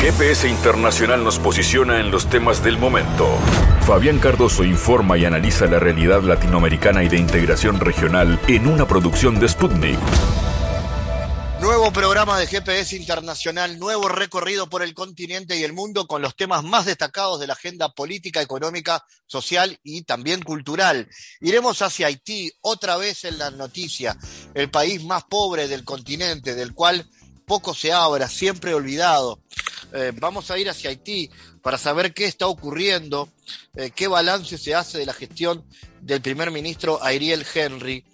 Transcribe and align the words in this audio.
GPS 0.00 0.48
Internacional 0.48 1.22
nos 1.22 1.38
posiciona 1.38 2.00
en 2.00 2.10
los 2.10 2.30
temas 2.30 2.64
del 2.64 2.78
momento. 2.78 3.28
Fabián 3.86 4.18
Cardoso 4.18 4.64
informa 4.64 5.18
y 5.18 5.26
analiza 5.26 5.66
la 5.66 5.78
realidad 5.78 6.22
latinoamericana 6.22 7.04
y 7.04 7.10
de 7.10 7.18
integración 7.18 7.78
regional 7.78 8.40
en 8.48 8.66
una 8.66 8.88
producción 8.88 9.38
de 9.38 9.46
Sputnik. 9.46 9.98
Nuevo 11.60 11.92
programa 11.92 12.38
de 12.38 12.46
GPS 12.46 12.96
Internacional, 12.96 13.78
nuevo 13.78 14.08
recorrido 14.08 14.70
por 14.70 14.82
el 14.82 14.94
continente 14.94 15.58
y 15.58 15.64
el 15.64 15.74
mundo 15.74 16.06
con 16.06 16.22
los 16.22 16.34
temas 16.34 16.64
más 16.64 16.86
destacados 16.86 17.38
de 17.38 17.48
la 17.48 17.52
agenda 17.52 17.90
política, 17.90 18.40
económica, 18.40 19.04
social 19.26 19.78
y 19.82 20.04
también 20.04 20.40
cultural. 20.40 21.10
Iremos 21.42 21.82
hacia 21.82 22.06
Haití, 22.06 22.50
otra 22.62 22.96
vez 22.96 23.24
en 23.26 23.36
la 23.36 23.50
noticia, 23.50 24.16
el 24.54 24.70
país 24.70 25.04
más 25.04 25.24
pobre 25.24 25.68
del 25.68 25.84
continente, 25.84 26.54
del 26.54 26.72
cual 26.72 27.06
poco 27.44 27.74
se 27.74 27.92
habla, 27.92 28.30
siempre 28.30 28.72
olvidado. 28.72 29.40
Eh, 29.92 30.12
vamos 30.14 30.50
a 30.50 30.58
ir 30.58 30.68
hacia 30.68 30.90
Haití 30.90 31.30
para 31.62 31.78
saber 31.78 32.14
qué 32.14 32.26
está 32.26 32.46
ocurriendo, 32.46 33.28
eh, 33.74 33.90
qué 33.94 34.06
balance 34.08 34.56
se 34.58 34.74
hace 34.74 34.98
de 34.98 35.06
la 35.06 35.12
gestión 35.12 35.64
del 36.00 36.20
primer 36.20 36.50
ministro 36.50 37.02
Ariel 37.02 37.44
Henry. 37.52 38.04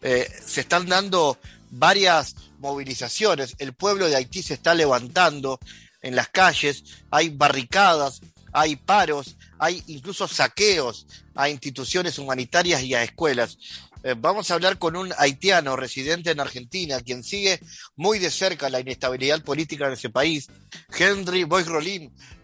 Eh, 0.00 0.28
se 0.44 0.60
están 0.60 0.86
dando 0.86 1.38
varias 1.70 2.36
movilizaciones, 2.58 3.56
el 3.58 3.72
pueblo 3.72 4.08
de 4.08 4.16
Haití 4.16 4.42
se 4.42 4.54
está 4.54 4.74
levantando 4.74 5.58
en 6.02 6.14
las 6.14 6.28
calles, 6.28 6.84
hay 7.10 7.30
barricadas, 7.30 8.20
hay 8.52 8.76
paros, 8.76 9.36
hay 9.58 9.82
incluso 9.88 10.28
saqueos 10.28 11.06
a 11.34 11.48
instituciones 11.48 12.18
humanitarias 12.18 12.82
y 12.82 12.94
a 12.94 13.02
escuelas. 13.02 13.58
Eh, 14.06 14.14
vamos 14.18 14.50
a 14.50 14.54
hablar 14.54 14.78
con 14.78 14.96
un 14.96 15.14
haitiano 15.16 15.76
residente 15.76 16.30
en 16.30 16.38
Argentina, 16.38 17.00
quien 17.00 17.24
sigue 17.24 17.58
muy 17.96 18.18
de 18.18 18.30
cerca 18.30 18.68
la 18.68 18.80
inestabilidad 18.80 19.42
política 19.42 19.86
en 19.86 19.94
ese 19.94 20.10
país. 20.10 20.46
Henry 20.94 21.44
Boy 21.44 21.64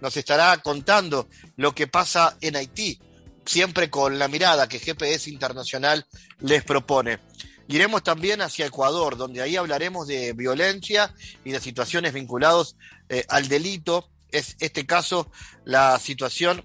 nos 0.01 0.16
estará 0.16 0.56
contando 0.62 1.28
lo 1.56 1.74
que 1.74 1.87
pasa 1.87 2.38
en 2.41 2.57
Haití, 2.57 2.99
siempre 3.45 3.90
con 3.90 4.18
la 4.18 4.29
mirada 4.29 4.71
que 4.71 4.79
GPS 4.79 5.29
Internacional 5.29 6.07
les 6.38 6.65
propone. 6.65 7.18
Iremos 7.68 8.02
también 8.02 8.40
hacia 8.40 8.65
Ecuador, 8.65 9.18
donde 9.18 9.43
ahí 9.43 9.56
hablaremos 9.56 10.06
de 10.06 10.32
violencia 10.32 11.15
y 11.45 11.51
de 11.51 11.60
situaciones 11.60 12.15
vinculadas 12.15 12.77
eh, 13.10 13.27
al 13.29 13.49
delito. 13.49 14.09
Es 14.30 14.56
este 14.60 14.87
caso 14.87 15.30
la 15.66 15.99
situación 15.99 16.65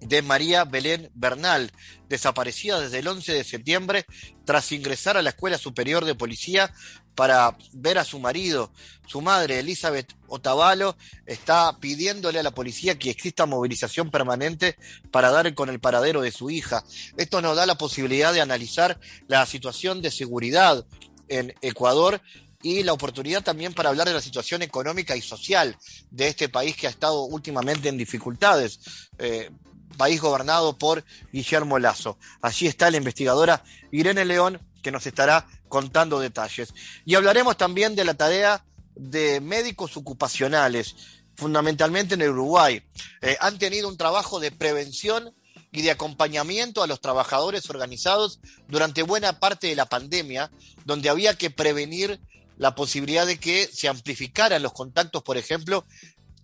de 0.00 0.22
María 0.22 0.64
Belén 0.64 1.10
Bernal, 1.14 1.70
desaparecida 2.08 2.80
desde 2.80 2.98
el 2.98 3.08
11 3.08 3.32
de 3.32 3.44
septiembre 3.44 4.06
tras 4.44 4.72
ingresar 4.72 5.16
a 5.16 5.22
la 5.22 5.30
Escuela 5.30 5.58
Superior 5.58 6.04
de 6.04 6.14
Policía 6.14 6.72
para 7.14 7.56
ver 7.72 7.98
a 7.98 8.04
su 8.04 8.18
marido. 8.18 8.70
Su 9.06 9.22
madre, 9.22 9.58
Elizabeth 9.58 10.12
Otavalo, 10.28 10.96
está 11.24 11.78
pidiéndole 11.80 12.38
a 12.38 12.42
la 12.42 12.54
policía 12.54 12.98
que 12.98 13.10
exista 13.10 13.46
movilización 13.46 14.10
permanente 14.10 14.76
para 15.10 15.30
dar 15.30 15.52
con 15.54 15.68
el 15.70 15.80
paradero 15.80 16.20
de 16.20 16.30
su 16.30 16.50
hija. 16.50 16.84
Esto 17.16 17.40
nos 17.40 17.56
da 17.56 17.66
la 17.66 17.78
posibilidad 17.78 18.32
de 18.32 18.42
analizar 18.42 19.00
la 19.26 19.46
situación 19.46 20.02
de 20.02 20.10
seguridad 20.10 20.86
en 21.28 21.54
Ecuador 21.62 22.20
y 22.62 22.82
la 22.82 22.92
oportunidad 22.92 23.42
también 23.42 23.72
para 23.72 23.90
hablar 23.90 24.08
de 24.08 24.14
la 24.14 24.20
situación 24.20 24.62
económica 24.62 25.16
y 25.16 25.22
social 25.22 25.76
de 26.10 26.28
este 26.28 26.48
país 26.48 26.76
que 26.76 26.86
ha 26.86 26.90
estado 26.90 27.24
últimamente 27.24 27.88
en 27.88 27.96
dificultades. 27.96 28.80
Eh, 29.18 29.50
país 29.96 30.20
gobernado 30.20 30.76
por 30.76 31.04
Guillermo 31.32 31.78
Lazo. 31.78 32.18
Allí 32.40 32.66
está 32.66 32.90
la 32.90 32.96
investigadora 32.96 33.62
Irene 33.90 34.24
León, 34.24 34.60
que 34.82 34.92
nos 34.92 35.06
estará 35.06 35.46
contando 35.68 36.20
detalles. 36.20 36.72
Y 37.04 37.14
hablaremos 37.14 37.56
también 37.56 37.96
de 37.96 38.04
la 38.04 38.14
tarea 38.14 38.64
de 38.94 39.40
médicos 39.40 39.96
ocupacionales, 39.96 40.96
fundamentalmente 41.36 42.14
en 42.14 42.22
el 42.22 42.30
Uruguay. 42.30 42.82
Eh, 43.20 43.36
han 43.40 43.58
tenido 43.58 43.88
un 43.88 43.96
trabajo 43.96 44.40
de 44.40 44.52
prevención 44.52 45.34
y 45.72 45.82
de 45.82 45.90
acompañamiento 45.90 46.82
a 46.82 46.86
los 46.86 47.00
trabajadores 47.00 47.68
organizados 47.68 48.40
durante 48.68 49.02
buena 49.02 49.38
parte 49.38 49.66
de 49.66 49.76
la 49.76 49.86
pandemia, 49.86 50.50
donde 50.84 51.10
había 51.10 51.36
que 51.36 51.50
prevenir 51.50 52.20
la 52.56 52.74
posibilidad 52.74 53.26
de 53.26 53.38
que 53.38 53.66
se 53.66 53.88
amplificaran 53.88 54.62
los 54.62 54.72
contactos, 54.72 55.22
por 55.22 55.36
ejemplo, 55.36 55.84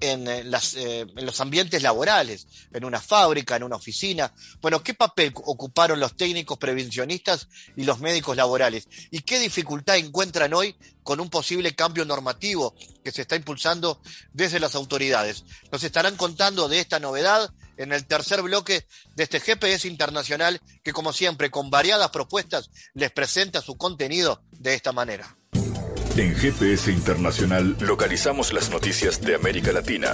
en, 0.02 0.26
eh, 0.26 0.42
eh, 0.76 1.06
en 1.16 1.26
los 1.26 1.40
ambientes 1.40 1.80
laborales, 1.80 2.46
en 2.72 2.84
una 2.84 3.00
fábrica, 3.00 3.56
en 3.56 3.62
una 3.62 3.76
oficina. 3.76 4.34
Bueno, 4.60 4.82
¿qué 4.82 4.94
papel 4.94 5.32
ocuparon 5.34 6.00
los 6.00 6.16
técnicos 6.16 6.58
prevencionistas 6.58 7.48
y 7.76 7.84
los 7.84 8.00
médicos 8.00 8.36
laborales? 8.36 8.88
¿Y 9.10 9.20
qué 9.20 9.38
dificultad 9.38 9.96
encuentran 9.96 10.52
hoy 10.54 10.74
con 11.04 11.20
un 11.20 11.30
posible 11.30 11.74
cambio 11.74 12.04
normativo 12.04 12.74
que 13.04 13.12
se 13.12 13.22
está 13.22 13.36
impulsando 13.36 14.02
desde 14.32 14.58
las 14.58 14.74
autoridades? 14.74 15.44
Nos 15.70 15.84
estarán 15.84 16.16
contando 16.16 16.68
de 16.68 16.80
esta 16.80 16.98
novedad 16.98 17.52
en 17.76 17.92
el 17.92 18.04
tercer 18.04 18.42
bloque 18.42 18.86
de 19.14 19.22
este 19.22 19.40
GPS 19.40 19.86
internacional 19.86 20.60
que, 20.82 20.92
como 20.92 21.12
siempre, 21.12 21.50
con 21.50 21.70
variadas 21.70 22.10
propuestas, 22.10 22.70
les 22.94 23.12
presenta 23.12 23.62
su 23.62 23.76
contenido 23.76 24.42
de 24.50 24.74
esta 24.74 24.92
manera. 24.92 25.36
En 26.14 26.34
GPS 26.34 26.92
Internacional 26.92 27.74
localizamos 27.80 28.52
las 28.52 28.68
noticias 28.68 29.18
de 29.22 29.34
América 29.34 29.72
Latina. 29.72 30.12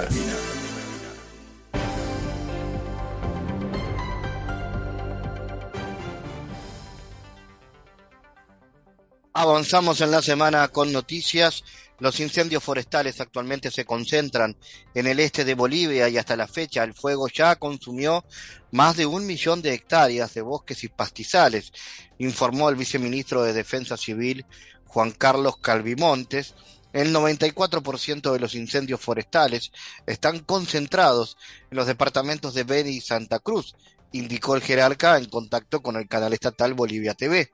Avanzamos 9.32 10.00
en 10.00 10.12
la 10.12 10.22
semana 10.22 10.68
con 10.68 10.92
noticias. 10.92 11.64
Los 11.98 12.20
incendios 12.20 12.62
forestales 12.62 13.20
actualmente 13.20 13.72
se 13.72 13.84
concentran 13.84 14.56
en 14.94 15.08
el 15.08 15.18
este 15.18 15.44
de 15.44 15.54
Bolivia 15.54 16.08
y 16.08 16.16
hasta 16.16 16.36
la 16.36 16.46
fecha 16.46 16.84
el 16.84 16.94
fuego 16.94 17.26
ya 17.26 17.56
consumió 17.56 18.24
más 18.70 18.96
de 18.96 19.06
un 19.06 19.26
millón 19.26 19.62
de 19.62 19.74
hectáreas 19.74 20.32
de 20.32 20.42
bosques 20.42 20.84
y 20.84 20.88
pastizales, 20.88 21.72
informó 22.18 22.68
el 22.68 22.76
viceministro 22.76 23.42
de 23.42 23.52
Defensa 23.52 23.96
Civil 23.96 24.46
Juan 24.88 25.12
Carlos 25.12 25.58
Calvimontes, 25.58 26.54
el 26.92 27.14
94% 27.14 28.32
de 28.32 28.40
los 28.40 28.54
incendios 28.54 29.00
forestales 29.00 29.70
están 30.06 30.40
concentrados 30.40 31.36
en 31.70 31.76
los 31.76 31.86
departamentos 31.86 32.54
de 32.54 32.64
Beni 32.64 32.90
y 32.90 33.00
Santa 33.00 33.38
Cruz, 33.38 33.76
indicó 34.12 34.56
el 34.56 34.62
jerarca 34.62 35.18
en 35.18 35.26
contacto 35.26 35.82
con 35.82 35.96
el 35.96 36.08
canal 36.08 36.32
estatal 36.32 36.72
Bolivia 36.72 37.14
TV. 37.14 37.50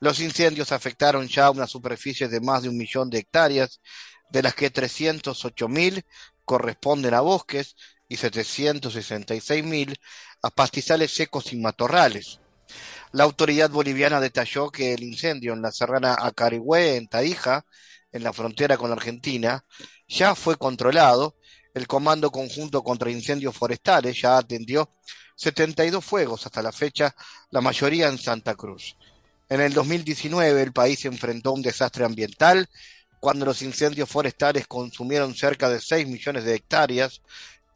Los 0.00 0.20
incendios 0.20 0.72
afectaron 0.72 1.28
ya 1.28 1.50
una 1.50 1.66
superficie 1.66 2.28
de 2.28 2.40
más 2.40 2.62
de 2.62 2.70
un 2.70 2.78
millón 2.78 3.10
de 3.10 3.18
hectáreas, 3.18 3.80
de 4.30 4.42
las 4.42 4.54
que 4.54 4.70
308 4.70 5.68
mil 5.68 6.04
corresponden 6.44 7.14
a 7.14 7.20
bosques 7.20 7.76
y 8.08 8.16
766 8.16 9.64
mil 9.64 9.96
a 10.42 10.50
pastizales 10.50 11.14
secos 11.14 11.52
y 11.52 11.56
matorrales. 11.56 12.40
La 13.14 13.22
autoridad 13.22 13.70
boliviana 13.70 14.18
detalló 14.20 14.72
que 14.72 14.92
el 14.92 15.04
incendio 15.04 15.52
en 15.52 15.62
la 15.62 15.70
serrana 15.70 16.16
Acarigüe, 16.18 16.96
en 16.96 17.06
Tarija, 17.06 17.64
en 18.10 18.24
la 18.24 18.32
frontera 18.32 18.76
con 18.76 18.90
Argentina, 18.90 19.64
ya 20.08 20.34
fue 20.34 20.56
controlado. 20.56 21.36
El 21.74 21.86
Comando 21.86 22.32
Conjunto 22.32 22.82
contra 22.82 23.12
Incendios 23.12 23.56
Forestales 23.56 24.20
ya 24.20 24.36
atendió 24.36 24.90
72 25.36 26.04
fuegos 26.04 26.44
hasta 26.44 26.60
la 26.60 26.72
fecha, 26.72 27.14
la 27.50 27.60
mayoría 27.60 28.08
en 28.08 28.18
Santa 28.18 28.56
Cruz. 28.56 28.96
En 29.48 29.60
el 29.60 29.72
2019 29.72 30.60
el 30.60 30.72
país 30.72 31.04
enfrentó 31.04 31.52
un 31.52 31.62
desastre 31.62 32.04
ambiental 32.04 32.68
cuando 33.20 33.46
los 33.46 33.62
incendios 33.62 34.08
forestales 34.08 34.66
consumieron 34.66 35.36
cerca 35.36 35.68
de 35.68 35.80
6 35.80 36.08
millones 36.08 36.42
de 36.42 36.56
hectáreas 36.56 37.22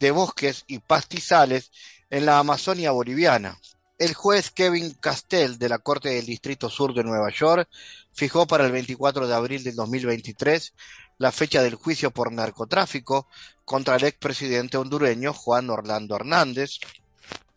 de 0.00 0.10
bosques 0.10 0.65
y 0.66 0.81
pastizales 0.81 1.71
en 2.10 2.27
la 2.27 2.41
Amazonia 2.41 2.91
boliviana. 2.91 3.56
El 3.98 4.14
juez 4.14 4.53
Kevin 4.53 4.94
Castell 4.94 5.59
de 5.59 5.69
la 5.69 5.81
Corte 5.81 6.10
del 6.10 6.25
Distrito 6.25 6.70
Sur 6.70 6.94
de 6.94 7.03
Nueva 7.03 7.31
York 7.31 7.69
fijó 8.12 8.47
para 8.47 8.64
el 8.64 8.70
24 8.70 9.26
de 9.26 9.34
abril 9.34 9.64
del 9.64 9.75
2023 9.75 10.72
la 11.19 11.32
fecha 11.32 11.64
del 11.64 11.75
juicio 11.75 12.12
por 12.12 12.31
narcotráfico 12.31 13.26
contra 13.64 13.97
el 13.97 14.04
expresidente 14.04 14.77
hondureño 14.77 15.33
Juan 15.33 15.68
Orlando 15.68 16.15
Hernández. 16.15 16.78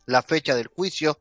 La 0.07 0.23
fecha 0.23 0.55
del 0.55 0.65
juicio 0.65 1.19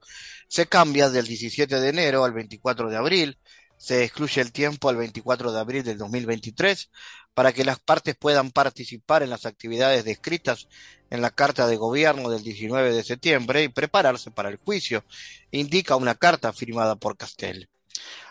se 0.49 0.67
cambia 0.67 1.11
del 1.11 1.27
17 1.27 1.81
de 1.81 1.89
enero 1.91 2.25
al 2.25 2.33
24 2.33 2.89
de 2.89 2.97
abril, 2.97 3.39
se 3.81 4.05
excluye 4.05 4.43
el 4.43 4.53
tiempo 4.53 4.91
al 4.91 4.97
24 4.97 5.53
de 5.53 5.59
abril 5.59 5.83
del 5.83 5.97
2023 5.97 6.91
para 7.33 7.55
que 7.55 7.65
las 7.65 7.79
partes 7.79 8.15
puedan 8.15 8.51
participar 8.51 9.23
en 9.23 9.31
las 9.31 9.47
actividades 9.47 10.05
descritas 10.05 10.69
en 11.09 11.23
la 11.23 11.31
carta 11.31 11.67
de 11.67 11.79
gobierno 11.79 12.29
del 12.29 12.43
19 12.43 12.93
de 12.93 13.03
septiembre 13.03 13.63
y 13.63 13.69
prepararse 13.69 14.31
para 14.31 14.51
el 14.51 14.59
juicio, 14.59 15.03
indica 15.51 15.97
una 15.97 16.15
carta 16.15 16.53
firmada 16.53 16.97
por 16.97 17.17
Castel. 17.17 17.71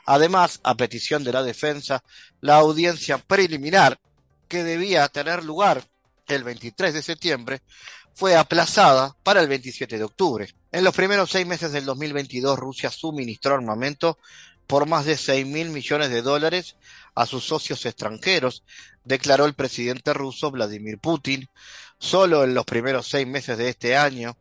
Además, 0.06 0.60
a 0.62 0.76
petición 0.76 1.24
de 1.24 1.34
la 1.34 1.42
defensa, 1.42 2.04
la 2.42 2.58
audiencia 2.58 3.18
preliminar 3.18 4.00
que 4.48 4.64
debía 4.64 5.08
tener 5.08 5.44
lugar 5.44 5.84
el 6.28 6.44
23 6.44 6.94
de 6.94 7.02
septiembre 7.02 7.62
fue 8.14 8.36
aplazada 8.36 9.16
para 9.24 9.42
el 9.42 9.48
27 9.48 9.98
de 9.98 10.04
octubre. 10.04 10.54
En 10.72 10.84
los 10.84 10.94
primeros 10.96 11.32
seis 11.32 11.48
meses 11.48 11.72
del 11.72 11.86
2022, 11.86 12.60
Rusia 12.60 12.92
suministró 12.92 13.56
armamento 13.56 14.20
por 14.70 14.86
más 14.86 15.06
de 15.06 15.18
6 15.18 15.48
mil 15.48 15.72
millones 15.72 16.12
de 16.12 16.22
dólares 16.22 16.76
a 17.16 17.26
sus 17.26 17.44
socios 17.44 17.88
extranjeros, 17.88 18.64
declaró 19.04 19.46
el 19.46 19.56
presidente 19.56 20.14
ruso 20.14 20.52
Vladimir 20.52 21.00
Putin. 21.00 21.50
Solo 21.98 22.44
en 22.44 22.54
los 22.54 22.66
primeros 22.66 23.08
seis 23.08 23.26
meses 23.26 23.58
de 23.58 23.70
este 23.70 23.98
año, 23.98 24.38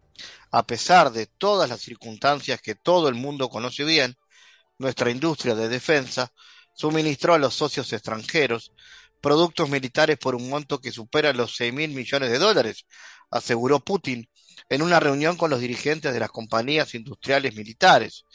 a 0.51 0.67
pesar 0.67 1.13
de 1.13 1.25
todas 1.25 1.71
las 1.71 1.81
circunstancias 1.81 2.61
que 2.61 2.75
todo 2.75 3.09
el 3.09 3.15
mundo 3.15 3.49
conoce 3.49 3.85
bien, 3.85 4.19
nuestra 4.77 5.11
industria 5.11 5.55
de 5.55 5.71
defensa 5.71 6.31
suministró 6.75 7.33
a 7.33 7.39
los 7.39 7.55
socios 7.55 7.91
extranjeros 7.95 8.73
productos 9.23 9.71
militares 9.71 10.19
por 10.19 10.35
un 10.35 10.51
monto 10.51 10.79
que 10.79 10.93
supera 10.93 11.33
los 11.33 11.57
seis 11.57 11.73
mil 11.73 11.93
millones 11.93 12.31
de 12.31 12.39
dólares, 12.39 12.85
aseguró 13.31 13.81
Putin 13.81 14.29
en 14.69 14.83
una 14.83 15.01
reunión 15.01 15.39
con 15.39 15.49
los 15.49 15.61
dirigentes 15.61 16.13
de 16.13 16.21
las 16.21 16.31
compañías 16.31 16.95
industriales 16.95 17.57
militares. 17.57 18.27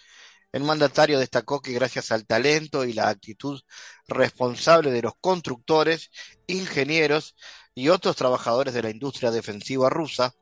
El 0.54 0.64
mandatario 0.64 1.20
destacó 1.20 1.62
que 1.62 1.74
gracias 1.74 2.12
al 2.12 2.28
talento 2.28 2.86
y 2.86 2.94
la 2.94 3.10
actitud 3.10 3.60
responsable 4.08 4.92
de 4.92 5.02
los 5.02 5.14
constructores, 5.20 6.12
ingenieros 6.46 7.36
y 7.74 7.90
otros 7.90 8.16
trabajadores 8.16 8.76
de 8.76 8.84
la 8.84 8.92
industria 8.92 9.32
defensiva 9.32 9.90
rusa, 9.90 10.36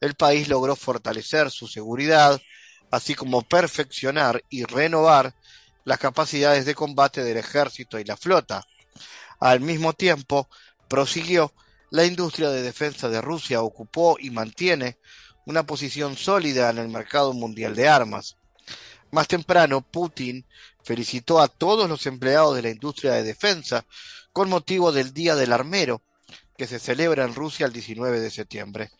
el 0.00 0.16
país 0.16 0.48
logró 0.48 0.74
fortalecer 0.74 1.52
su 1.52 1.68
seguridad, 1.68 2.42
así 2.90 3.14
como 3.14 3.42
perfeccionar 3.42 4.42
y 4.50 4.64
renovar 4.64 5.36
las 5.84 5.98
capacidades 5.98 6.66
de 6.66 6.74
combate 6.74 7.22
del 7.22 7.36
ejército 7.36 8.00
y 8.00 8.04
la 8.04 8.16
flota. 8.16 8.66
Al 9.38 9.60
mismo 9.60 9.92
tiempo, 9.92 10.48
prosiguió, 10.88 11.54
la 11.90 12.04
industria 12.04 12.50
de 12.50 12.62
defensa 12.62 13.08
de 13.08 13.20
Rusia 13.20 13.62
ocupó 13.62 14.16
y 14.18 14.30
mantiene 14.30 14.98
una 15.46 15.64
posición 15.64 16.16
sólida 16.16 16.70
en 16.70 16.78
el 16.78 16.88
mercado 16.88 17.32
mundial 17.34 17.76
de 17.76 17.88
armas. 17.88 18.36
Más 19.14 19.28
temprano, 19.28 19.80
Putin 19.80 20.44
felicitó 20.82 21.38
a 21.38 21.46
todos 21.46 21.88
los 21.88 22.04
empleados 22.06 22.56
de 22.56 22.62
la 22.62 22.70
industria 22.70 23.12
de 23.12 23.22
defensa 23.22 23.86
con 24.32 24.48
motivo 24.48 24.90
del 24.90 25.14
Día 25.14 25.36
del 25.36 25.52
Armero, 25.52 26.02
que 26.58 26.66
se 26.66 26.80
celebra 26.80 27.22
en 27.22 27.32
Rusia 27.32 27.66
el 27.66 27.72
19 27.72 28.18
de 28.18 28.30
septiembre. 28.32 28.90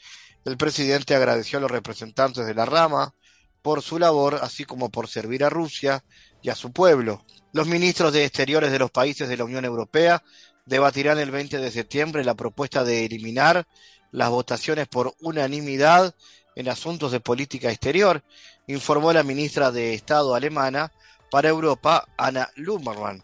El 0.44 0.56
presidente 0.56 1.16
agradeció 1.16 1.58
a 1.58 1.62
los 1.62 1.70
representantes 1.72 2.46
de 2.46 2.54
la 2.54 2.64
rama 2.64 3.12
por 3.60 3.82
su 3.82 3.98
labor, 3.98 4.38
así 4.40 4.64
como 4.64 4.88
por 4.88 5.08
servir 5.08 5.42
a 5.42 5.50
Rusia 5.50 6.04
y 6.42 6.48
a 6.48 6.54
su 6.54 6.70
pueblo. 6.70 7.24
Los 7.52 7.66
ministros 7.66 8.12
de 8.12 8.24
Exteriores 8.24 8.70
de 8.70 8.78
los 8.78 8.92
países 8.92 9.28
de 9.28 9.36
la 9.36 9.44
Unión 9.44 9.64
Europea 9.64 10.22
debatirán 10.64 11.18
el 11.18 11.32
20 11.32 11.58
de 11.58 11.72
septiembre 11.72 12.22
la 12.22 12.36
propuesta 12.36 12.84
de 12.84 13.04
eliminar 13.04 13.66
las 14.12 14.30
votaciones 14.30 14.86
por 14.86 15.16
unanimidad 15.18 16.14
en 16.54 16.68
asuntos 16.68 17.12
de 17.12 17.20
política 17.20 17.70
exterior, 17.70 18.22
informó 18.66 19.12
la 19.12 19.22
ministra 19.22 19.70
de 19.70 19.94
Estado 19.94 20.34
alemana 20.34 20.92
para 21.30 21.48
Europa, 21.48 22.06
Anna 22.16 22.50
Lummermann. 22.56 23.22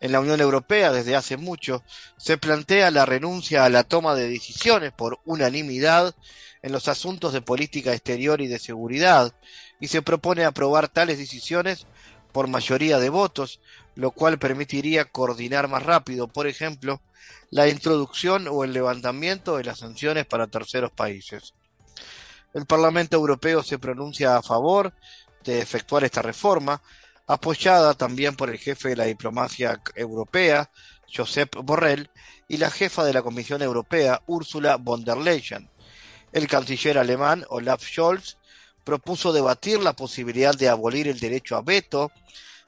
En 0.00 0.12
la 0.12 0.20
Unión 0.20 0.40
Europea, 0.40 0.92
desde 0.92 1.16
hace 1.16 1.36
mucho, 1.36 1.82
se 2.16 2.36
plantea 2.36 2.90
la 2.90 3.06
renuncia 3.06 3.64
a 3.64 3.70
la 3.70 3.84
toma 3.84 4.14
de 4.14 4.28
decisiones 4.28 4.92
por 4.92 5.18
unanimidad 5.24 6.14
en 6.62 6.72
los 6.72 6.88
asuntos 6.88 7.32
de 7.32 7.42
política 7.42 7.92
exterior 7.92 8.40
y 8.40 8.46
de 8.46 8.58
seguridad, 8.58 9.34
y 9.80 9.88
se 9.88 10.02
propone 10.02 10.44
aprobar 10.44 10.88
tales 10.88 11.18
decisiones 11.18 11.86
por 12.32 12.48
mayoría 12.48 12.98
de 12.98 13.10
votos, 13.10 13.60
lo 13.94 14.10
cual 14.10 14.38
permitiría 14.38 15.04
coordinar 15.04 15.68
más 15.68 15.82
rápido, 15.82 16.26
por 16.26 16.46
ejemplo, 16.46 17.00
la 17.50 17.68
introducción 17.68 18.48
o 18.48 18.64
el 18.64 18.72
levantamiento 18.72 19.56
de 19.56 19.64
las 19.64 19.78
sanciones 19.78 20.26
para 20.26 20.48
terceros 20.48 20.90
países. 20.90 21.54
El 22.54 22.66
Parlamento 22.66 23.16
Europeo 23.16 23.64
se 23.64 23.80
pronuncia 23.80 24.36
a 24.36 24.42
favor 24.42 24.94
de 25.42 25.58
efectuar 25.60 26.04
esta 26.04 26.22
reforma, 26.22 26.80
apoyada 27.26 27.94
también 27.94 28.36
por 28.36 28.48
el 28.48 28.58
jefe 28.58 28.90
de 28.90 28.96
la 28.96 29.04
diplomacia 29.04 29.82
europea, 29.96 30.70
Josep 31.12 31.56
Borrell, 31.56 32.10
y 32.46 32.58
la 32.58 32.70
jefa 32.70 33.04
de 33.04 33.12
la 33.12 33.22
Comisión 33.22 33.60
Europea, 33.60 34.22
Ursula 34.26 34.76
von 34.76 35.04
der 35.04 35.16
Leyen. 35.16 35.68
El 36.32 36.46
canciller 36.46 36.96
alemán, 36.96 37.44
Olaf 37.48 37.82
Scholz, 37.82 38.36
propuso 38.84 39.32
debatir 39.32 39.80
la 39.80 39.94
posibilidad 39.94 40.54
de 40.54 40.68
abolir 40.68 41.08
el 41.08 41.18
derecho 41.18 41.56
a 41.56 41.62
veto 41.62 42.12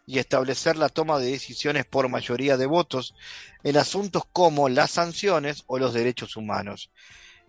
y 0.04 0.18
establecer 0.18 0.76
la 0.76 0.88
toma 0.88 1.18
de 1.18 1.30
decisiones 1.30 1.84
por 1.84 2.08
mayoría 2.08 2.56
de 2.56 2.66
votos 2.66 3.14
en 3.62 3.76
asuntos 3.76 4.24
como 4.32 4.68
las 4.68 4.92
sanciones 4.92 5.62
o 5.66 5.78
los 5.78 5.94
derechos 5.94 6.36
humanos. 6.36 6.90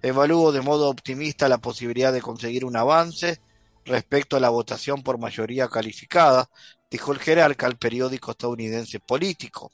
Evalúo 0.01 0.51
de 0.51 0.61
modo 0.61 0.89
optimista 0.89 1.49
la 1.49 1.57
posibilidad 1.57 2.13
de 2.13 2.21
conseguir 2.21 2.65
un 2.65 2.77
avance 2.77 3.41
respecto 3.85 4.38
a 4.38 4.39
la 4.39 4.49
votación 4.49 5.01
por 5.01 5.17
mayoría 5.17 5.67
calificada, 5.69 6.49
dijo 6.91 7.13
el 7.13 7.19
jerarca 7.19 7.65
al 7.65 7.77
periódico 7.77 8.31
estadounidense 8.31 8.99
Político. 8.99 9.71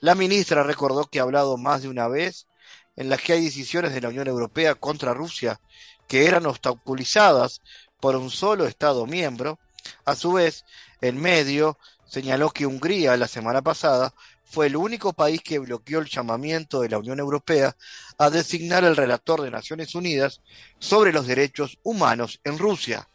La 0.00 0.14
ministra 0.14 0.62
recordó 0.62 1.04
que 1.04 1.20
ha 1.20 1.22
hablado 1.22 1.56
más 1.56 1.82
de 1.82 1.88
una 1.88 2.08
vez 2.08 2.48
en 2.96 3.08
las 3.08 3.22
que 3.22 3.34
hay 3.34 3.44
decisiones 3.44 3.94
de 3.94 4.00
la 4.00 4.08
Unión 4.08 4.26
Europea 4.26 4.74
contra 4.74 5.14
Rusia 5.14 5.60
que 6.08 6.26
eran 6.26 6.46
obstaculizadas 6.46 7.60
por 8.00 8.16
un 8.16 8.30
solo 8.30 8.66
Estado 8.66 9.06
miembro. 9.06 9.58
A 10.04 10.16
su 10.16 10.32
vez, 10.32 10.64
en 11.00 11.20
medio 11.20 11.78
señaló 12.06 12.50
que 12.50 12.66
Hungría 12.66 13.16
la 13.16 13.28
semana 13.28 13.62
pasada 13.62 14.12
fue 14.46 14.66
el 14.66 14.76
único 14.76 15.12
país 15.12 15.42
que 15.42 15.58
bloqueó 15.58 15.98
el 15.98 16.06
llamamiento 16.06 16.80
de 16.80 16.88
la 16.88 16.98
Unión 16.98 17.18
Europea 17.18 17.76
a 18.16 18.30
designar 18.30 18.84
el 18.84 18.96
relator 18.96 19.42
de 19.42 19.50
Naciones 19.50 19.94
Unidas 19.94 20.40
sobre 20.78 21.12
los 21.12 21.26
derechos 21.26 21.78
humanos 21.82 22.40
en 22.44 22.58
Rusia. 22.58 23.08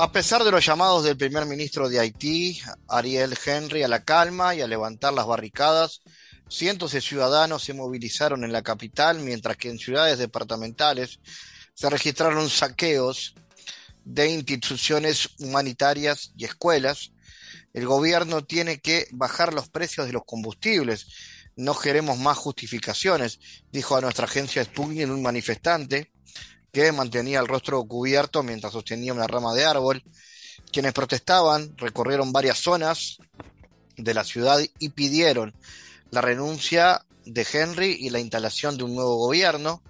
A 0.00 0.12
pesar 0.12 0.44
de 0.44 0.52
los 0.52 0.64
llamados 0.64 1.02
del 1.02 1.16
primer 1.16 1.44
ministro 1.46 1.88
de 1.88 1.98
Haití, 1.98 2.60
Ariel 2.86 3.36
Henry, 3.44 3.82
a 3.82 3.88
la 3.88 4.04
calma 4.04 4.54
y 4.54 4.60
a 4.60 4.68
levantar 4.68 5.12
las 5.12 5.26
barricadas, 5.26 6.02
cientos 6.48 6.92
de 6.92 7.00
ciudadanos 7.00 7.64
se 7.64 7.74
movilizaron 7.74 8.44
en 8.44 8.52
la 8.52 8.62
capital, 8.62 9.18
mientras 9.18 9.56
que 9.56 9.70
en 9.70 9.78
ciudades 9.78 10.18
departamentales 10.18 11.18
se 11.74 11.90
registraron 11.90 12.48
saqueos 12.48 13.34
de 14.04 14.28
instituciones 14.30 15.30
humanitarias 15.38 16.32
y 16.36 16.44
escuelas. 16.44 17.10
El 17.78 17.86
gobierno 17.86 18.42
tiene 18.42 18.80
que 18.80 19.06
bajar 19.12 19.54
los 19.54 19.68
precios 19.68 20.08
de 20.08 20.12
los 20.12 20.24
combustibles. 20.26 21.06
No 21.54 21.78
queremos 21.78 22.18
más 22.18 22.36
justificaciones, 22.36 23.38
dijo 23.70 23.94
a 23.94 24.00
nuestra 24.00 24.24
agencia 24.24 24.64
Sputnik 24.64 25.08
un 25.08 25.22
manifestante 25.22 26.10
que 26.72 26.90
mantenía 26.90 27.38
el 27.38 27.46
rostro 27.46 27.84
cubierto 27.84 28.42
mientras 28.42 28.72
sostenía 28.72 29.14
una 29.14 29.28
rama 29.28 29.54
de 29.54 29.64
árbol. 29.64 30.02
Quienes 30.72 30.92
protestaban 30.92 31.78
recorrieron 31.78 32.32
varias 32.32 32.58
zonas 32.58 33.18
de 33.96 34.12
la 34.12 34.24
ciudad 34.24 34.58
y 34.80 34.88
pidieron 34.88 35.54
la 36.10 36.20
renuncia 36.20 37.06
de 37.26 37.46
Henry 37.52 37.96
y 38.00 38.10
la 38.10 38.18
instalación 38.18 38.76
de 38.76 38.82
un 38.82 38.96
nuevo 38.96 39.18
gobierno 39.18 39.84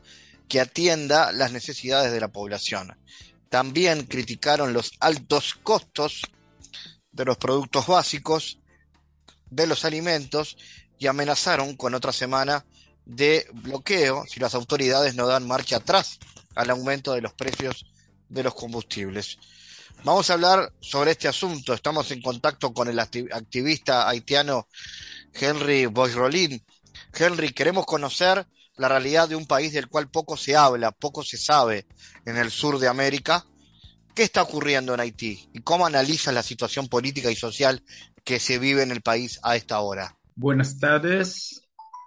que 0.46 0.60
atienda 0.60 1.32
las 1.32 1.52
necesidades 1.52 2.12
de 2.12 2.20
la 2.20 2.28
población. 2.28 2.98
También 3.48 4.04
criticaron 4.04 4.74
los 4.74 4.92
altos 5.00 5.54
costos 5.62 6.20
de 7.18 7.24
los 7.24 7.36
productos 7.36 7.86
básicos, 7.86 8.58
de 9.50 9.66
los 9.66 9.84
alimentos 9.84 10.56
y 10.98 11.08
amenazaron 11.08 11.76
con 11.76 11.94
otra 11.94 12.12
semana 12.12 12.64
de 13.04 13.46
bloqueo 13.52 14.24
si 14.26 14.38
las 14.40 14.54
autoridades 14.54 15.14
no 15.14 15.26
dan 15.26 15.46
marcha 15.46 15.76
atrás 15.76 16.18
al 16.54 16.70
aumento 16.70 17.12
de 17.12 17.22
los 17.22 17.34
precios 17.34 17.86
de 18.28 18.42
los 18.42 18.54
combustibles. 18.54 19.38
Vamos 20.04 20.30
a 20.30 20.34
hablar 20.34 20.72
sobre 20.80 21.10
este 21.10 21.26
asunto. 21.26 21.74
Estamos 21.74 22.10
en 22.12 22.22
contacto 22.22 22.72
con 22.72 22.88
el 22.88 23.00
activista 23.00 24.08
haitiano 24.08 24.68
Henry 25.32 25.86
Boisrolin. 25.86 26.64
Henry, 27.12 27.52
queremos 27.52 27.84
conocer 27.84 28.46
la 28.76 28.88
realidad 28.88 29.28
de 29.28 29.34
un 29.34 29.46
país 29.46 29.72
del 29.72 29.88
cual 29.88 30.08
poco 30.08 30.36
se 30.36 30.54
habla, 30.54 30.92
poco 30.92 31.24
se 31.24 31.36
sabe 31.36 31.86
en 32.24 32.36
el 32.36 32.52
sur 32.52 32.78
de 32.78 32.86
América. 32.86 33.44
¿Qué 34.18 34.24
está 34.24 34.42
ocurriendo 34.42 34.94
en 34.94 34.98
Haití 34.98 35.48
y 35.52 35.60
cómo 35.60 35.86
analiza 35.86 36.32
la 36.32 36.42
situación 36.42 36.88
política 36.88 37.30
y 37.30 37.36
social 37.36 37.84
que 38.24 38.40
se 38.40 38.58
vive 38.58 38.82
en 38.82 38.90
el 38.90 39.00
país 39.00 39.38
a 39.44 39.54
esta 39.54 39.78
hora? 39.78 40.18
Buenas 40.34 40.80
tardes, 40.80 41.62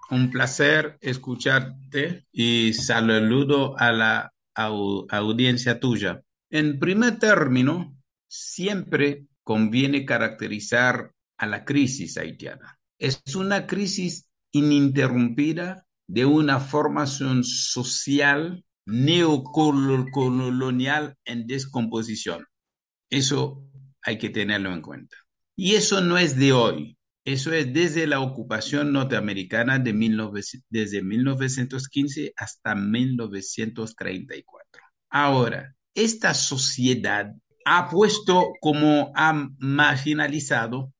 un 0.09 0.29
placer 0.29 0.97
escucharte 0.99 2.25
y 2.33 2.73
saludo 2.73 3.79
a 3.79 3.93
la 3.93 4.33
audiencia 4.53 5.79
tuya. 5.79 6.21
En 6.49 6.79
primer 6.79 7.17
término, 7.17 7.95
siempre 8.27 9.27
conviene 9.41 10.03
caracterizar 10.03 11.13
a 11.37 11.47
la 11.47 11.63
crisis 11.63 12.17
haitiana. 12.17 12.77
Es 12.99 13.21
una 13.37 13.67
crisis 13.67 14.27
ininterrumpida 14.51 15.85
de 16.07 16.25
una 16.25 16.59
formación 16.59 17.45
social 17.45 18.65
neocolonial 18.91 21.15
en 21.25 21.47
descomposición. 21.47 22.45
Eso 23.09 23.65
hay 24.01 24.17
que 24.17 24.29
tenerlo 24.29 24.73
en 24.73 24.81
cuenta. 24.81 25.17
Y 25.55 25.75
eso 25.75 26.01
no 26.01 26.17
es 26.17 26.35
de 26.37 26.53
hoy, 26.53 26.97
eso 27.23 27.53
es 27.53 27.71
desde 27.71 28.07
la 28.07 28.19
ocupación 28.19 28.93
norteamericana 28.93 29.77
de 29.77 29.93
desde 30.69 31.03
1915 31.03 32.33
hasta 32.35 32.73
1934. 32.73 34.81
Ahora, 35.09 35.75
esta 35.93 36.33
sociedad 36.33 37.31
ha 37.65 37.89
puesto 37.89 38.53
como 38.59 39.11
ha 39.15 39.49
marginalizado 39.59 40.91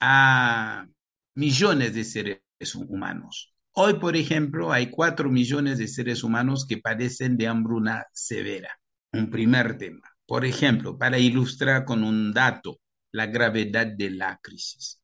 a 0.00 0.86
millones 1.34 1.94
de 1.94 2.04
seres 2.04 2.74
humanos. 2.74 3.54
Hoy, 3.80 3.94
por 3.94 4.16
ejemplo, 4.16 4.72
hay 4.72 4.90
cuatro 4.90 5.30
millones 5.30 5.78
de 5.78 5.86
seres 5.86 6.24
humanos 6.24 6.66
que 6.66 6.78
padecen 6.78 7.36
de 7.36 7.46
hambruna 7.46 8.04
severa. 8.12 8.76
Un 9.12 9.30
primer 9.30 9.78
tema. 9.78 10.02
Por 10.26 10.44
ejemplo, 10.44 10.98
para 10.98 11.16
ilustrar 11.16 11.84
con 11.84 12.02
un 12.02 12.32
dato 12.32 12.80
la 13.12 13.26
gravedad 13.26 13.86
de 13.86 14.10
la 14.10 14.36
crisis. 14.42 15.00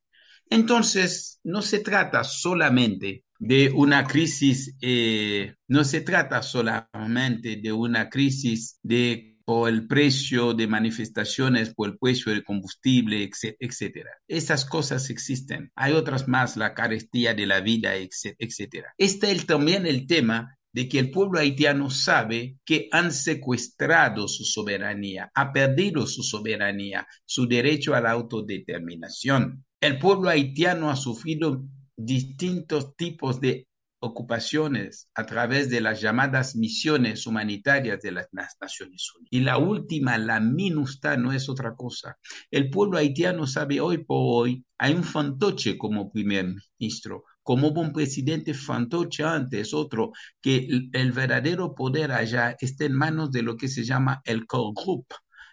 Entonces, 0.49 1.39
no 1.45 1.61
se 1.61 1.79
trata 1.79 2.25
solamente 2.25 3.23
de 3.39 3.71
una 3.73 4.05
crisis, 4.05 4.75
eh, 4.81 5.55
no 5.69 5.85
se 5.85 6.01
trata 6.01 6.43
solamente 6.43 7.55
de 7.55 7.71
una 7.71 8.09
crisis 8.09 8.77
de 8.83 9.34
por 9.45 9.69
el 9.69 9.87
precio 9.87 10.53
de 10.53 10.67
manifestaciones, 10.67 11.73
por 11.73 11.89
el 11.89 11.97
precio 11.99 12.31
del 12.31 12.43
combustible, 12.43 13.29
etcétera. 13.59 14.09
Esas 14.27 14.65
cosas 14.65 15.09
existen. 15.11 15.71
Hay 15.75 15.93
otras 15.93 16.27
más, 16.27 16.57
la 16.57 16.73
carestía 16.73 17.35
de 17.35 17.45
la 17.45 17.61
vida, 17.61 17.93
etcétera. 17.95 18.93
Está 18.97 19.29
el, 19.29 19.45
también 19.45 19.85
el 19.85 20.07
tema 20.07 20.57
de 20.73 20.89
que 20.89 20.99
el 20.99 21.11
pueblo 21.11 21.39
haitiano 21.39 21.89
sabe 21.89 22.57
que 22.65 22.89
han 22.91 23.13
secuestrado 23.13 24.27
su 24.27 24.43
soberanía, 24.43 25.31
ha 25.33 25.53
perdido 25.53 26.05
su 26.05 26.21
soberanía, 26.21 27.07
su 27.25 27.47
derecho 27.47 27.95
a 27.95 28.01
la 28.01 28.11
autodeterminación. 28.11 29.63
El 29.79 29.99
pueblo 29.99 30.29
haitiano 30.29 30.89
ha 30.89 30.97
sufrido 30.97 31.63
distintos 31.95 32.95
tipos 32.97 33.39
de 33.39 33.64
ocupaciones 34.05 35.09
a 35.15 35.25
través 35.25 35.69
de 35.69 35.81
las 35.81 36.01
llamadas 36.01 36.55
misiones 36.55 37.27
humanitarias 37.27 38.01
de 38.01 38.11
las 38.11 38.27
Naciones 38.31 39.11
Unidas. 39.15 39.29
Y 39.31 39.39
la 39.41 39.57
última, 39.57 40.17
la 40.17 40.39
MINUSTA, 40.39 41.17
no 41.17 41.31
es 41.31 41.49
otra 41.49 41.75
cosa. 41.75 42.17
El 42.51 42.69
pueblo 42.69 42.97
haitiano 42.97 43.47
sabe 43.47 43.81
hoy 43.81 44.03
por 44.03 44.17
hoy, 44.21 44.65
hay 44.77 44.93
un 44.93 45.03
fantoche 45.03 45.77
como 45.77 46.11
primer 46.11 46.55
ministro, 46.79 47.23
como 47.43 47.69
un 47.69 47.93
presidente 47.93 48.53
fantoche 48.53 49.23
antes, 49.23 49.73
otro, 49.73 50.11
que 50.41 50.67
el, 50.93 51.11
verdadero 51.11 51.75
poder 51.75 52.11
allá 52.11 52.55
está 52.59 52.85
en 52.85 52.93
manos 52.93 53.31
de 53.31 53.43
lo 53.43 53.55
que 53.55 53.67
se 53.67 53.83
llama 53.83 54.21
el 54.25 54.47
core 54.47 54.73
group, 54.75 55.05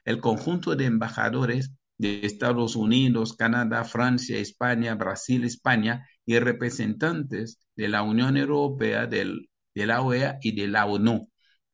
el 0.05 0.19
conjunto 0.21 0.75
de 0.75 0.87
embajadores 0.87 1.73
de 2.03 2.27
Estados 2.27 2.75
Unidos, 2.75 3.37
Canadá, 3.37 3.85
Francia, 3.85 4.37
España, 4.37 4.97
Brasil, 4.97 5.45
España 5.45 6.05
y 6.27 6.37
representantes 6.41 7.61
de 7.77 7.89
la 7.89 8.03
Unión 8.03 8.37
Europea, 8.37 9.07
del, 9.07 9.49
de 9.73 9.87
la 9.87 10.03
OEA 10.03 10.39
y 10.43 10.51
de 10.57 10.67
la 10.67 10.87
ONU. 10.87 11.31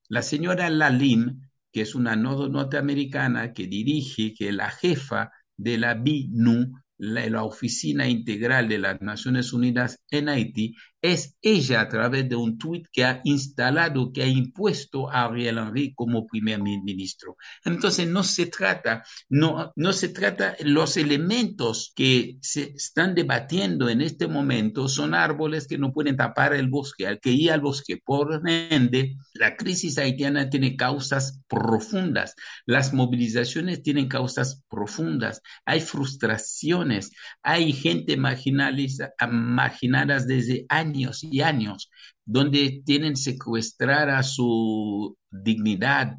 La 0.08 0.20
señora 0.20 0.68
Lalim, 0.68 1.40
que 1.73 1.80
es 1.80 1.94
una 1.94 2.14
norteamericana 2.14 3.54
que 3.54 3.68
dirige, 3.68 4.35
que 4.35 4.52
la 4.52 4.70
jefa 4.70 5.30
de 5.56 5.78
la 5.78 5.94
BINU, 5.94 6.75
la, 6.99 7.42
Oficina 7.42 8.06
Integral 8.06 8.68
de 8.68 8.78
las 8.78 9.00
Naciones 9.00 9.54
Unidas 9.54 10.04
en 10.11 10.28
Haití, 10.28 10.75
es 11.00 11.37
ella 11.43 11.83
a 11.83 11.88
través 11.88 12.28
de 12.28 12.37
un 12.37 12.59
tuit 12.59 12.87
que 12.93 13.05
ha 13.05 13.21
instalado, 13.25 14.12
que 14.12 14.23
ha 14.23 14.26
impuesto 14.26 15.11
a 15.11 15.26
Ariel 15.26 15.59
Henry 15.59 15.95
como 15.95 16.26
primer 16.26 16.61
ministro. 16.61 17.37
Entonces 17.64 18.09
no 18.09 18.25
se 18.25 18.47
trata, 18.47 19.05
no, 19.28 19.73
no 19.76 19.93
se 19.93 20.09
trata, 20.09 20.57
los 20.61 20.97
elementos 20.97 21.93
que 21.95 22.38
se 22.40 22.73
están 22.75 23.14
debatiendo 23.14 23.88
en 23.88 24.00
este 24.00 24.26
momento 24.26 24.88
son 24.88 25.14
árboles 25.14 25.69
que 25.69 25.78
no 25.78 25.93
pueden 25.93 26.17
tapar 26.17 26.55
el 26.55 26.69
bosque, 26.69 27.07
al 27.07 27.21
que 27.21 27.31
ir 27.31 27.52
al 27.52 27.61
bosque. 27.61 27.99
Por 28.05 28.43
ende, 28.49 29.17
la 29.35 29.57
crisis 29.57 29.99
haitiana 29.99 30.50
tiene 30.50 30.76
causas 30.76 31.40
profundas, 31.49 32.35
las 32.67 32.93
movilizaciones 32.93 33.83
tienen 33.83 34.09
causas 34.09 34.64
profundas, 34.69 35.43
hay 35.64 35.81
frustraciones, 35.81 37.12
hay 37.43 37.73
gente 37.73 38.17
marginada 38.17 40.19
desde 40.19 40.67
años 40.69 40.88
años 40.88 41.25
y 41.25 41.40
años, 41.40 41.90
donde 42.25 42.83
tienen 42.85 43.16
secuestrada 43.16 44.23
su 44.23 45.16
dignidad, 45.30 46.16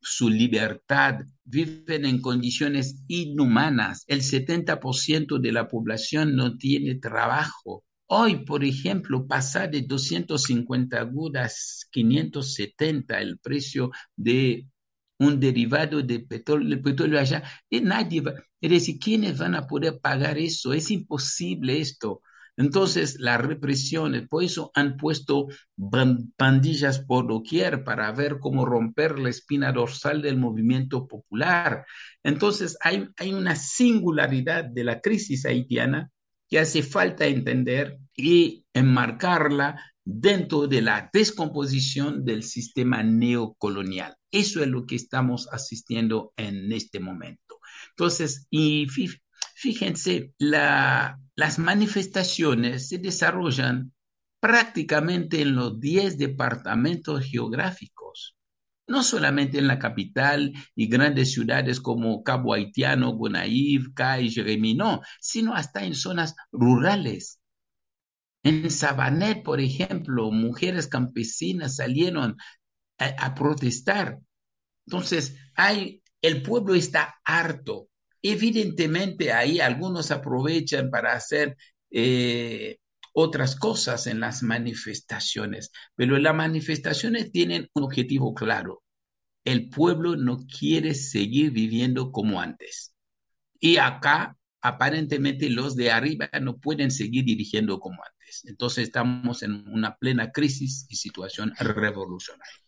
su 0.00 0.28
libertad, 0.30 1.20
viven 1.44 2.04
en 2.06 2.20
condiciones 2.20 3.02
inhumanas. 3.08 4.04
El 4.06 4.22
70% 4.22 5.38
de 5.38 5.52
la 5.52 5.68
población 5.68 6.36
no 6.36 6.56
tiene 6.56 6.96
trabajo. 6.96 7.84
Hoy, 8.08 8.44
por 8.44 8.64
ejemplo, 8.64 9.26
pasa 9.26 9.66
de 9.66 9.82
250 9.82 11.00
agudas, 11.00 11.88
570 11.90 13.20
el 13.20 13.38
precio 13.38 13.90
de 14.14 14.68
un 15.18 15.40
derivado 15.40 16.02
de 16.02 16.20
petróleo, 16.20 16.80
petróleo 16.82 17.18
allá, 17.18 17.42
y 17.70 17.80
nadie 17.80 18.20
va, 18.20 18.34
es 18.60 18.70
decir, 18.70 18.98
¿quiénes 19.00 19.38
van 19.38 19.54
a 19.54 19.66
poder 19.66 19.98
pagar 20.00 20.38
eso? 20.38 20.72
Es 20.72 20.90
imposible 20.90 21.80
esto. 21.80 22.22
Entonces, 22.56 23.18
las 23.20 23.40
represiones, 23.40 24.28
por 24.28 24.42
eso 24.42 24.70
han 24.74 24.96
puesto 24.96 25.48
pandillas 26.36 27.00
por 27.00 27.26
doquier 27.26 27.84
para 27.84 28.10
ver 28.12 28.38
cómo 28.40 28.64
romper 28.64 29.18
la 29.18 29.28
espina 29.28 29.72
dorsal 29.72 30.22
del 30.22 30.38
movimiento 30.38 31.06
popular. 31.06 31.84
Entonces, 32.22 32.78
hay, 32.80 33.08
hay 33.16 33.32
una 33.32 33.56
singularidad 33.56 34.64
de 34.64 34.84
la 34.84 35.00
crisis 35.00 35.44
haitiana 35.44 36.10
que 36.48 36.58
hace 36.58 36.82
falta 36.82 37.26
entender 37.26 37.98
y 38.14 38.64
enmarcarla 38.72 39.82
dentro 40.04 40.68
de 40.68 40.80
la 40.80 41.10
descomposición 41.12 42.24
del 42.24 42.44
sistema 42.44 43.02
neocolonial. 43.02 44.16
Eso 44.30 44.62
es 44.62 44.68
lo 44.68 44.86
que 44.86 44.94
estamos 44.96 45.48
asistiendo 45.52 46.32
en 46.36 46.72
este 46.72 47.00
momento. 47.00 47.58
Entonces, 47.90 48.46
y 48.50 48.86
Fíjense, 49.58 50.34
las 51.36 51.58
manifestaciones 51.58 52.88
se 52.88 52.98
desarrollan 52.98 53.92
prácticamente 54.40 55.42
en 55.42 55.54
los 55.54 55.78
10 55.78 56.16
departamentos 56.16 57.24
geográficos, 57.24 58.36
no 58.86 59.02
solamente 59.02 59.58
en 59.58 59.66
la 59.66 59.78
capital 59.78 60.52
y 60.74 60.88
grandes 60.88 61.32
ciudades 61.32 61.80
como 61.80 62.22
Cabo 62.22 62.54
Haitiano, 62.54 63.12
Gonaïve, 63.12 63.92
Cay, 63.94 64.30
Jeremy, 64.30 64.74
no, 64.74 65.02
sino 65.20 65.54
hasta 65.54 65.84
en 65.84 65.94
zonas 65.94 66.34
rurales. 66.52 67.40
En 68.42 68.70
Sabanet, 68.70 69.42
por 69.42 69.60
ejemplo, 69.60 70.30
mujeres 70.30 70.86
campesinas 70.86 71.76
salieron 71.76 72.36
a, 72.98 73.04
a 73.04 73.34
protestar. 73.34 74.20
Entonces, 74.86 75.36
hay, 75.54 76.02
el 76.22 76.42
pueblo 76.42 76.74
está 76.74 77.16
harto 77.24 77.88
Evidentemente 78.28 79.32
ahí 79.32 79.60
algunos 79.60 80.10
aprovechan 80.10 80.90
para 80.90 81.12
hacer 81.12 81.56
eh, 81.90 82.78
otras 83.12 83.54
cosas 83.54 84.08
en 84.08 84.18
las 84.18 84.42
manifestaciones, 84.42 85.70
pero 85.94 86.18
las 86.18 86.34
manifestaciones 86.34 87.30
tienen 87.30 87.70
un 87.74 87.84
objetivo 87.84 88.34
claro. 88.34 88.82
El 89.44 89.68
pueblo 89.68 90.16
no 90.16 90.38
quiere 90.46 90.94
seguir 90.94 91.52
viviendo 91.52 92.10
como 92.10 92.40
antes. 92.40 92.94
Y 93.60 93.76
acá, 93.76 94.36
aparentemente, 94.60 95.48
los 95.48 95.76
de 95.76 95.92
arriba 95.92 96.28
no 96.42 96.58
pueden 96.58 96.90
seguir 96.90 97.24
dirigiendo 97.24 97.78
como 97.78 98.02
antes. 98.02 98.44
Entonces 98.44 98.88
estamos 98.88 99.44
en 99.44 99.68
una 99.68 99.96
plena 99.96 100.32
crisis 100.32 100.84
y 100.88 100.96
situación 100.96 101.52
revolucionaria. 101.60 102.65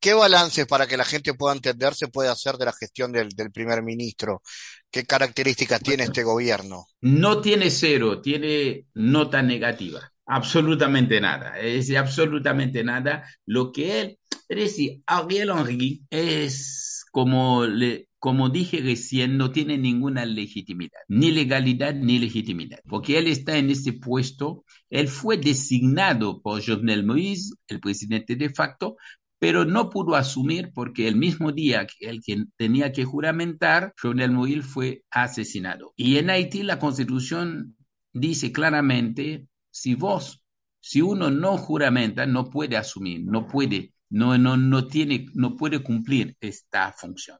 ¿Qué, 0.00 0.14
balance 0.14 0.64
para 0.64 0.86
que 0.86 0.96
la 0.96 1.04
gente 1.04 1.34
pueda 1.34 1.54
entender 1.54 1.94
se 1.94 2.08
puede 2.08 2.30
hacer 2.30 2.56
de 2.56 2.64
la 2.64 2.72
gestión 2.72 3.12
del, 3.12 3.28
primer 3.52 3.82
ministro? 3.82 4.42
¿Qué 4.90 5.04
características 5.04 5.82
tiene 5.82 6.04
este 6.04 6.22
gobierno? 6.22 6.86
No 7.02 7.40
tiene 7.40 7.70
cero, 7.70 8.22
tiene 8.22 8.86
nota 8.94 9.42
negativa. 9.42 10.10
Absolutamente 10.24 11.20
nada. 11.20 11.58
Es 11.58 11.94
absolutamente 11.94 12.82
nada. 12.82 13.24
Lo 13.44 13.70
que 13.72 14.00
él, 14.00 14.18
es 14.48 14.58
decir, 14.58 15.02
Ariel 15.06 15.50
Henry 15.50 16.02
es 16.08 17.04
como 17.12 17.66
le, 17.66 18.08
como 18.18 18.48
dije 18.48 18.80
recién, 18.80 19.36
no 19.36 19.52
tiene 19.52 19.76
ninguna 19.76 20.24
legitimidad, 20.24 21.00
ni 21.08 21.30
legalidad 21.30 21.94
ni 21.94 22.18
legitimidad, 22.18 22.80
porque 22.88 23.18
él 23.18 23.26
está 23.28 23.56
en 23.56 23.70
ese 23.70 23.92
puesto, 23.94 24.64
él 24.90 25.08
fue 25.08 25.38
designado 25.38 26.42
por 26.42 26.64
Jovenel 26.64 27.06
Moïse, 27.06 27.54
el 27.68 27.80
presidente 27.80 28.36
de 28.36 28.50
facto, 28.50 28.96
pero 29.38 29.64
no 29.64 29.90
pudo 29.90 30.16
asumir 30.16 30.72
porque 30.74 31.06
el 31.06 31.16
mismo 31.16 31.52
día 31.52 31.86
que 31.86 32.08
el 32.08 32.22
que 32.22 32.44
tenía 32.56 32.92
que 32.92 33.04
juramentar, 33.04 33.94
Jovenel 34.00 34.32
Moïse 34.32 34.62
fue 34.62 35.04
asesinado. 35.10 35.92
Y 35.96 36.18
en 36.18 36.30
Haití 36.30 36.62
la 36.62 36.78
constitución 36.78 37.76
dice 38.12 38.52
claramente, 38.52 39.46
si 39.70 39.94
vos, 39.94 40.42
si 40.80 41.02
uno 41.02 41.30
no 41.30 41.56
juramenta, 41.56 42.26
no 42.26 42.50
puede 42.50 42.76
asumir, 42.76 43.22
no 43.24 43.46
puede, 43.46 43.94
no, 44.10 44.36
no, 44.38 44.56
no 44.56 44.86
tiene, 44.86 45.26
no 45.34 45.56
puede 45.56 45.82
cumplir 45.82 46.36
esta 46.40 46.92
función. 46.92 47.38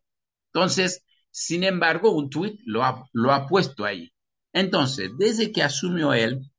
Entonces, 0.53 1.05
sin 1.31 1.65
embargo, 1.65 2.13
un 2.13 2.31
tuit 2.31 2.61
lo 2.65 2.85
ha, 2.85 3.05
lo 3.13 3.33
ha 3.33 3.47
puesto 3.47 3.85
ahí. 3.85 4.13
Entonces, 4.53 5.11
desde 5.19 5.53
que 5.53 5.63
asumió 5.63 6.13
él, 6.13 6.51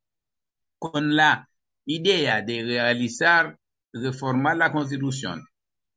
con 0.77 1.15
la 1.15 1.49
idea 1.85 2.41
de 2.41 2.63
realizar 2.63 3.58
reformar 3.93 4.57
la 4.57 4.71
constitución, 4.71 5.45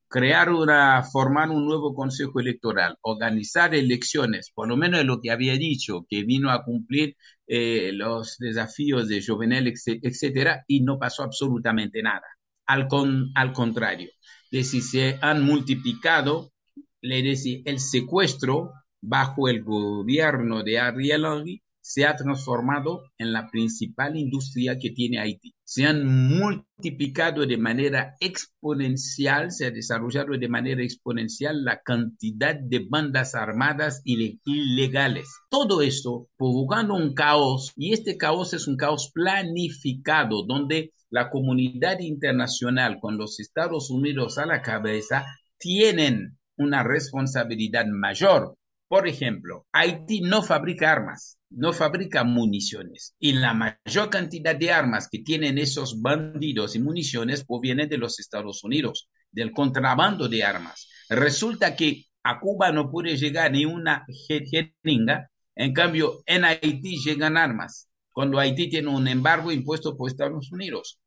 crear 0.08 0.50
una, 0.50 1.02
formar 1.04 1.50
un 1.50 1.66
nuevo 1.66 1.94
consejo 1.94 2.40
electoral, 2.40 2.96
organizar 3.02 3.74
elecciones, 3.74 4.50
por 4.54 4.68
lo 4.68 4.76
menos 4.76 5.04
lo 5.04 5.20
que 5.20 5.30
había 5.30 5.54
dicho, 5.54 6.06
que 6.08 6.24
vino 6.24 6.50
a 6.50 6.64
cumplir 6.64 7.16
eh, 7.46 7.90
los 7.92 8.36
desafíos 8.38 9.08
de 9.08 9.24
Jovenel, 9.26 9.72
etcétera, 10.02 10.64
y 10.68 10.82
no 10.82 10.98
pasó 10.98 11.22
absolutamente 11.22 12.02
nada. 12.02 12.26
Al, 12.66 12.88
con, 12.88 13.32
al 13.34 13.52
contrario, 13.52 14.10
de 14.50 14.64
si 14.64 14.82
se 14.82 15.18
han 15.22 15.44
multiplicado, 15.44 16.52
le 17.00 17.22
decía, 17.22 17.60
el 17.64 17.80
secuestro 17.80 18.72
bajo 19.00 19.48
el 19.48 19.62
gobierno 19.64 20.62
de 20.62 20.78
Ariel 20.78 21.24
Henry 21.24 21.62
se 21.82 22.06
ha 22.06 22.16
transformado 22.16 23.02
en 23.18 23.32
la 23.32 23.50
principal 23.50 24.16
industria 24.16 24.78
que 24.78 24.90
tiene 24.90 25.18
Haití. 25.18 25.54
Se 25.64 25.84
han 25.84 26.06
multiplicado 26.06 27.44
de 27.44 27.58
manera 27.58 28.14
exponencial, 28.20 29.50
se 29.50 29.66
ha 29.66 29.70
desarrollado 29.70 30.38
de 30.38 30.48
manera 30.48 30.82
exponencial 30.82 31.64
la 31.64 31.82
cantidad 31.82 32.54
de 32.54 32.86
bandas 32.88 33.34
armadas 33.34 34.00
ilegales. 34.04 35.28
Todo 35.50 35.82
esto 35.82 36.28
provocando 36.38 36.94
un 36.94 37.14
caos 37.14 37.72
y 37.76 37.92
este 37.92 38.16
caos 38.16 38.54
es 38.54 38.68
un 38.68 38.76
caos 38.76 39.10
planificado 39.12 40.44
donde 40.46 40.92
la 41.10 41.30
comunidad 41.30 41.98
internacional 41.98 42.98
con 43.00 43.18
los 43.18 43.40
Estados 43.40 43.90
Unidos 43.90 44.38
a 44.38 44.46
la 44.46 44.62
cabeza 44.62 45.26
tienen 45.58 46.38
una 46.56 46.82
responsabilidad 46.84 47.86
mayor 47.86 48.56
por 48.92 49.08
ejemplo, 49.08 49.66
Haití 49.72 50.20
no 50.20 50.42
fabrica 50.42 50.92
armas, 50.92 51.38
no 51.48 51.72
fabrica 51.72 52.24
municiones. 52.24 53.14
Y 53.18 53.32
la 53.32 53.54
mayor 53.54 54.10
cantidad 54.10 54.54
de 54.54 54.70
armas 54.70 55.08
que 55.10 55.20
tienen 55.20 55.56
esos 55.56 56.02
bandidos 56.02 56.76
y 56.76 56.78
municiones 56.78 57.42
provienen 57.42 57.88
de 57.88 57.96
los 57.96 58.20
Estados 58.20 58.62
Unidos, 58.64 59.08
del 59.30 59.52
contrabando 59.52 60.28
de 60.28 60.44
armas. 60.44 60.90
Resulta 61.08 61.74
que 61.74 62.04
a 62.22 62.38
Cuba 62.38 62.70
no 62.70 62.90
puede 62.90 63.16
llegar 63.16 63.50
ni 63.52 63.64
una 63.64 64.04
jeringa, 64.28 65.30
en 65.54 65.72
cambio 65.72 66.22
en 66.26 66.44
Haití 66.44 66.98
llegan 67.02 67.38
armas, 67.38 67.88
cuando 68.12 68.38
Haití 68.38 68.68
tiene 68.68 68.88
un 68.88 69.08
embargo 69.08 69.50
impuesto 69.50 69.96
por 69.96 70.10
Estados 70.10 70.52
Unidos. 70.52 71.00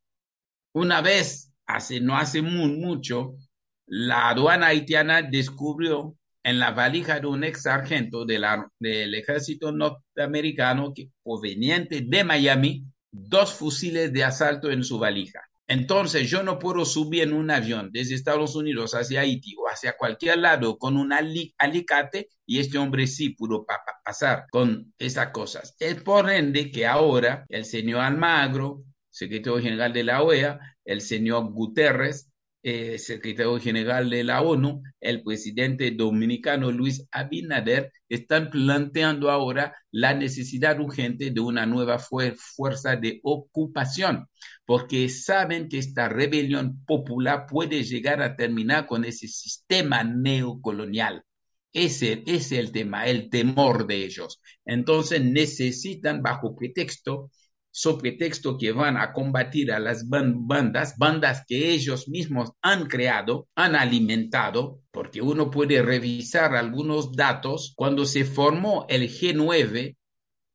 Una 0.74 1.02
vez, 1.02 1.54
hace, 1.68 2.00
no 2.00 2.18
hace 2.18 2.42
mucho, 2.42 3.36
la 3.86 4.30
aduana 4.30 4.70
haitiana 4.70 5.22
descubrió 5.22 6.18
en 6.46 6.60
la 6.60 6.72
valija 6.72 7.20
de 7.20 7.26
un 7.26 7.44
ex 7.44 7.64
sargento 7.64 8.24
del 8.24 9.16
ejército 9.16 9.72
norteamericano 9.72 10.94
que, 10.94 11.10
proveniente 11.24 12.04
de 12.06 12.24
Miami, 12.24 12.86
dos 13.12 13.52
fusiles 13.56 14.14
de 14.14 14.24
asalto 14.24 14.70
en 14.70 14.84
su 14.84 15.00
valija. 15.00 15.42
Entonces 15.68 16.30
yo 16.30 16.44
no 16.44 16.60
puedo 16.60 16.86
subir 16.86 17.24
en 17.24 17.34
un 17.34 17.50
avión 17.50 17.90
desde 17.92 18.14
Estados 18.14 18.56
Unidos 18.56 18.94
hacia 18.94 19.22
Haití 19.22 19.56
o 19.58 19.68
hacia 19.68 19.98
cualquier 19.98 20.38
lado 20.38 20.78
con 20.78 20.98
un 20.98 21.12
alicate 21.14 22.30
y 22.46 22.60
este 22.60 22.78
hombre 22.78 23.08
sí 23.08 23.30
pudo 23.30 23.66
pasar 24.06 24.46
con 24.52 24.94
esas 25.00 25.30
cosas. 25.30 25.76
Es 25.80 25.96
por 26.04 26.30
ende 26.30 26.70
que 26.70 26.86
ahora 26.86 27.46
el 27.50 27.66
señor 27.66 28.02
Almagro, 28.02 28.84
secretario 29.10 29.60
general 29.60 29.94
de 29.94 30.04
la 30.04 30.22
OEA, 30.22 30.60
el 30.86 31.02
señor 31.02 31.52
Guterres, 31.52 32.30
eh, 32.68 32.98
secretario 32.98 33.60
general 33.60 34.10
de 34.10 34.24
la 34.24 34.42
ONU, 34.42 34.82
el 35.00 35.22
presidente 35.22 35.92
dominicano 35.92 36.72
Luis 36.72 37.08
Abinader, 37.12 37.92
están 38.10 38.50
planteando 38.50 39.30
ahora 39.30 39.76
la 39.92 40.16
necesidad 40.16 40.80
urgente 40.80 41.30
de 41.30 41.40
una 41.42 41.68
nueva 41.68 42.00
fuerza 42.00 42.96
de 42.96 43.20
ocupación, 43.22 44.28
porque 44.66 45.10
saben 45.10 45.70
que 45.70 45.78
esta 45.78 46.10
rebelión 46.10 46.84
popular 46.88 47.46
puede 47.48 47.84
llegar 47.84 48.24
a 48.24 48.36
terminar 48.36 48.88
con 48.88 49.06
ese 49.06 49.28
sistema 49.28 50.04
neocolonial. 50.04 51.22
Ese, 51.72 52.24
ese 52.26 52.36
es 52.36 52.52
el 52.54 52.72
tema, 52.72 53.06
el 53.06 53.30
temor 53.30 53.86
de 53.86 54.06
ellos. 54.06 54.42
Entonces 54.66 55.24
necesitan, 55.24 56.24
bajo 56.24 56.56
pretexto, 56.56 57.30
sobre 57.78 58.12
pretexto 58.14 58.58
que 58.58 58.72
van 58.72 58.96
a 58.96 59.12
combatir 59.12 59.70
a 59.74 59.80
las 59.80 60.08
bandas, 60.08 60.98
bandas 60.98 61.44
que 61.46 61.72
ellos 61.72 62.08
mismos 62.08 62.52
han 62.62 62.88
creado, 62.88 63.50
han 63.54 63.76
alimentado, 63.76 64.80
porque 64.92 65.22
uno 65.22 65.52
puede 65.52 65.82
revisar 65.82 66.56
algunos 66.56 67.12
datos, 67.12 67.74
cuando 67.76 68.06
se 68.06 68.24
formó 68.24 68.86
el 68.88 69.10
G9, 69.10 69.98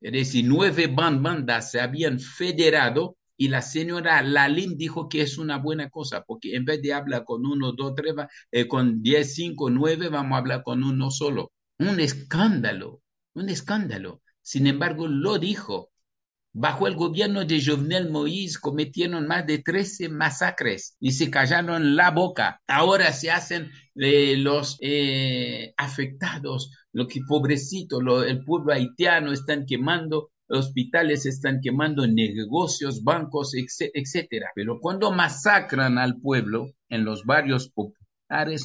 es 0.00 0.12
decir, 0.12 0.46
nueve 0.48 0.86
bandas 0.86 1.70
se 1.70 1.80
habían 1.82 2.20
federado 2.20 3.18
y 3.36 3.48
la 3.48 3.60
señora 3.60 4.22
Lalim 4.22 4.78
dijo 4.78 5.10
que 5.10 5.20
es 5.20 5.36
una 5.36 5.58
buena 5.58 5.90
cosa, 5.90 6.24
porque 6.26 6.56
en 6.56 6.64
vez 6.64 6.80
de 6.80 6.94
hablar 6.94 7.24
con 7.26 7.44
uno, 7.44 7.72
dos, 7.72 7.94
tres, 7.94 8.14
eh, 8.50 8.66
con 8.66 9.02
diez, 9.02 9.34
cinco, 9.34 9.68
nueve, 9.68 10.08
vamos 10.08 10.36
a 10.36 10.38
hablar 10.38 10.62
con 10.62 10.82
uno 10.82 11.10
solo. 11.10 11.52
Un 11.78 12.00
escándalo, 12.00 13.02
un 13.34 13.50
escándalo. 13.50 14.22
Sin 14.40 14.66
embargo, 14.66 15.06
lo 15.06 15.38
dijo 15.38 15.89
Bajo 16.52 16.88
el 16.88 16.96
gobierno 16.96 17.44
de 17.44 17.62
Jovenel 17.64 18.10
Moïse 18.10 18.58
cometieron 18.60 19.26
más 19.28 19.46
de 19.46 19.58
13 19.58 20.08
masacres 20.08 20.96
y 20.98 21.12
se 21.12 21.30
callaron 21.30 21.94
la 21.94 22.10
boca. 22.10 22.60
Ahora 22.66 23.12
se 23.12 23.30
hacen 23.30 23.70
eh, 23.94 24.36
los 24.36 24.76
eh, 24.80 25.72
afectados, 25.76 26.72
lo 26.92 27.06
que 27.06 27.20
pobrecito, 27.26 28.00
el 28.24 28.44
pueblo 28.44 28.72
haitiano 28.72 29.32
están 29.32 29.64
quemando 29.64 30.30
hospitales 30.50 31.26
están 31.26 31.60
quemando 31.62 32.06
negocios, 32.06 33.04
bancos, 33.04 33.52
etcétera. 33.54 34.50
Pero 34.54 34.80
cuando 34.80 35.12
masacran 35.12 35.98
al 35.98 36.20
pueblo 36.20 36.72
en 36.88 37.04
los 37.04 37.24
barrios 37.24 37.70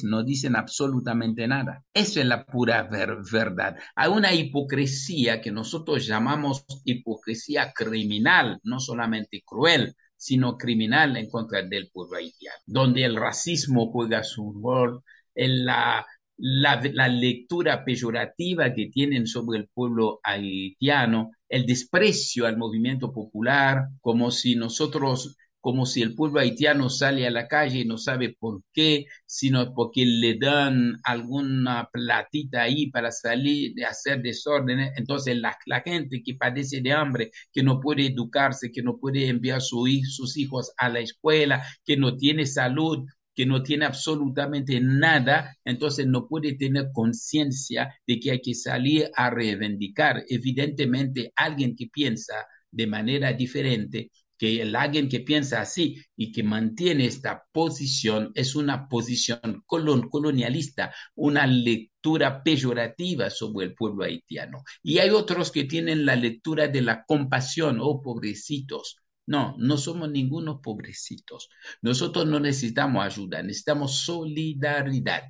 no 0.04 0.22
dicen 0.22 0.56
absolutamente 0.56 1.46
nada. 1.48 1.84
Eso 1.92 2.20
es 2.20 2.26
la 2.26 2.46
pura 2.46 2.88
verdad. 3.30 3.76
Hay 3.94 4.10
una 4.10 4.32
hipocresía 4.32 5.40
que 5.40 5.50
nosotros 5.50 6.06
llamamos 6.06 6.64
hipocresía 6.84 7.72
criminal, 7.72 8.60
no 8.62 8.78
solamente 8.78 9.42
cruel, 9.44 9.94
sino 10.16 10.56
criminal 10.56 11.16
en 11.16 11.28
contra 11.28 11.62
del 11.62 11.90
pueblo 11.92 12.16
haitiano, 12.18 12.58
donde 12.66 13.04
el 13.04 13.16
racismo 13.16 13.90
juega 13.90 14.22
su 14.22 14.52
rol, 14.62 15.02
en 15.34 15.66
la, 15.66 16.06
lectura 16.38 17.84
peyorativa 17.84 18.72
que 18.74 18.86
tienen 18.86 19.26
sobre 19.26 19.58
el 19.58 19.68
pueblo 19.68 20.20
haitiano, 20.22 21.32
el 21.48 21.66
desprecio 21.66 22.46
al 22.46 22.56
movimiento 22.56 23.12
popular, 23.12 23.88
como 24.00 24.30
si 24.30 24.54
nosotros 24.54 25.36
como 25.66 25.84
si 25.84 26.00
el 26.00 26.14
pueblo 26.14 26.38
haitiano 26.38 26.88
sale 26.88 27.26
a 27.26 27.30
la 27.32 27.48
calle 27.48 27.80
y 27.80 27.84
no 27.84 27.98
sabe 27.98 28.36
por 28.38 28.62
qué, 28.72 29.06
sino 29.26 29.74
porque 29.74 30.06
le 30.06 30.38
dan 30.38 30.94
alguna 31.02 31.88
platita 31.92 32.62
ahí 32.62 32.88
para 32.92 33.10
salir 33.10 33.74
de 33.74 33.84
hacer 33.84 34.22
desórdenes. 34.22 34.92
Entonces 34.96 35.36
la, 35.36 35.58
gente 35.84 36.22
que 36.22 36.36
padece 36.36 36.80
de 36.82 36.92
hambre, 36.92 37.32
que 37.52 37.64
no 37.64 37.80
puede 37.80 38.06
educarse, 38.06 38.70
que 38.70 38.80
no 38.80 38.96
puede 38.98 39.26
enviar 39.26 39.60
sus 39.60 40.36
hijos 40.36 40.70
a 40.76 40.88
la 40.88 41.00
escuela, 41.00 41.64
que 41.84 41.96
no 41.96 42.16
tiene 42.16 42.46
salud, 42.46 43.04
que 43.34 43.44
no 43.44 43.64
tiene 43.64 43.86
absolutamente 43.86 44.78
nada, 44.80 45.56
entonces 45.64 46.06
no 46.06 46.28
puede 46.28 46.54
tener 46.54 46.90
conciencia 46.92 47.92
de 48.06 48.20
que 48.20 48.30
hay 48.30 48.40
que 48.40 48.54
salir 48.54 49.10
a 49.16 49.30
reivindicar. 49.30 50.22
Evidentemente, 50.28 51.32
alguien 51.34 51.74
que 51.74 51.88
piensa 51.88 52.46
de 52.70 52.86
manera 52.86 53.32
diferente 53.32 54.12
que 54.38 54.60
el 54.62 54.76
alguien 54.76 55.08
que 55.08 55.20
piensa 55.20 55.60
así 55.60 56.02
y 56.16 56.32
que 56.32 56.42
mantiene 56.42 57.06
esta 57.06 57.44
posición 57.52 58.32
es 58.34 58.54
una 58.54 58.88
posición 58.88 59.62
colonialista, 59.66 60.94
una 61.14 61.46
lectura 61.46 62.42
peyorativa 62.42 63.30
sobre 63.30 63.66
el 63.66 63.74
pueblo 63.74 64.04
haitiano. 64.04 64.62
Y 64.82 64.98
hay 64.98 65.10
otros 65.10 65.50
que 65.50 65.64
tienen 65.64 66.06
la 66.06 66.16
lectura 66.16 66.68
de 66.68 66.82
la 66.82 67.04
compasión, 67.04 67.78
oh 67.80 68.00
pobrecitos. 68.02 68.96
No, 69.26 69.56
no 69.58 69.76
somos 69.76 70.10
ningunos 70.10 70.60
pobrecitos. 70.62 71.48
Nosotros 71.82 72.26
no 72.26 72.38
necesitamos 72.38 73.04
ayuda, 73.04 73.42
necesitamos 73.42 73.98
solidaridad. 74.04 75.22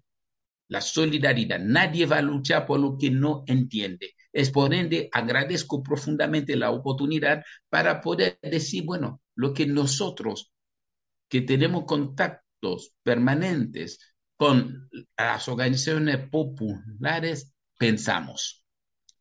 La 0.69 0.81
solidaridad. 0.81 1.61
Nadie 1.61 2.07
va 2.07 2.19
a 2.19 2.23
luchar 2.23 2.67
por 2.67 2.81
lo 2.81 2.99
que 2.99 3.11
no 3.11 3.45
entiende. 3.47 4.15
Es 4.37 4.51
por 4.51 4.75
ende, 4.75 5.09
agradezco 5.13 5.83
profundamente 5.83 6.57
la 6.57 6.71
oportunidad 6.71 7.43
para 7.71 8.03
poder 8.03 8.39
decir, 8.43 8.85
bueno, 8.85 9.23
lo 9.35 9.55
que 9.55 9.67
nosotros 9.67 10.53
que 11.27 11.41
tenemos 11.41 11.85
contactos 11.87 12.93
permanentes 13.03 13.99
con 14.37 14.91
las 15.17 15.49
organizaciones 15.49 16.29
populares 16.29 17.55
pensamos. 17.79 18.63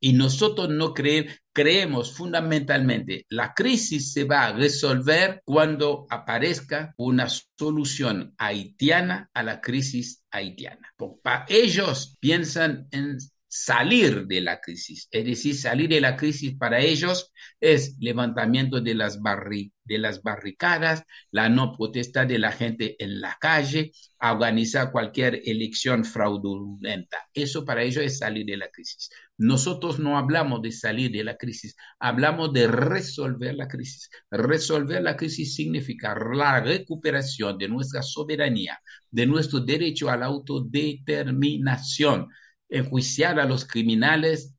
Y 0.01 0.11
nosotros 0.11 0.67
no 0.67 0.93
creemos 0.93 2.13
fundamentalmente, 2.13 3.25
la 3.29 3.53
crisis 3.53 4.11
se 4.11 4.25
va 4.25 4.47
a 4.47 4.51
resolver 4.51 5.41
cuando 5.45 6.07
aparezca 6.09 6.93
una 6.97 7.27
solución 7.57 8.35
haitiana 8.37 9.29
a 9.33 9.43
la 9.43 9.61
crisis 9.61 10.25
haitiana. 10.29 10.93
Ellos 11.47 12.17
piensan 12.19 12.89
en 12.91 13.17
salir 13.55 14.27
de 14.27 14.41
la 14.41 14.59
crisis. 14.59 15.07
Es 15.11 15.25
decir, 15.25 15.55
salir 15.55 15.87
de 15.87 16.01
la 16.01 16.17
crisis 16.17 16.57
para 16.57 16.81
ellos 16.81 17.31
es 17.61 17.95
levantamiento 17.99 18.81
de 18.81 18.95
las, 18.95 19.17
de 19.85 19.97
las 19.97 20.21
barricadas, 20.21 21.03
la 21.31 21.47
no 21.47 21.71
protesta 21.71 22.25
de 22.25 22.37
la 22.37 22.51
gente 22.51 23.01
en 23.01 23.21
la 23.21 23.37
calle, 23.39 23.93
organizar 24.19 24.91
cualquier 24.91 25.41
elección 25.45 26.03
fraudulenta. 26.03 27.17
Eso 27.33 27.63
para 27.63 27.83
ellos 27.83 28.03
es 28.03 28.17
salir 28.17 28.45
de 28.45 28.57
la 28.57 28.67
crisis. 28.67 29.09
Nosotros 29.37 29.99
no 29.99 30.17
hablamos 30.17 30.61
de 30.61 30.73
salir 30.73 31.11
de 31.11 31.23
la 31.23 31.37
crisis, 31.37 31.77
hablamos 31.99 32.51
de 32.51 32.67
resolver 32.67 33.55
la 33.55 33.69
crisis. 33.69 34.09
Resolver 34.29 35.01
la 35.01 35.15
crisis 35.15 35.55
significa 35.55 36.13
la 36.33 36.59
recuperación 36.59 37.57
de 37.57 37.69
nuestra 37.69 38.01
soberanía, 38.01 38.81
de 39.09 39.25
nuestro 39.25 39.61
derecho 39.61 40.09
a 40.09 40.17
la 40.17 40.25
autodeterminación 40.25 42.27
enjuiciar 42.69 43.39
a 43.39 43.45
los 43.45 43.65
criminales, 43.65 44.55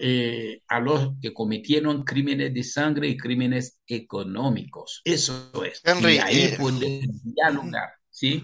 eh, 0.00 0.62
a, 0.68 0.80
los 0.80 1.12
que 1.20 1.34
cometieron 1.34 2.02
crímenes 2.02 2.54
de 2.54 2.64
sangre 2.64 3.08
y 3.08 3.16
crímenes 3.16 3.78
económicos. 3.86 5.02
Eso 5.04 5.52
es. 5.64 5.82
y 5.84 6.18
ahí 6.18 6.56
eh, 6.58 7.08
dialogar. 7.22 7.90
¿Sí? 8.08 8.42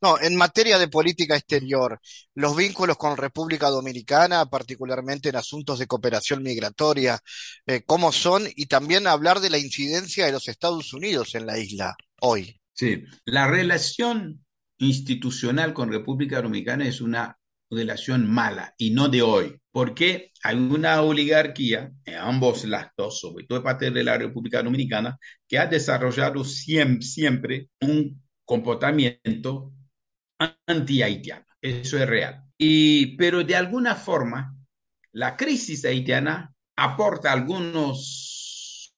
No, 0.00 0.18
en 0.18 0.34
materia 0.34 0.78
de 0.78 0.88
política 0.88 1.36
exterior, 1.36 2.00
los 2.34 2.56
vínculos 2.56 2.96
con 2.96 3.18
República 3.18 3.68
Dominicana, 3.68 4.46
particularmente 4.46 5.28
en 5.28 5.36
asuntos 5.36 5.78
de 5.78 5.86
cooperación 5.86 6.42
migratoria, 6.42 7.20
eh, 7.66 7.82
¿cómo 7.84 8.12
son? 8.12 8.44
Y 8.56 8.64
también 8.64 9.06
hablar 9.06 9.40
de 9.40 9.50
la 9.50 9.58
incidencia 9.58 10.24
de 10.24 10.32
los 10.32 10.48
Estados 10.48 10.94
Unidos 10.94 11.34
en 11.34 11.44
la 11.44 11.58
isla 11.58 11.94
hoy. 12.22 12.58
Sí, 12.72 13.04
la 13.26 13.46
relación 13.46 14.42
institucional 14.78 15.74
con 15.74 15.92
República 15.92 16.40
Dominicana 16.40 16.88
es 16.88 17.02
una 17.02 17.38
relación 17.70 18.28
mala 18.30 18.74
y 18.76 18.90
no 18.90 19.08
de 19.08 19.22
hoy, 19.22 19.60
porque 19.70 20.32
hay 20.42 20.56
una 20.56 21.02
oligarquía 21.02 21.92
en 22.04 22.14
ambos 22.16 22.64
lados, 22.64 23.20
sobre 23.20 23.46
todo 23.46 23.62
parte 23.62 23.90
de 23.90 24.04
la 24.04 24.18
República 24.18 24.62
Dominicana, 24.62 25.18
que 25.46 25.58
ha 25.58 25.66
desarrollado 25.66 26.44
siempre, 26.44 27.02
siempre 27.02 27.68
un 27.80 28.22
comportamiento 28.44 29.72
anti-haitiano. 30.66 31.44
Eso 31.60 31.98
es 31.98 32.08
real. 32.08 32.42
Y, 32.58 33.16
pero 33.16 33.44
de 33.44 33.54
alguna 33.56 33.94
forma, 33.94 34.56
la 35.12 35.36
crisis 35.36 35.84
haitiana 35.84 36.52
aporta 36.76 37.32
algunos 37.32 38.94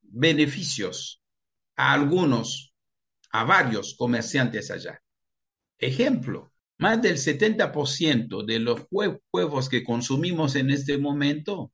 beneficios 0.00 1.20
a 1.76 1.92
algunos, 1.92 2.72
a 3.30 3.44
varios 3.44 3.94
comerciantes 3.96 4.70
allá. 4.70 5.00
Ejemplo, 5.78 6.53
más 6.78 7.00
del 7.00 7.16
70% 7.16 8.44
de 8.44 8.58
los 8.58 8.86
huevos 8.90 9.68
que 9.68 9.84
consumimos 9.84 10.56
en 10.56 10.70
este 10.70 10.98
momento 10.98 11.72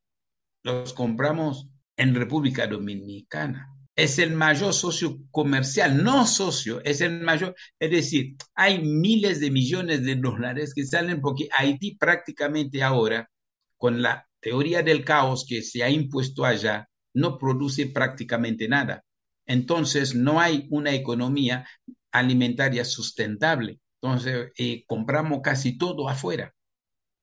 los 0.62 0.92
compramos 0.92 1.68
en 1.96 2.14
República 2.14 2.66
Dominicana. 2.66 3.74
Es 3.96 4.18
el 4.18 4.32
mayor 4.34 4.72
socio 4.72 5.18
comercial, 5.30 6.02
no 6.02 6.26
socio, 6.26 6.82
es 6.84 7.00
el 7.00 7.20
mayor. 7.20 7.54
Es 7.78 7.90
decir, 7.90 8.36
hay 8.54 8.82
miles 8.82 9.40
de 9.40 9.50
millones 9.50 10.04
de 10.04 10.16
dólares 10.16 10.72
que 10.74 10.86
salen 10.86 11.20
porque 11.20 11.48
Haití 11.56 11.96
prácticamente 11.96 12.82
ahora, 12.82 13.30
con 13.76 14.00
la 14.00 14.26
teoría 14.40 14.82
del 14.82 15.04
caos 15.04 15.44
que 15.46 15.62
se 15.62 15.82
ha 15.82 15.90
impuesto 15.90 16.44
allá, 16.44 16.88
no 17.14 17.36
produce 17.36 17.86
prácticamente 17.88 18.68
nada. 18.68 19.04
Entonces, 19.46 20.14
no 20.14 20.40
hay 20.40 20.66
una 20.70 20.94
economía 20.94 21.66
alimentaria 22.12 22.84
sustentable. 22.84 23.80
Entonces, 24.02 24.52
eh, 24.56 24.84
compramos 24.86 25.40
casi 25.42 25.76
todo 25.76 26.08
afuera, 26.08 26.54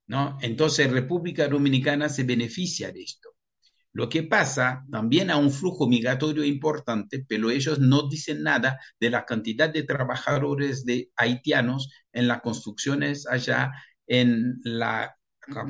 ¿no? 0.06 0.38
Entonces, 0.40 0.90
República 0.90 1.48
Dominicana 1.48 2.08
se 2.08 2.24
beneficia 2.24 2.92
de 2.92 3.02
esto. 3.02 3.30
Lo 3.92 4.08
que 4.08 4.22
pasa, 4.22 4.84
también 4.90 5.30
a 5.30 5.38
un 5.38 5.50
flujo 5.50 5.88
migratorio 5.88 6.44
importante, 6.44 7.24
pero 7.28 7.50
ellos 7.50 7.80
no 7.80 8.08
dicen 8.08 8.42
nada 8.42 8.78
de 9.00 9.10
la 9.10 9.24
cantidad 9.24 9.70
de 9.70 9.82
trabajadores 9.82 10.84
de 10.84 11.10
haitianos 11.16 11.90
en 12.12 12.28
las 12.28 12.40
construcciones 12.42 13.26
allá, 13.26 13.72
en 14.06 14.60
la, 14.62 15.16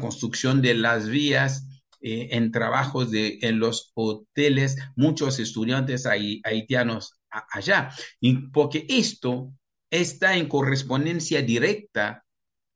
construcción 0.01 0.61
de 0.61 0.75
las 0.75 1.09
vías, 1.09 1.83
eh, 2.01 2.29
en 2.33 2.51
trabajos 2.51 3.11
de, 3.11 3.39
en 3.43 3.61
los 3.61 3.93
hoteles, 3.95 4.77
muchos 4.97 5.39
estudiantes 5.39 6.05
haitianos 6.05 7.21
allá. 7.31 7.91
Y 8.21 8.49
porque 8.51 8.87
esto 8.89 9.55
está 9.91 10.37
en 10.37 10.49
correspondencia 10.49 11.43
directa 11.43 12.25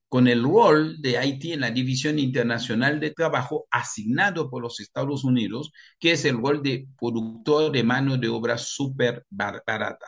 con 0.09 0.27
el 0.27 0.43
rol 0.43 1.01
de 1.01 1.17
Haití 1.17 1.53
en 1.53 1.61
la 1.61 1.71
División 1.71 2.19
Internacional 2.19 2.99
de 2.99 3.11
Trabajo 3.11 3.65
asignado 3.71 4.49
por 4.49 4.61
los 4.61 4.79
Estados 4.79 5.23
Unidos, 5.23 5.71
que 5.99 6.11
es 6.11 6.23
el 6.25 6.37
rol 6.37 6.61
de 6.61 6.87
productor 6.99 7.71
de 7.71 7.83
mano 7.83 8.17
de 8.17 8.27
obra 8.27 8.57
súper 8.57 9.25
barata. 9.29 10.05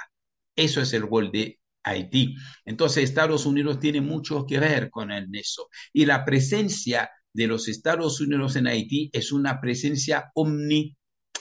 Eso 0.55 0.81
es 0.81 0.93
el 0.93 1.01
rol 1.01 1.31
de 1.31 1.59
Haití. 1.83 2.35
Entonces, 2.65 3.03
Estados 3.03 3.45
Unidos 3.45 3.79
tiene 3.79 4.01
mucho 4.01 4.45
que 4.45 4.59
ver 4.59 4.89
con 4.89 5.11
eso. 5.11 5.69
Y 5.91 6.05
la 6.05 6.23
presencia 6.23 7.09
de 7.33 7.47
los 7.47 7.67
Estados 7.67 8.21
Unidos 8.21 8.55
en 8.55 8.67
Haití 8.67 9.09
es 9.11 9.31
una 9.31 9.59
presencia 9.59 10.31
omni, 10.35 10.95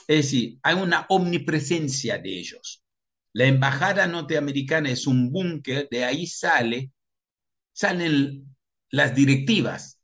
es 0.08 0.34
hay 0.62 0.74
una 0.74 1.06
omnipresencia 1.08 2.18
de 2.18 2.38
ellos. 2.38 2.83
La 3.34 3.46
embajada 3.46 4.06
norteamericana 4.06 4.90
es 4.90 5.08
un 5.08 5.32
búnker, 5.32 5.88
de 5.90 6.04
ahí 6.04 6.26
sale, 6.26 6.92
salen 7.72 8.56
las 8.90 9.12
directivas 9.12 10.00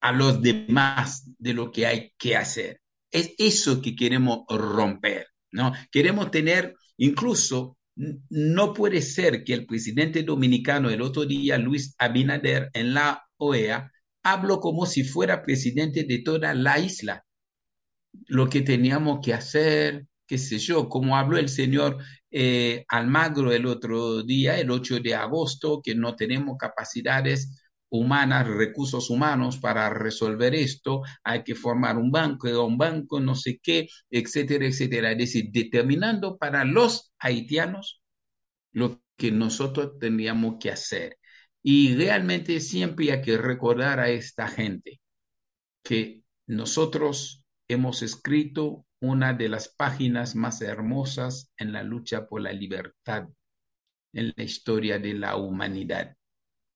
a 0.00 0.12
los 0.12 0.40
demás 0.40 1.28
de 1.38 1.54
lo 1.54 1.72
que 1.72 1.86
hay 1.86 2.12
que 2.16 2.36
hacer. 2.36 2.80
Es 3.10 3.34
eso 3.36 3.82
que 3.82 3.96
queremos 3.96 4.44
romper, 4.48 5.26
¿no? 5.50 5.72
Queremos 5.90 6.30
tener, 6.30 6.76
incluso, 6.96 7.76
no 7.96 8.74
puede 8.74 9.02
ser 9.02 9.42
que 9.42 9.52
el 9.52 9.66
presidente 9.66 10.22
dominicano 10.22 10.88
el 10.88 11.02
otro 11.02 11.26
día, 11.26 11.58
Luis 11.58 11.96
Abinader, 11.98 12.70
en 12.74 12.94
la 12.94 13.26
OEA, 13.38 13.90
habló 14.22 14.60
como 14.60 14.86
si 14.86 15.02
fuera 15.02 15.42
presidente 15.42 16.04
de 16.04 16.20
toda 16.20 16.54
la 16.54 16.78
isla. 16.78 17.24
Lo 18.26 18.48
que 18.48 18.60
teníamos 18.60 19.18
que 19.20 19.34
hacer, 19.34 20.06
qué 20.30 20.38
sé 20.38 20.60
yo, 20.60 20.88
como 20.88 21.16
habló 21.16 21.38
el 21.38 21.48
señor 21.48 21.98
eh, 22.30 22.84
Almagro 22.86 23.50
el 23.50 23.66
otro 23.66 24.22
día, 24.22 24.60
el 24.60 24.70
8 24.70 25.00
de 25.00 25.16
agosto, 25.16 25.82
que 25.82 25.96
no 25.96 26.14
tenemos 26.14 26.56
capacidades 26.56 27.60
humanas, 27.88 28.46
recursos 28.46 29.10
humanos 29.10 29.58
para 29.58 29.90
resolver 29.90 30.54
esto, 30.54 31.02
hay 31.24 31.42
que 31.42 31.56
formar 31.56 31.98
un 31.98 32.12
banco, 32.12 32.64
un 32.64 32.78
banco, 32.78 33.18
no 33.18 33.34
sé 33.34 33.58
qué, 33.60 33.88
etcétera, 34.08 34.66
etcétera. 34.66 35.10
Es 35.10 35.18
decir, 35.18 35.46
determinando 35.50 36.38
para 36.38 36.64
los 36.64 37.12
haitianos 37.18 38.00
lo 38.70 39.02
que 39.16 39.32
nosotros 39.32 39.98
teníamos 39.98 40.58
que 40.60 40.70
hacer. 40.70 41.18
Y 41.60 41.96
realmente 41.96 42.60
siempre 42.60 43.10
hay 43.10 43.20
que 43.20 43.36
recordar 43.36 43.98
a 43.98 44.10
esta 44.10 44.46
gente 44.46 45.00
que 45.82 46.22
nosotros 46.46 47.42
hemos 47.66 48.02
escrito 48.02 48.86
una 49.00 49.32
de 49.32 49.48
las 49.48 49.68
páginas 49.68 50.34
más 50.34 50.60
hermosas 50.60 51.52
en 51.56 51.72
la 51.72 51.82
lucha 51.82 52.26
por 52.26 52.42
la 52.42 52.52
libertad 52.52 53.28
en 54.12 54.32
la 54.36 54.42
historia 54.42 54.98
de 54.98 55.14
la 55.14 55.36
humanidad. 55.36 56.16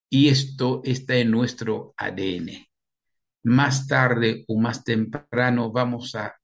Y 0.09 0.29
esto 0.29 0.81
está 0.85 1.17
en 1.17 1.31
nuestro 1.31 1.95
ADN. 1.97 2.67
Más 3.45 3.87
tarde 3.87 4.45
o 4.49 4.59
más 4.59 4.85
temprano 4.85 5.71
vamos 5.71 6.15
a, 6.15 6.35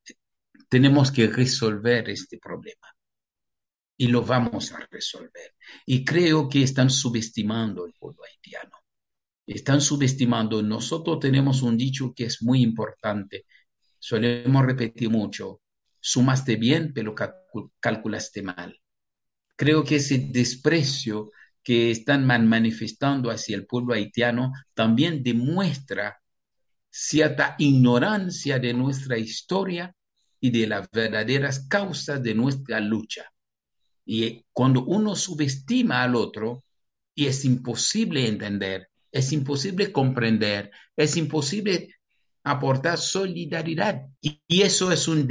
tenemos 0.68 1.10
que 1.12 1.28
resolver 1.28 2.10
este 2.10 2.38
problema. 2.38 2.88
Y 3.96 4.08
lo 4.08 4.22
vamos 4.22 4.72
a 4.72 4.86
resolver. 4.90 5.54
Y 5.86 6.04
creo 6.04 6.48
que 6.48 6.62
están 6.62 6.90
subestimando 6.90 7.86
el 7.86 7.92
pueblo 7.92 8.22
haitiano. 8.24 8.76
Están 9.46 9.80
subestimando. 9.80 10.62
Nosotros 10.62 11.20
tenemos 11.20 11.62
un 11.62 11.76
dicho 11.76 12.12
que 12.14 12.24
es 12.24 12.42
muy 12.42 12.62
importante. 12.62 13.44
Solemos 13.98 14.64
repetir 14.64 15.10
mucho 15.10 15.60
sumaste 16.00 16.56
bien, 16.56 16.92
pero 16.94 17.14
calculaste 17.80 18.42
mal. 18.42 18.80
Creo 19.56 19.84
que 19.84 19.96
ese 19.96 20.18
desprecio 20.30 21.30
que 21.62 21.90
están 21.90 22.26
manifestando 22.26 23.30
hacia 23.30 23.56
el 23.56 23.66
pueblo 23.66 23.94
haitiano 23.94 24.52
también 24.74 25.22
demuestra 25.22 26.20
cierta 26.90 27.54
ignorancia 27.58 28.58
de 28.58 28.74
nuestra 28.74 29.18
historia 29.18 29.94
y 30.40 30.50
de 30.50 30.66
las 30.66 30.90
verdaderas 30.90 31.66
causas 31.68 32.22
de 32.22 32.34
nuestra 32.34 32.80
lucha. 32.80 33.30
Y 34.04 34.44
cuando 34.52 34.84
uno 34.84 35.14
subestima 35.14 36.02
al 36.02 36.16
otro, 36.16 36.64
y 37.14 37.26
es 37.26 37.44
imposible 37.44 38.26
entender, 38.26 38.88
es 39.12 39.32
imposible 39.32 39.92
comprender, 39.92 40.70
es 40.96 41.16
imposible 41.16 41.94
aportar 42.42 42.98
solidaridad. 42.98 44.06
Y, 44.20 44.40
eso 44.62 44.92
es, 44.92 45.08
un, 45.08 45.28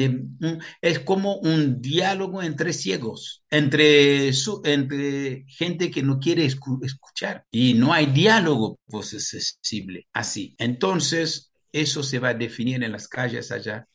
es 0.82 1.00
como 1.00 1.38
un 1.38 1.82
diálogo 1.82 2.42
entre 2.42 2.74
ciegos, 2.74 3.44
entre, 3.50 4.34
su, 4.34 4.62
entre 4.64 5.46
gente 5.48 5.92
que 5.92 6.04
no 6.04 6.20
quiere 6.20 6.46
escuchar. 6.46 7.46
Y 7.52 7.74
no 7.74 7.94
hay 7.94 8.08
diálogo 8.08 8.80
accesible 8.92 10.08
así. 10.14 10.56
Entonces, 10.58 11.52
eso 11.72 12.04
se 12.04 12.20
va 12.20 12.30
a 12.30 12.34
definir 12.34 12.84
en 12.84 12.92
las 12.92 13.08
calles 13.08 13.52
allá. 13.52 13.88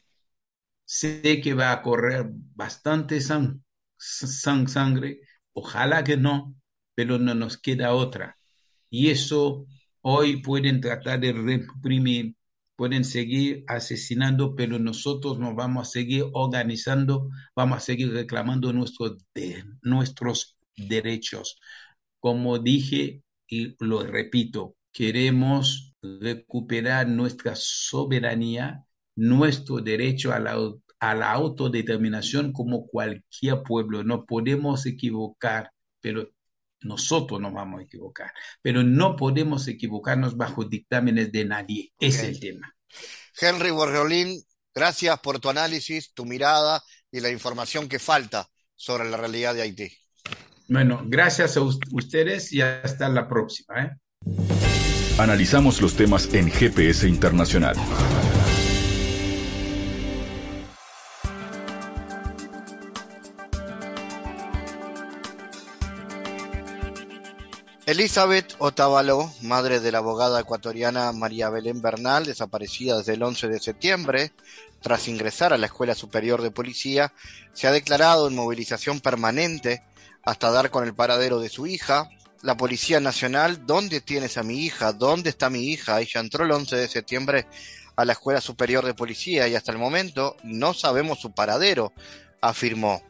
Sé 0.84 1.40
que 1.42 1.54
va 1.54 1.72
a 1.72 1.82
correr 1.82 2.26
bastante 2.54 3.20
sangre, 3.20 3.60
ojalá 5.52 6.04
que 6.04 6.16
no, 6.16 6.54
pero 6.94 7.18
no 7.18 7.34
nos 7.34 7.58
queda 7.58 7.94
otra. 7.94 8.38
Y 8.90 9.10
eso 9.10 9.66
hoy 10.02 10.42
pueden 10.42 10.80
tratar 10.80 11.20
de 11.20 11.32
reprimir 11.32 12.36
pueden 12.76 13.04
seguir 13.04 13.64
asesinando, 13.68 14.54
pero 14.56 14.78
nosotros 14.78 15.38
nos 15.38 15.54
vamos 15.54 15.88
a 15.88 15.90
seguir 15.90 16.24
organizando, 16.32 17.30
vamos 17.54 17.78
a 17.78 17.80
seguir 17.80 18.12
reclamando 18.12 18.72
nuestros, 18.72 19.16
nuestros 19.82 20.56
derechos. 20.76 21.58
Como 22.20 22.58
dije 22.58 23.22
y 23.48 23.76
lo 23.84 24.02
repito, 24.02 24.76
queremos 24.92 25.94
recuperar 26.02 27.08
nuestra 27.08 27.54
soberanía, 27.56 28.84
nuestro 29.16 29.78
derecho 29.78 30.32
a 30.32 30.40
la, 30.40 30.56
a 31.00 31.14
la 31.14 31.32
autodeterminación 31.32 32.52
como 32.52 32.86
cualquier 32.86 33.62
pueblo. 33.62 34.02
No 34.04 34.24
podemos 34.26 34.86
equivocar, 34.86 35.70
pero 36.00 36.30
nosotros 36.84 37.40
nos 37.40 37.52
vamos 37.52 37.80
a 37.80 37.84
equivocar, 37.84 38.32
pero 38.62 38.82
no 38.82 39.16
podemos 39.16 39.66
equivocarnos 39.68 40.36
bajo 40.36 40.64
dictámenes 40.64 41.32
de 41.32 41.44
nadie. 41.44 41.92
Es 41.98 42.22
el 42.22 42.38
tema. 42.38 42.74
Henry 43.40 43.70
Borreolín, 43.70 44.42
gracias 44.74 45.18
por 45.20 45.40
tu 45.40 45.48
análisis, 45.48 46.12
tu 46.14 46.24
mirada 46.24 46.82
y 47.10 47.20
la 47.20 47.30
información 47.30 47.88
que 47.88 47.98
falta 47.98 48.48
sobre 48.76 49.08
la 49.10 49.16
realidad 49.16 49.54
de 49.54 49.62
Haití. 49.62 49.92
Bueno, 50.68 51.02
gracias 51.06 51.56
a 51.56 51.60
ustedes 51.60 52.52
y 52.52 52.62
hasta 52.62 53.08
la 53.08 53.28
próxima. 53.28 53.82
¿eh? 53.82 53.90
Analizamos 55.18 55.80
los 55.80 55.94
temas 55.94 56.32
en 56.34 56.50
GPS 56.50 57.08
Internacional. 57.08 57.76
Elizabeth 67.86 68.54
Otavalo, 68.60 69.30
madre 69.42 69.78
de 69.78 69.92
la 69.92 69.98
abogada 69.98 70.40
ecuatoriana 70.40 71.12
María 71.12 71.50
Belén 71.50 71.82
Bernal, 71.82 72.24
desaparecida 72.24 72.96
desde 72.96 73.12
el 73.12 73.22
11 73.22 73.48
de 73.48 73.60
septiembre, 73.60 74.32
tras 74.80 75.06
ingresar 75.06 75.52
a 75.52 75.58
la 75.58 75.66
Escuela 75.66 75.94
Superior 75.94 76.40
de 76.40 76.50
Policía, 76.50 77.12
se 77.52 77.66
ha 77.66 77.72
declarado 77.72 78.26
en 78.26 78.36
movilización 78.36 79.00
permanente 79.00 79.82
hasta 80.22 80.50
dar 80.50 80.70
con 80.70 80.84
el 80.84 80.94
paradero 80.94 81.40
de 81.40 81.50
su 81.50 81.66
hija. 81.66 82.08
La 82.40 82.56
Policía 82.56 83.00
Nacional, 83.00 83.66
¿dónde 83.66 84.00
tienes 84.00 84.38
a 84.38 84.42
mi 84.42 84.64
hija? 84.64 84.94
¿Dónde 84.94 85.28
está 85.28 85.50
mi 85.50 85.64
hija? 85.68 86.00
Ella 86.00 86.20
entró 86.20 86.46
el 86.46 86.52
11 86.52 86.76
de 86.76 86.88
septiembre 86.88 87.46
a 87.96 88.06
la 88.06 88.14
Escuela 88.14 88.40
Superior 88.40 88.86
de 88.86 88.94
Policía 88.94 89.46
y 89.46 89.56
hasta 89.56 89.72
el 89.72 89.78
momento 89.78 90.38
no 90.42 90.72
sabemos 90.72 91.20
su 91.20 91.34
paradero, 91.34 91.92
afirmó. 92.40 93.02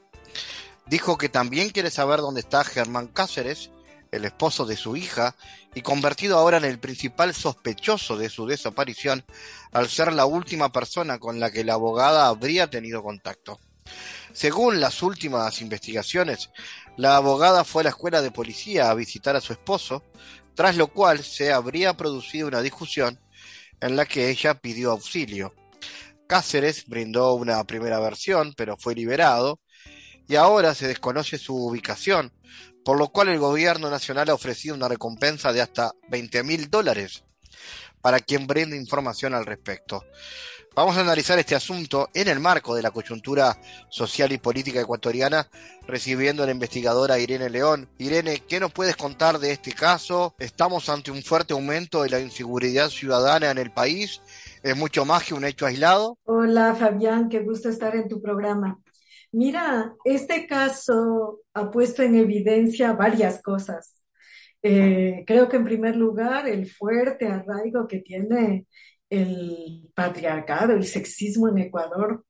Dijo 0.87 1.17
que 1.17 1.29
también 1.29 1.71
quiere 1.71 1.93
saber 1.93 2.19
dónde 2.19 2.41
está 2.41 2.65
Germán 2.65 3.07
Cáceres, 3.07 3.71
el 4.15 4.25
esposo 4.25 4.65
de 4.65 4.77
su 4.77 4.97
hija, 4.97 5.35
y 5.75 5.83
convertido 5.83 6.39
ahora 6.39 6.59
en 6.59 6.65
el 6.65 6.79
principal 6.79 7.35
sospechoso 7.35 8.17
de 8.17 8.29
su 8.29 8.47
desaparición, 8.47 9.25
al 9.73 9.89
ser 9.89 10.13
la 10.13 10.27
última 10.27 10.71
persona 10.71 11.19
con 11.19 11.41
la 11.41 11.51
que 11.51 11.65
la 11.65 11.75
abogada 11.75 12.29
habría 12.29 12.71
tenido 12.71 13.03
contacto. 13.03 13.59
Según 14.33 14.81
las 14.81 15.03
últimas 15.03 15.61
investigaciones, 15.61 16.51
la 16.97 17.17
abogada 17.17 17.65
fue 17.65 17.83
a 17.83 17.85
la 17.85 17.91
escuela 17.91 18.23
de 18.23 18.31
policía 18.31 18.91
a 18.91 18.95
visitar 18.95 19.37
a 19.37 19.41
su 19.41 19.53
esposo, 19.53 20.03
tras 20.55 20.77
lo 20.77 20.89
cual 20.89 21.23
se 21.23 21.53
habría 21.53 21.97
producido 21.97 22.49
una 22.49 22.63
discusión 22.63 23.21
en 23.81 23.97
la 23.97 24.07
que 24.07 24.31
ella 24.31 24.55
pidió 24.55 24.93
auxilio. 24.93 25.55
Cáceres 26.27 26.87
brindó 26.87 27.35
una 27.35 27.63
primera 27.65 28.01
versión, 28.01 28.55
pero 28.57 28.77
fue 28.77 28.95
liberado, 28.95 29.61
y 30.27 30.37
ahora 30.37 30.75
se 30.75 30.89
desconoce 30.89 31.37
su 31.39 31.55
ubicación, 31.55 32.33
por 32.85 32.99
lo 32.99 33.09
cual 33.09 33.29
el 33.29 33.39
gobierno 33.39 33.91
nacional 33.91 34.29
ha 34.31 34.35
ofrecido 34.35 34.75
una 34.75 34.89
recompensa 34.89 35.53
de 35.53 35.63
hasta 35.63 35.93
20 36.11 36.43
mil 36.43 36.71
dólares 36.71 37.25
para 38.03 38.21
quien 38.21 38.47
brinde 38.47 38.77
información 38.77 39.35
al 39.35 39.47
respecto. 39.47 40.05
Vamos 40.77 40.97
a 40.97 41.03
analizar 41.03 41.39
este 41.39 41.55
asunto 41.55 42.11
en 42.15 42.27
el 42.27 42.41
marco 42.41 42.75
de 42.75 42.83
la 42.83 42.91
coyuntura 42.91 43.57
social 43.89 44.33
y 44.33 44.39
política 44.39 44.81
ecuatoriana, 44.81 45.49
recibiendo 45.87 46.43
a 46.43 46.47
la 46.47 46.53
investigadora 46.53 47.19
Irene 47.19 47.49
León. 47.49 47.89
Irene, 47.97 48.43
¿qué 48.49 48.59
nos 48.59 48.73
puedes 48.73 48.97
contar 48.97 49.39
de 49.39 49.53
este 49.53 49.73
caso? 49.73 50.35
¿Estamos 50.37 50.89
ante 50.89 51.13
un 51.13 51.23
fuerte 51.23 51.53
aumento 51.53 52.03
de 52.03 52.11
la 52.11 52.19
inseguridad 52.19 52.89
ciudadana 52.89 53.53
en 53.53 53.59
el 53.59 53.71
país? 53.71 54.21
¿Es 54.65 54.77
mucho 54.77 55.05
más 55.05 55.23
que 55.23 55.35
un 55.35 55.45
hecho 55.45 55.65
aislado? 55.65 56.19
Hola 56.25 56.75
Fabián, 56.75 57.29
qué 57.29 57.39
gusto 57.39 57.69
estar 57.69 57.95
en 57.95 58.09
tu 58.09 58.21
programa. 58.21 58.81
Mira, 59.35 59.97
este 60.05 60.47
caso 60.47 61.41
ha 61.55 61.69
puesto 61.69 62.05
en 62.05 62.15
evidencia 62.15 62.93
varias 62.93 63.43
cosas. 63.43 64.01
Eh, 64.63 65.25
creo 65.27 65.49
que 65.49 65.57
en 65.57 65.65
primer 65.65 65.97
lugar 65.97 66.49
el 66.49 66.71
fuerte 66.71 67.27
arraigo 67.27 67.89
que 67.89 67.99
tiene 67.99 68.69
el 69.11 69.91
patriarcado, 69.93 70.73
el 70.75 70.85
sexismo 70.85 71.49
en 71.49 71.59
Ecuador, 71.59 72.25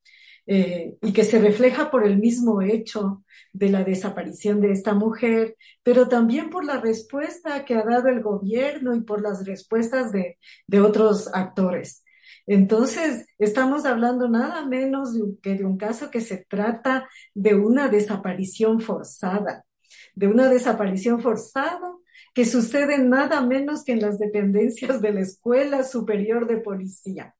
eh, 0.47 0.95
y 0.99 1.13
que 1.13 1.23
se 1.23 1.37
refleja 1.37 1.91
por 1.91 2.07
el 2.07 2.17
mismo 2.17 2.63
hecho 2.63 3.23
de 3.53 3.69
la 3.69 3.83
desaparición 3.83 4.59
de 4.59 4.71
esta 4.71 4.95
mujer, 4.95 5.57
pero 5.83 6.07
también 6.07 6.49
por 6.49 6.65
la 6.65 6.81
respuesta 6.81 7.65
que 7.65 7.75
ha 7.75 7.83
dado 7.83 8.09
el 8.09 8.23
gobierno 8.23 8.95
y 8.95 9.01
por 9.01 9.21
las 9.21 9.45
respuestas 9.45 10.11
de, 10.11 10.39
de 10.65 10.81
otros 10.81 11.29
actores. 11.35 12.04
Entonces, 12.47 13.25
estamos 13.39 13.85
hablando 13.85 14.29
nada 14.29 14.65
menos 14.65 15.17
que 15.41 15.55
de 15.55 15.65
un 15.65 15.77
caso 15.77 16.11
que 16.11 16.21
se 16.21 16.45
trata 16.47 17.09
de 17.33 17.55
una 17.55 17.89
desaparición 17.89 18.81
forzada, 18.81 19.65
de 20.13 20.27
una 20.27 20.47
desaparición 20.47 21.21
forzada 21.21 21.95
que 22.33 22.45
sucede 22.45 22.99
nada 22.99 23.41
menos 23.41 23.83
que 23.83 23.93
en 23.93 24.01
las 24.01 24.19
dependencias 24.19 25.01
de 25.01 25.13
la 25.13 25.21
Escuela 25.21 25.83
Superior 25.83 26.47
de 26.47 26.57
Policía. 26.57 27.33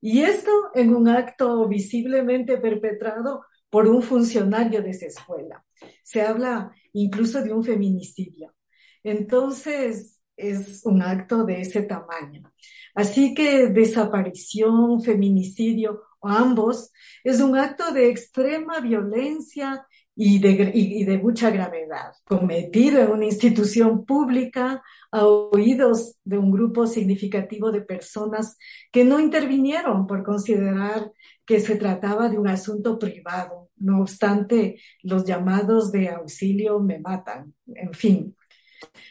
Y 0.00 0.22
esto 0.22 0.50
en 0.74 0.94
un 0.94 1.08
acto 1.08 1.68
visiblemente 1.68 2.58
perpetrado 2.58 3.44
por 3.70 3.88
un 3.88 4.02
funcionario 4.02 4.82
de 4.82 4.90
esa 4.90 5.06
escuela. 5.06 5.64
Se 6.02 6.22
habla 6.22 6.72
incluso 6.92 7.42
de 7.42 7.52
un 7.52 7.64
feminicidio. 7.64 8.54
Entonces, 9.02 10.20
es 10.36 10.84
un 10.84 11.02
acto 11.02 11.44
de 11.44 11.60
ese 11.60 11.82
tamaño. 11.82 12.52
Así 12.96 13.34
que 13.34 13.68
desaparición, 13.68 15.02
feminicidio 15.02 16.02
o 16.18 16.28
ambos 16.28 16.90
es 17.22 17.40
un 17.40 17.56
acto 17.56 17.92
de 17.92 18.08
extrema 18.08 18.80
violencia 18.80 19.86
y 20.18 20.38
de, 20.38 21.18
mucha 21.18 21.50
gravedad, 21.50 22.14
cometido 22.24 23.02
en 23.02 23.10
una 23.10 23.26
institución 23.26 24.06
pública 24.06 24.82
a 25.12 25.26
oídos 25.26 26.16
de 26.24 26.38
un 26.38 26.50
grupo 26.50 26.86
significativo 26.86 27.70
de 27.70 27.82
personas 27.82 28.56
que 28.90 29.04
no 29.04 29.20
intervinieron 29.20 30.06
por 30.06 30.24
considerar 30.24 31.12
que 31.44 31.60
se 31.60 31.76
trataba 31.76 32.30
de 32.30 32.38
un 32.38 32.48
asunto 32.48 32.98
privado. 32.98 33.68
No 33.76 34.00
obstante, 34.00 34.80
los 35.02 35.26
llamados 35.26 35.92
de 35.92 36.08
auxilio 36.08 36.80
me 36.80 36.98
matan. 36.98 37.52
En 37.74 37.92
fin, 37.92 38.34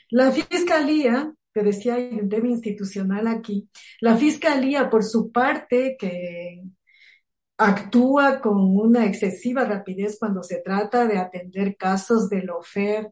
la 0.09 0.31
Fiscalía 0.31 1.35
te 1.55 1.63
decía, 1.63 1.95
hay 1.95 2.19
un 2.19 2.27
tema 2.27 2.49
institucional 2.49 3.27
aquí. 3.27 3.69
La 4.01 4.17
Fiscalía, 4.17 4.89
por 4.89 5.05
su 5.05 5.31
parte, 5.31 5.95
que 5.97 6.61
actúa 7.57 8.41
con 8.41 8.57
una 8.59 9.05
excesiva 9.05 9.63
rapidez 9.63 10.17
cuando 10.19 10.43
se 10.43 10.57
trata 10.57 11.07
de 11.07 11.17
atender 11.17 11.77
casos 11.77 12.27
de 12.27 12.43
lofer. 12.43 13.09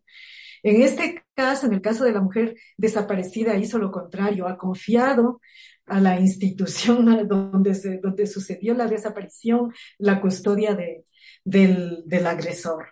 En 0.62 0.82
este 0.82 1.24
caso, 1.34 1.68
en 1.68 1.74
el 1.74 1.82
caso 1.82 2.04
de 2.04 2.12
la 2.12 2.20
mujer 2.20 2.56
desaparecida, 2.76 3.56
hizo 3.56 3.78
lo 3.78 3.92
contrario, 3.92 4.46
ha 4.50 4.58
confiado 4.58 5.40
a 5.86 6.02
la 6.02 6.20
institución 6.20 7.06
donde, 7.30 8.00
donde 8.02 8.28
sucedió 8.28 8.74
la 8.74 8.88
desaparición, 8.88 9.72
la 10.00 10.20
custodia 10.20 10.76
de, 10.76 11.06
del, 11.46 12.04
del 12.06 12.28
agresor. 12.28 12.88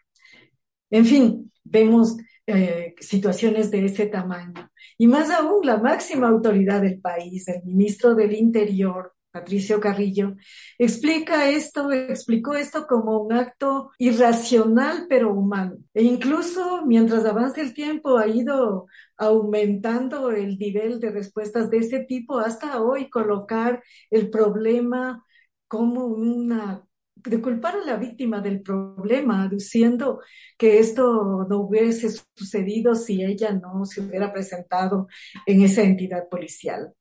En 0.89 1.05
fin, 1.05 1.51
vemos 1.65 2.15
eh, 2.47 2.95
situaciones 2.99 3.71
de 3.71 3.85
ese 3.85 4.07
tamaño. 4.07 4.69
Y 4.97 5.07
más 5.07 5.29
aún, 5.31 5.65
la 5.65 5.77
máxima 5.77 6.27
autoridad 6.27 6.81
del 6.81 6.99
país, 6.99 7.47
el 7.47 7.63
ministro 7.63 8.15
del 8.15 8.33
Interior, 8.33 9.13
Patricio 9.31 9.79
Carrillo, 9.79 10.35
explica 10.77 11.49
esto, 11.49 11.91
explicó 11.91 12.53
esto 12.55 12.85
como 12.85 13.21
un 13.21 13.33
acto 13.33 13.91
irracional 13.97 15.05
pero 15.09 15.33
humano. 15.33 15.77
E 15.93 16.03
incluso 16.03 16.85
mientras 16.85 17.25
avanza 17.25 17.61
el 17.61 17.73
tiempo 17.73 18.17
ha 18.17 18.27
ido 18.27 18.87
aumentando 19.17 20.31
el 20.31 20.57
nivel 20.57 20.99
de 20.99 21.11
respuestas 21.11 21.69
de 21.69 21.77
ese 21.77 21.99
tipo 22.01 22.39
hasta 22.39 22.81
hoy 22.81 23.09
colocar 23.09 23.81
el 24.09 24.29
problema 24.29 25.23
como 25.67 26.05
una 26.05 26.85
de 27.23 27.41
culpar 27.41 27.75
a 27.75 27.85
la 27.85 27.97
víctima 27.97 28.41
del 28.41 28.61
problema, 28.61 29.47
diciendo 29.47 30.19
que 30.57 30.79
esto 30.79 31.45
no 31.49 31.57
hubiese 31.59 32.09
sucedido 32.35 32.95
si 32.95 33.23
ella 33.23 33.51
no 33.51 33.85
se 33.85 34.01
hubiera 34.01 34.31
presentado 34.31 35.07
en 35.45 35.61
esa 35.61 35.83
entidad 35.83 36.27
policial. 36.29 36.93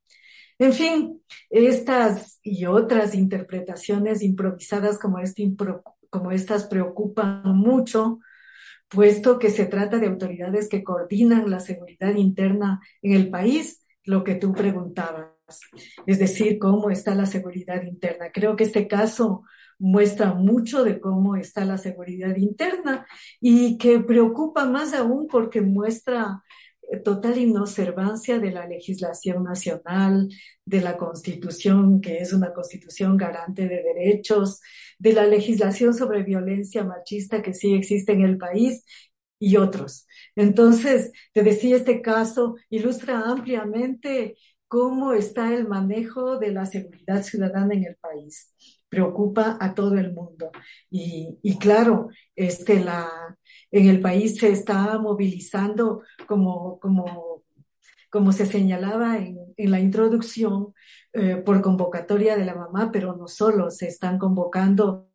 En 0.59 0.73
fin, 0.75 1.23
estas 1.49 2.39
y 2.43 2.67
otras 2.67 3.15
interpretaciones 3.15 4.23
improvisadas 4.23 4.99
como, 4.99 5.19
este 5.19 5.51
como 6.11 6.33
estas 6.33 6.65
preocupan 6.67 7.57
mucho, 7.57 8.19
puesto 8.89 9.39
que 9.39 9.51
se 9.51 9.65
trata 9.67 9.99
de 9.99 10.09
autoridades 10.09 10.69
que 10.69 10.85
coordinan 10.85 11.51
la 11.51 11.61
seguridad 11.61 12.15
interna 12.15 12.81
en 13.01 13.13
el 13.13 13.31
país, 13.31 13.87
lo 14.05 14.23
que 14.23 14.35
tú 14.35 14.53
preguntabas, 14.53 15.31
es 16.07 16.19
decir, 16.19 16.59
cómo 16.59 16.91
está 16.91 17.15
la 17.15 17.27
seguridad 17.27 17.83
interna. 17.83 18.31
Creo 18.33 18.57
que 18.57 18.65
este 18.65 18.87
caso 18.87 19.45
muestra 19.81 20.35
mucho 20.35 20.85
de 20.85 21.01
cómo 21.01 21.35
está 21.37 21.65
la 21.65 21.79
seguridad 21.79 22.37
interna 22.37 23.07
y 23.41 23.79
que 23.79 23.99
preocupa 23.99 24.65
más 24.67 24.95
aún 24.95 25.27
porque 25.27 25.61
muestra 25.63 26.43
total 27.05 27.39
inobservancia 27.39 28.39
de 28.39 28.51
la 28.51 28.67
legislación 28.67 29.45
nacional, 29.45 30.29
de 30.65 30.81
la 30.81 30.97
constitución, 30.97 32.01
que 32.01 32.19
es 32.19 32.33
una 32.33 32.53
constitución 32.53 33.17
garante 33.17 33.69
de 33.69 33.83
derechos, 33.83 34.61
de 34.99 35.13
la 35.13 35.27
legislación 35.27 35.95
sobre 35.95 36.23
violencia 36.23 36.85
machista 36.85 37.43
que 37.43 37.55
sí 37.55 37.75
existe 37.75 38.13
en 38.13 38.23
el 38.23 38.39
país 38.39 38.85
y 39.39 39.57
otros. 39.57 40.07
Entonces, 40.37 41.13
te 41.33 41.43
decía, 41.43 41.77
este 41.77 42.03
caso 42.03 42.57
ilustra 42.69 43.21
ampliamente 43.21 44.37
cómo 44.69 45.15
está 45.15 45.55
el 45.55 45.67
manejo 45.67 46.39
de 46.39 46.53
la 46.53 46.67
seguridad 46.67 47.23
ciudadana 47.23 47.75
en 47.75 47.85
el 47.85 47.97
país. 47.97 48.55
Preocupa 48.91 49.57
a 49.59 49.75
todo 49.75 49.97
el 49.97 50.13
mundo. 50.13 50.51
Y, 50.91 51.39
y 51.43 51.57
claro, 51.59 52.11
este, 52.37 52.85
la, 52.85 53.09
en 53.71 53.89
el 53.89 54.01
país 54.01 54.37
se 54.37 54.51
está 54.51 54.99
movilizando 54.99 56.03
como, 56.27 56.79
como, 56.81 57.43
como 58.11 58.33
se 58.33 58.45
señalaba 58.45 59.17
en, 59.17 59.39
en 59.57 59.71
la 59.71 59.81
introducción, 59.81 60.75
eh, 61.13 61.43
por 61.45 61.61
convocatoria 61.61 62.37
de 62.37 62.45
la 62.45 62.55
mamá, 62.55 62.91
pero 62.93 63.17
no 63.17 63.27
solo, 63.27 63.73
se 63.73 63.89
están 63.89 64.17
convocando 64.17 65.09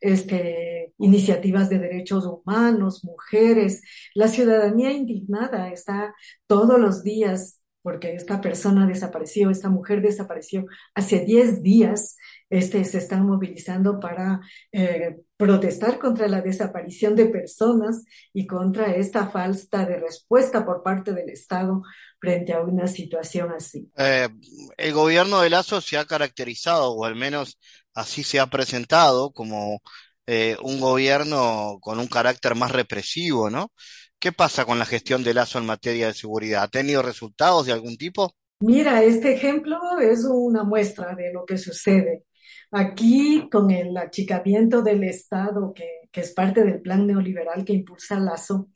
este, 0.00 0.94
iniciativas 0.96 1.68
de 1.68 1.78
derechos 1.78 2.24
humanos, 2.24 3.04
mujeres. 3.04 3.82
La 4.14 4.28
ciudadanía 4.28 4.92
indignada 4.92 5.68
está 5.68 6.14
todos 6.46 6.80
los 6.80 7.02
días 7.02 7.60
porque 7.82 8.14
esta 8.14 8.40
persona 8.40 8.86
desapareció, 8.86 9.50
esta 9.50 9.68
mujer 9.68 10.00
desapareció 10.00 10.64
hace 10.94 11.20
10 11.20 11.62
días 11.62 12.16
este, 12.52 12.84
se 12.84 12.98
están 12.98 13.26
movilizando 13.26 13.98
para 13.98 14.38
eh, 14.72 15.16
protestar 15.38 15.98
contra 15.98 16.28
la 16.28 16.42
desaparición 16.42 17.16
de 17.16 17.24
personas 17.24 18.04
y 18.34 18.46
contra 18.46 18.94
esta 18.94 19.30
falta 19.30 19.86
de 19.86 19.98
respuesta 19.98 20.62
por 20.62 20.82
parte 20.82 21.14
del 21.14 21.30
Estado 21.30 21.82
frente 22.20 22.52
a 22.52 22.60
una 22.60 22.86
situación 22.88 23.52
así. 23.56 23.90
Eh, 23.96 24.28
el 24.76 24.92
gobierno 24.92 25.40
de 25.40 25.48
Lazo 25.48 25.80
se 25.80 25.96
ha 25.96 26.04
caracterizado, 26.04 26.92
o 26.92 27.06
al 27.06 27.16
menos 27.16 27.58
así 27.94 28.22
se 28.22 28.38
ha 28.38 28.46
presentado, 28.48 29.32
como 29.32 29.80
eh, 30.26 30.58
un 30.62 30.78
gobierno 30.78 31.78
con 31.80 31.98
un 31.98 32.06
carácter 32.06 32.54
más 32.54 32.70
represivo, 32.70 33.48
¿no? 33.48 33.72
¿Qué 34.18 34.30
pasa 34.30 34.66
con 34.66 34.78
la 34.78 34.84
gestión 34.84 35.24
de 35.24 35.32
Lazo 35.32 35.58
en 35.58 35.64
materia 35.64 36.08
de 36.08 36.14
seguridad? 36.14 36.64
¿Ha 36.64 36.68
tenido 36.68 37.00
resultados 37.00 37.64
de 37.64 37.72
algún 37.72 37.96
tipo? 37.96 38.34
Mira, 38.60 39.02
este 39.02 39.32
ejemplo 39.32 39.78
es 40.02 40.26
una 40.28 40.64
muestra 40.64 41.14
de 41.14 41.32
lo 41.32 41.46
que 41.46 41.56
sucede. 41.56 42.24
Aquí, 42.72 43.48
con 43.50 43.70
el 43.70 43.94
achicamiento 43.98 44.82
del 44.82 45.04
Estado, 45.04 45.74
que, 45.74 46.00
es 46.12 46.32
parte 46.32 46.64
del 46.64 46.80
plan 46.80 47.06
neoliberal 47.06 47.64
que 47.64 47.72
impulsa 47.74 48.18
Lazo, 48.18 48.68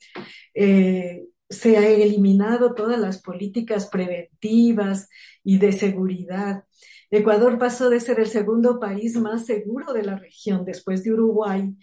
eh, 0.53 1.25
se 1.49 1.77
han 1.77 1.83
eliminado 1.83 2.73
todas 2.75 2.99
las 2.99 3.21
políticas 3.21 3.87
preventivas 3.87 5.09
y 5.43 5.57
de 5.57 5.71
seguridad. 5.71 6.63
Ecuador 7.09 7.57
pasó 7.57 7.89
de 7.89 7.99
ser 7.99 8.19
el 8.19 8.27
segundo 8.27 8.79
país 8.79 9.15
más 9.17 9.45
seguro 9.45 9.93
de 9.93 10.03
la 10.03 10.15
región 10.17 10.65
después 10.65 11.03
de 11.03 11.13
Uruguay 11.13 11.75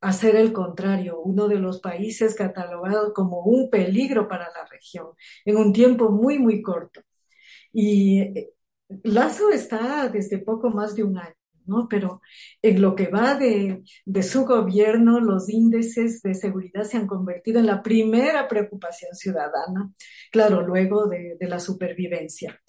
a 0.00 0.12
ser 0.12 0.36
el 0.36 0.52
contrario, 0.52 1.20
uno 1.20 1.48
de 1.48 1.58
los 1.58 1.80
países 1.80 2.34
catalogados 2.34 3.12
como 3.14 3.40
un 3.42 3.70
peligro 3.70 4.28
para 4.28 4.46
la 4.50 4.66
región 4.70 5.08
en 5.46 5.56
un 5.56 5.72
tiempo 5.72 6.10
muy, 6.10 6.38
muy 6.38 6.60
corto. 6.60 7.00
Y 7.72 8.20
eh, 8.20 8.52
Lazo 9.04 9.50
está 9.50 10.08
desde 10.08 10.38
poco 10.38 10.70
más 10.70 10.94
de 10.94 11.04
un 11.04 11.18
año. 11.18 11.34
¿No? 11.66 11.88
Pero 11.88 12.20
en 12.62 12.80
lo 12.80 12.94
que 12.94 13.08
va 13.08 13.34
de, 13.34 13.82
su 14.22 14.44
gobierno, 14.44 15.20
los 15.20 15.48
índices 15.48 16.22
de 16.22 16.34
seguridad 16.34 16.84
se 16.84 16.96
han 16.96 17.06
convertido 17.06 17.60
en 17.60 17.66
la 17.66 17.82
primera 17.82 18.48
preocupación 18.48 19.14
ciudadana, 19.14 19.92
claro, 20.30 20.62
luego 20.62 21.06
de, 21.06 21.36
de 21.38 21.48
la 21.48 21.60
supervivencia. 21.60 22.60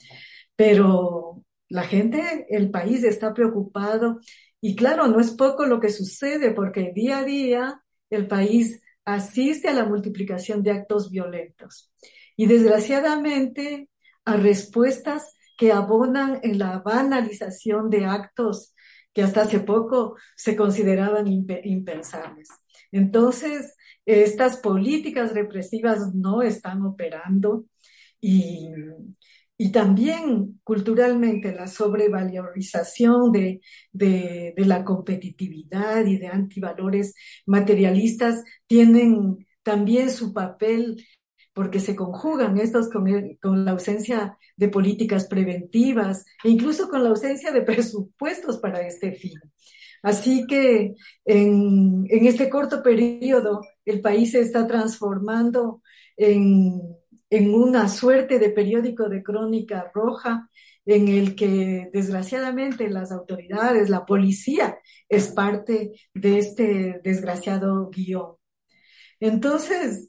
Pero 0.56 1.44
la 1.70 1.84
gente, 1.84 2.46
el 2.50 2.72
país 2.72 3.04
está 3.04 3.34
preocupado 3.34 4.20
y 4.62 4.76
claro, 4.76 5.08
no 5.08 5.20
es 5.20 5.32
poco 5.32 5.66
lo 5.66 5.80
que 5.80 5.90
sucede 5.90 6.52
porque 6.52 6.92
día 6.94 7.20
a 7.20 7.24
día 7.24 7.82
el 8.10 8.28
país 8.28 8.82
asiste 9.06 9.70
a 9.70 9.74
la 9.74 9.86
multiplicación 9.86 10.64
de 10.64 10.72
actos 10.72 11.12
violentos 11.12 11.92
y 12.36 12.48
desgraciadamente 12.48 13.90
a 14.26 14.38
respuestas 14.38 15.36
que 15.58 15.72
abonan 15.72 16.40
en 16.44 16.60
la 16.60 16.80
banalización 16.80 17.90
de 17.90 18.06
actos 18.06 18.74
que 19.16 19.24
hasta 19.24 19.44
hace 19.44 19.62
poco 19.62 20.18
se 20.36 20.58
consideraban 20.58 21.26
impensables. 21.28 22.50
Entonces, 22.92 23.76
estas 24.06 24.58
políticas 24.58 25.34
represivas 25.34 26.14
no 26.14 26.42
están 26.42 26.86
operando 26.86 27.66
y, 28.22 28.70
también 29.72 30.60
culturalmente 30.64 31.54
la 31.54 31.68
sobrevalorización 31.68 33.32
de, 33.32 33.62
la 34.58 34.84
competitividad 34.84 36.06
y 36.06 36.18
de 36.18 36.28
antivalores 36.28 37.16
materialistas 37.46 38.44
tienen 38.68 39.46
también 39.64 40.12
su 40.12 40.34
papel 40.34 41.04
porque 41.56 41.80
se 41.80 41.96
conjugan 41.96 42.60
estos 42.60 42.90
con, 42.90 43.08
con, 43.42 43.64
la 43.64 43.72
ausencia 43.72 44.38
de 44.58 44.68
políticas 44.68 45.26
preventivas 45.26 46.26
e 46.44 46.50
incluso 46.50 46.90
con 46.90 47.02
la 47.02 47.10
ausencia 47.10 47.52
de 47.52 47.62
presupuestos 47.72 48.60
para 48.60 48.86
este 48.86 49.14
fin. 49.14 49.40
Así 50.04 50.46
que 50.46 50.94
en, 51.24 52.06
en 52.10 52.26
este 52.28 52.50
corto 52.50 52.84
periodo 52.84 53.62
el 53.86 54.02
país 54.02 54.34
se 54.34 54.42
está 54.42 54.68
transformando 54.68 55.82
en, 56.18 56.82
en 57.30 57.54
una 57.54 57.88
suerte 57.88 58.38
de 58.38 58.50
periódico 58.50 59.08
de 59.08 59.24
crónica 59.24 59.90
roja 59.94 60.50
en 60.86 61.08
el 61.08 61.36
que 61.36 61.90
desgraciadamente 61.92 62.90
las 62.90 63.12
autoridades, 63.12 63.90
la 63.90 64.06
policía 64.06 64.78
es 65.10 65.30
parte 65.30 65.94
de 66.14 66.38
este 66.38 67.02
desgraciado 67.04 67.90
guion. 67.90 68.36
Entonces, 69.20 70.08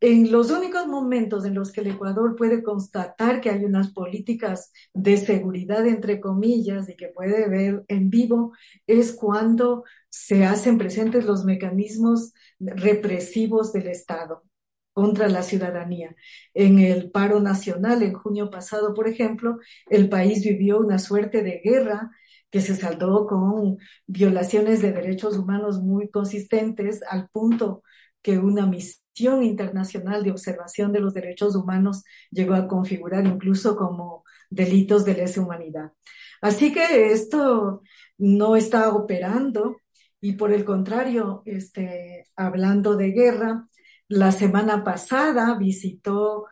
en 0.00 0.30
los 0.30 0.50
únicos 0.50 0.86
momentos 0.86 1.44
en 1.44 1.54
los 1.54 1.72
que 1.72 1.80
el 1.80 1.88
Ecuador 1.88 2.36
puede 2.36 2.62
constatar 2.62 3.40
que 3.40 3.50
hay 3.50 3.64
unas 3.64 3.92
políticas 3.92 4.72
de 4.94 5.16
seguridad, 5.16 5.86
entre 5.86 6.20
comillas, 6.20 6.88
y 6.88 6.96
que 6.96 7.08
puede 7.08 7.48
ver 7.48 7.84
en 7.88 8.08
vivo, 8.08 8.52
es 8.86 9.12
cuando 9.12 9.84
se 10.08 10.44
hacen 10.44 10.78
presentes 10.78 11.24
los 11.24 11.44
mecanismos 11.44 12.32
represivos 12.60 13.72
del 13.72 13.88
Estado 13.88 14.44
contra 14.92 15.28
la 15.28 15.42
ciudadanía. 15.42 16.14
En 16.54 16.78
el 16.78 17.10
paro 17.10 17.40
nacional, 17.40 18.02
en 18.02 18.14
junio 18.14 18.50
pasado, 18.50 18.94
por 18.94 19.08
ejemplo, 19.08 19.58
el 19.88 20.08
país 20.08 20.44
vivió 20.44 20.78
una 20.78 20.98
suerte 20.98 21.42
de 21.42 21.60
guerra 21.62 22.10
que 22.50 22.60
se 22.60 22.74
saldó 22.74 23.26
con 23.26 23.78
violaciones 24.06 24.80
de 24.80 24.92
derechos 24.92 25.36
humanos 25.36 25.82
muy 25.82 26.08
consistentes 26.08 27.02
al 27.08 27.28
punto 27.28 27.82
que 28.22 28.38
una 28.38 28.66
misión 28.66 29.42
Internacional 29.42 30.22
de 30.22 30.30
Observación 30.30 30.92
de 30.92 31.00
los 31.00 31.14
Derechos 31.14 31.56
Humanos 31.56 32.04
llegó 32.30 32.54
a 32.54 32.68
configurar 32.68 33.26
incluso 33.26 33.76
como 33.76 34.24
delitos 34.50 35.04
de 35.04 35.14
lesa 35.14 35.40
humanidad. 35.40 35.92
Así 36.40 36.72
que 36.72 37.10
esto 37.12 37.82
no 38.16 38.56
está 38.56 38.90
operando 38.94 39.76
y 40.20 40.32
por 40.32 40.52
el 40.52 40.64
contrario, 40.64 41.42
este, 41.46 42.24
hablando 42.36 42.96
de 42.96 43.10
guerra, 43.10 43.68
la 44.08 44.32
semana 44.32 44.84
pasada 44.84 45.56
visitó 45.58 46.46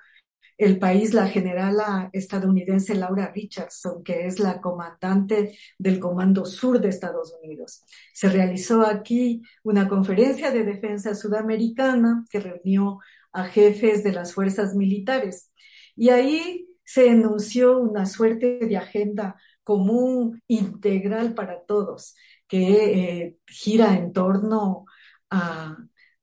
el 0.58 0.78
país 0.78 1.12
la 1.12 1.28
generala 1.28 2.08
estadounidense 2.12 2.94
Laura 2.94 3.30
Richardson, 3.34 4.02
que 4.02 4.26
es 4.26 4.38
la 4.38 4.60
comandante 4.60 5.58
del 5.78 6.00
Comando 6.00 6.46
Sur 6.46 6.80
de 6.80 6.88
Estados 6.88 7.34
Unidos. 7.42 7.84
Se 8.14 8.28
realizó 8.28 8.82
aquí 8.82 9.42
una 9.62 9.88
conferencia 9.88 10.50
de 10.50 10.64
defensa 10.64 11.14
sudamericana 11.14 12.24
que 12.30 12.40
reunió 12.40 12.98
a 13.32 13.44
jefes 13.44 14.02
de 14.02 14.12
las 14.12 14.32
fuerzas 14.32 14.74
militares 14.74 15.52
y 15.94 16.08
ahí 16.08 16.68
se 16.84 17.08
enunció 17.08 17.78
una 17.78 18.06
suerte 18.06 18.60
de 18.60 18.76
agenda 18.76 19.36
común, 19.62 20.42
integral 20.46 21.34
para 21.34 21.60
todos, 21.64 22.14
que 22.46 23.24
eh, 23.24 23.36
gira 23.46 23.94
en 23.94 24.12
torno 24.12 24.86
a, 25.28 25.76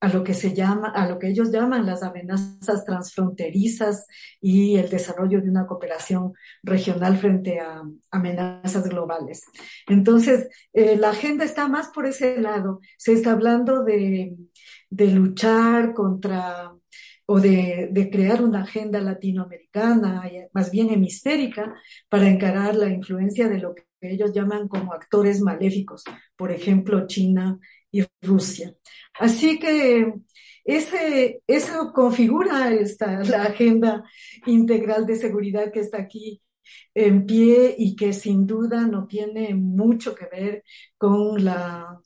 a 0.04 0.10
lo 0.10 0.22
que 0.22 0.34
se 0.34 0.54
llama, 0.54 0.90
a 0.90 1.08
lo 1.08 1.18
que 1.18 1.30
ellos 1.30 1.50
llaman 1.50 1.86
las 1.86 2.04
amenazas 2.04 2.84
transfronterizas 2.84 4.06
y 4.42 4.76
el 4.76 4.90
desarrollo 4.90 5.40
de 5.42 5.50
una 5.50 5.66
cooperación 5.66 6.34
regional 6.62 7.16
frente 7.16 7.62
a 7.62 7.84
amenazas 8.12 8.90
globales. 8.90 9.46
Entonces, 9.88 10.50
eh, 10.74 10.98
la 10.98 11.12
agenda 11.12 11.46
está 11.46 11.70
más 11.70 11.88
por 11.88 12.06
ese 12.06 12.42
lado. 12.42 12.82
Se 12.98 13.14
está 13.14 13.32
hablando 13.32 13.86
de, 13.86 14.36
de 14.90 15.08
luchar 15.08 15.94
contra 15.94 16.74
o 17.26 17.40
de, 17.40 17.88
de, 17.90 18.10
crear 18.10 18.44
una 18.44 18.64
agenda 18.64 19.00
latinoamericana, 19.00 20.30
más 20.52 20.70
bien 20.70 20.90
hemisférica, 20.90 21.74
para 22.10 22.28
encarar 22.28 22.76
la 22.76 22.90
influencia 22.90 23.48
de 23.48 23.60
lo 23.60 23.74
que 23.74 23.86
ellos 24.02 24.34
llaman 24.34 24.68
como 24.68 24.92
actores 24.92 25.40
maléficos, 25.40 26.04
por 26.36 26.52
ejemplo, 26.52 27.08
China 27.08 27.58
y 27.94 28.04
Rusia. 28.22 28.76
Así 29.18 29.60
que 29.60 30.14
ese, 30.66 31.42
eso 31.48 31.94
configura 31.94 32.74
esta, 32.74 33.24
la 33.24 33.44
agenda 33.44 34.04
integral 34.46 35.06
de 35.06 35.16
seguridad 35.16 35.72
que 35.72 35.82
está 35.82 36.00
aquí 36.00 36.42
en 36.94 37.26
pie 37.26 37.76
y 37.78 37.96
que 37.96 38.14
sin 38.14 38.48
duda 38.48 38.88
no 38.88 39.08
tiene 39.08 39.54
mucho 39.56 40.16
que 40.16 40.26
ver 40.26 40.64
con 40.98 41.44
la, 41.44 42.00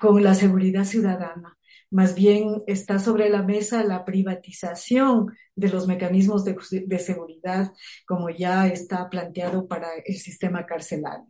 con 0.00 0.22
la 0.22 0.34
seguridad 0.34 0.84
ciudadana. 0.84 1.56
Más 1.90 2.14
bien 2.14 2.62
está 2.66 2.98
sobre 2.98 3.30
la 3.30 3.42
mesa 3.42 3.82
la 3.82 4.04
privatización 4.04 5.34
de 5.56 5.68
los 5.70 5.88
mecanismos 5.88 6.44
de, 6.44 6.56
de 6.86 6.98
seguridad, 6.98 7.72
como 8.06 8.30
ya 8.30 8.68
está 8.68 9.08
planteado 9.08 9.66
para 9.66 9.88
el 10.04 10.16
sistema 10.16 10.66
carcelario. 10.66 11.26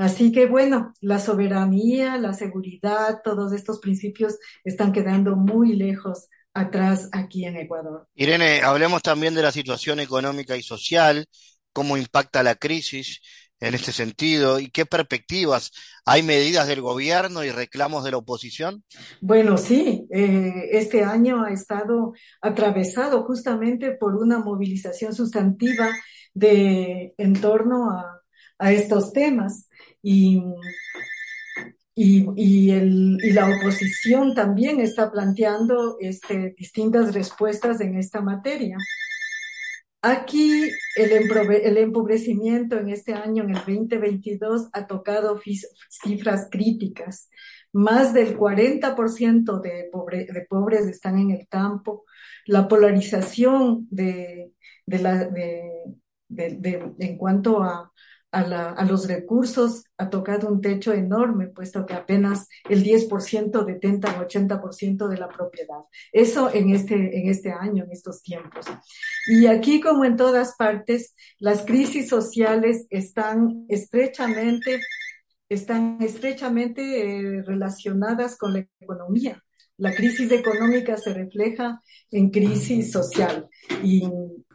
Así 0.00 0.32
que 0.32 0.46
bueno, 0.46 0.94
la 1.02 1.18
soberanía, 1.18 2.16
la 2.16 2.32
seguridad, 2.32 3.20
todos 3.22 3.52
estos 3.52 3.80
principios 3.80 4.38
están 4.64 4.92
quedando 4.92 5.36
muy 5.36 5.74
lejos 5.74 6.28
atrás 6.54 7.10
aquí 7.12 7.44
en 7.44 7.58
Ecuador. 7.58 8.08
Irene, 8.14 8.62
hablemos 8.62 9.02
también 9.02 9.34
de 9.34 9.42
la 9.42 9.52
situación 9.52 10.00
económica 10.00 10.56
y 10.56 10.62
social, 10.62 11.26
cómo 11.74 11.98
impacta 11.98 12.42
la 12.42 12.54
crisis 12.54 13.20
en 13.60 13.74
este 13.74 13.92
sentido 13.92 14.58
y 14.58 14.70
qué 14.70 14.86
perspectivas. 14.86 15.70
¿Hay 16.06 16.22
medidas 16.22 16.66
del 16.66 16.80
gobierno 16.80 17.44
y 17.44 17.50
reclamos 17.50 18.02
de 18.02 18.12
la 18.12 18.16
oposición? 18.16 18.82
Bueno, 19.20 19.58
sí, 19.58 20.06
eh, 20.10 20.70
este 20.72 21.04
año 21.04 21.44
ha 21.44 21.52
estado 21.52 22.14
atravesado 22.40 23.24
justamente 23.24 23.90
por 23.90 24.16
una 24.16 24.38
movilización 24.38 25.14
sustantiva 25.14 25.90
de 26.32 27.12
en 27.18 27.38
torno 27.38 27.90
a, 27.90 28.22
a 28.58 28.72
estos 28.72 29.12
temas 29.12 29.66
y, 30.02 30.42
y, 31.94 32.70
el, 32.70 33.18
y, 33.22 33.32
la 33.32 33.48
oposición 33.48 34.34
también 34.34 34.80
está 34.80 35.10
planteando 35.10 35.96
este, 36.00 36.54
distintas 36.56 37.14
respuestas 37.14 37.80
en 37.80 37.96
esta 37.96 38.20
materia. 38.20 38.76
Aquí 40.02 40.70
el, 40.96 41.12
el, 41.12 41.76
empobrecimiento 41.76 42.78
en 42.78 42.88
este 42.88 43.12
año, 43.12 43.44
en 43.44 43.50
el 43.50 43.56
2022, 43.56 44.70
ha 44.72 44.86
tocado 44.86 45.38
cifras 45.90 46.48
críticas. 46.50 47.28
Más 47.72 48.14
del 48.14 48.36
40% 48.36 49.60
de, 49.60 49.88
pobre, 49.92 50.24
de 50.24 50.46
pobres 50.48 50.86
están 50.86 51.18
en 51.18 51.30
el 51.32 51.46
campo. 51.48 52.04
La 52.46 52.66
polarización 52.66 53.86
de, 53.90 54.52
de 54.86 54.98
la, 54.98 55.26
de, 55.26 55.94
en 56.98 57.18
cuanto 57.18 57.62
a, 57.62 57.92
a, 58.32 58.84
los 58.84 59.08
recursos 59.08 59.84
ha 59.96 60.08
tocado 60.08 60.48
un 60.48 60.60
techo 60.60 60.92
enorme, 60.92 61.48
puesto 61.48 61.84
que 61.84 61.94
apenas 61.94 62.48
el 62.68 62.84
10% 62.84 63.64
detenta 63.64 64.10
el 64.14 64.26
80% 64.26 65.08
de 65.08 65.18
la 65.18 65.28
propiedad. 65.28 65.80
Eso 66.12 66.52
en 66.52 66.70
este, 66.70 66.94
en 66.94 67.28
este 67.28 67.50
año, 67.52 67.84
en 67.84 67.90
estos 67.90 68.22
tiempos. 68.22 68.66
Y 69.26 69.46
aquí, 69.46 69.80
como 69.80 70.04
en 70.04 70.16
todas 70.16 70.54
partes, 70.56 71.14
las 71.38 71.64
crisis 71.64 72.08
sociales 72.08 72.86
están 72.90 73.66
estrechamente, 73.68 74.80
están 75.48 75.98
estrechamente 76.00 76.82
eh, 76.82 77.42
relacionadas 77.42 78.36
con 78.36 78.52
la 78.52 78.66
economía. 78.80 79.42
La 79.76 79.94
crisis 79.94 80.30
económica 80.30 80.96
se 80.98 81.14
refleja 81.14 81.82
en 82.10 82.30
crisis 82.30 82.92
social. 82.92 83.48
Y, 83.82 84.06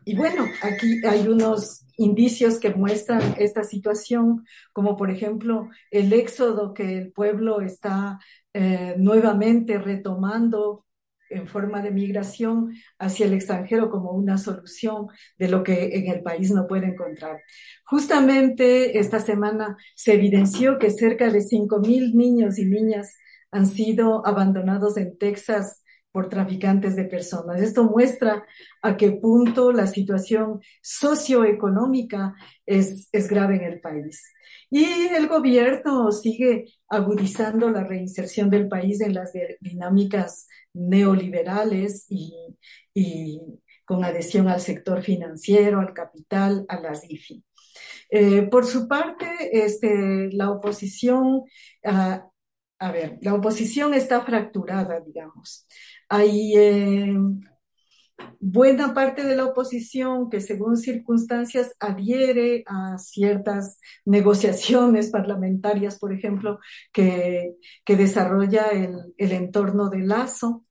y 0.05 0.15
bueno, 0.15 0.45
aquí 0.61 1.01
hay 1.05 1.27
unos 1.27 1.84
indicios 1.97 2.59
que 2.59 2.73
muestran 2.73 3.35
esta 3.37 3.63
situación, 3.63 4.45
como 4.73 4.95
por 4.97 5.11
ejemplo 5.11 5.69
el 5.91 6.13
éxodo 6.13 6.73
que 6.73 6.97
el 6.97 7.11
pueblo 7.11 7.61
está 7.61 8.19
eh, 8.53 8.95
nuevamente 8.97 9.77
retomando 9.77 10.85
en 11.29 11.47
forma 11.47 11.81
de 11.81 11.91
migración 11.91 12.73
hacia 12.99 13.25
el 13.25 13.33
extranjero 13.33 13.89
como 13.89 14.11
una 14.11 14.37
solución 14.37 15.07
de 15.37 15.49
lo 15.49 15.63
que 15.63 15.95
en 15.95 16.07
el 16.07 16.21
país 16.21 16.51
no 16.51 16.67
puede 16.67 16.87
encontrar. 16.87 17.41
Justamente 17.85 18.99
esta 18.99 19.19
semana 19.19 19.77
se 19.95 20.13
evidenció 20.13 20.77
que 20.77 20.91
cerca 20.91 21.29
de 21.29 21.41
5.000 21.41 22.13
niños 22.13 22.59
y 22.59 22.65
niñas 22.65 23.15
han 23.51 23.67
sido 23.67 24.25
abandonados 24.25 24.97
en 24.97 25.17
Texas 25.17 25.83
por 26.15 26.29
traficantes 26.29 26.95
de 26.95 27.03
personas. 27.03 27.61
Esto 27.61 27.83
muestra 27.83 28.45
a 28.81 28.95
qué 28.95 29.11
punto 29.11 29.73
la 29.73 29.85
situación 29.85 30.61
socioeconómica 30.81 32.35
es, 32.65 33.09
es 33.11 33.27
grave 33.27 33.57
en 33.57 33.63
el 33.65 33.81
país. 33.81 34.23
Y 34.69 34.85
el 35.13 35.27
gobierno 35.27 36.13
sigue 36.13 36.67
agudizando 36.87 37.69
la 37.69 37.83
reinserción 37.83 38.49
del 38.49 38.69
país 38.69 39.01
en 39.01 39.13
las 39.13 39.33
dinámicas 39.59 40.47
neoliberales 40.73 42.05
y, 42.07 42.33
y 42.93 43.41
con 43.83 44.05
adhesión 44.05 44.47
al 44.47 44.61
sector 44.61 45.03
financiero, 45.03 45.81
al 45.81 45.93
capital, 45.93 46.65
a 46.69 46.79
las 46.79 47.09
IFI. 47.09 47.43
Eh, 48.09 48.43
por 48.43 48.65
su 48.65 48.87
parte, 48.87 49.27
este, 49.51 50.29
la 50.31 50.49
oposición, 50.49 51.43
uh, 51.83 52.19
a 52.79 52.91
ver, 52.91 53.17
la 53.21 53.33
oposición 53.33 53.93
está 53.93 54.21
fracturada, 54.21 54.99
digamos. 54.99 55.67
Hay 56.09 56.53
eh, 56.57 57.15
buena 58.39 58.93
parte 58.93 59.23
de 59.23 59.35
la 59.35 59.45
oposición 59.45 60.29
que 60.29 60.41
según 60.41 60.77
circunstancias 60.77 61.75
adhiere 61.79 62.63
a 62.67 62.97
ciertas 62.97 63.79
negociaciones 64.05 65.09
parlamentarias, 65.09 65.97
por 65.99 66.13
ejemplo, 66.13 66.59
que, 66.91 67.55
que 67.83 67.95
desarrolla 67.95 68.69
el, 68.69 69.13
el, 69.17 69.31
entorno 69.31 69.89
de 69.89 69.99
Lazo. 69.99 70.65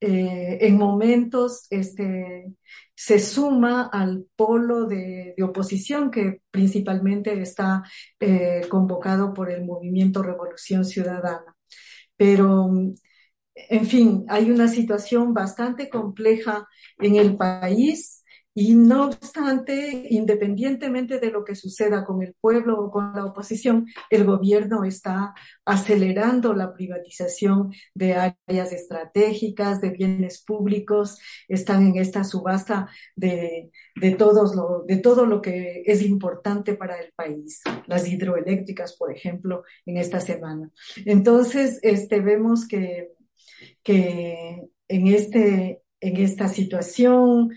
Eh, 0.00 0.58
en 0.62 0.78
momentos 0.78 1.66
este, 1.70 2.52
se 2.94 3.18
suma 3.18 3.90
al 3.92 4.26
polo 4.34 4.86
de, 4.86 5.34
oposición 5.42 6.10
que 6.10 6.40
principalmente 6.50 7.40
está 7.40 7.82
eh, 8.18 8.62
convocado 8.68 9.34
por 9.34 9.50
el 9.50 9.64
movimiento 9.64 10.22
Revolución 10.22 10.84
Ciudadana. 10.84 11.54
Pero 12.16 12.70
en 13.54 13.86
fin, 13.86 14.24
hay 14.28 14.50
una 14.50 14.68
situación 14.68 15.34
bastante 15.34 15.88
compleja 15.88 16.66
en 16.98 17.16
el 17.16 17.36
país 17.36 18.19
y 18.54 18.74
no 18.74 19.06
obstante, 19.06 20.06
independientemente 20.10 21.18
de 21.18 21.30
lo 21.30 21.44
que 21.44 21.54
suceda 21.54 22.04
con 22.04 22.22
el 22.22 22.34
pueblo 22.40 22.78
o 22.80 22.90
con 22.90 23.12
la 23.14 23.24
oposición, 23.24 23.86
el 24.10 24.24
gobierno 24.24 24.84
está 24.84 25.34
acelerando 25.64 26.52
la 26.54 26.72
privatización 26.72 27.72
de 27.94 28.14
áreas 28.14 28.72
estratégicas, 28.72 29.80
de 29.80 29.90
bienes 29.90 30.42
públicos, 30.42 31.18
están 31.48 31.86
en 31.86 31.96
esta 31.96 32.24
subasta 32.24 32.88
de, 33.14 33.70
de, 33.96 34.10
todos 34.12 34.54
lo, 34.56 34.84
de 34.86 34.96
todo 34.96 35.26
lo 35.26 35.40
que 35.40 35.82
es 35.86 36.02
importante 36.02 36.74
para 36.74 37.00
el 37.00 37.12
país, 37.12 37.62
las 37.86 38.08
hidroeléctricas, 38.08 38.96
por 38.96 39.12
ejemplo, 39.12 39.62
en 39.86 39.96
esta 39.96 40.20
semana. 40.20 40.70
Entonces, 41.06 41.78
este, 41.82 42.20
vemos 42.20 42.66
que 42.66 43.10
que 43.82 44.68
en, 44.88 45.06
este, 45.08 45.82
en 46.00 46.16
esta 46.16 46.48
situación 46.48 47.50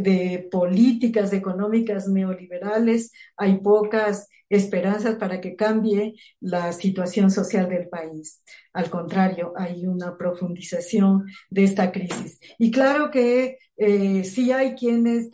de 0.00 0.48
políticas 0.50 1.32
económicas 1.32 2.08
neoliberales 2.08 3.12
hay 3.36 3.58
pocas 3.58 4.28
esperanzas 4.50 5.16
para 5.16 5.40
que 5.40 5.56
cambie 5.56 6.14
la 6.40 6.72
situación 6.72 7.30
social 7.30 7.68
del 7.68 7.88
país. 7.88 8.42
Al 8.72 8.88
contrario, 8.88 9.52
hay 9.56 9.86
una 9.86 10.16
profundización 10.16 11.26
de 11.50 11.64
esta 11.64 11.92
crisis. 11.92 12.40
Y 12.58 12.70
claro 12.70 13.10
que 13.10 13.58
Eh, 13.80 14.24
sí 14.24 14.50
hay 14.50 14.74
quienes 14.74 15.30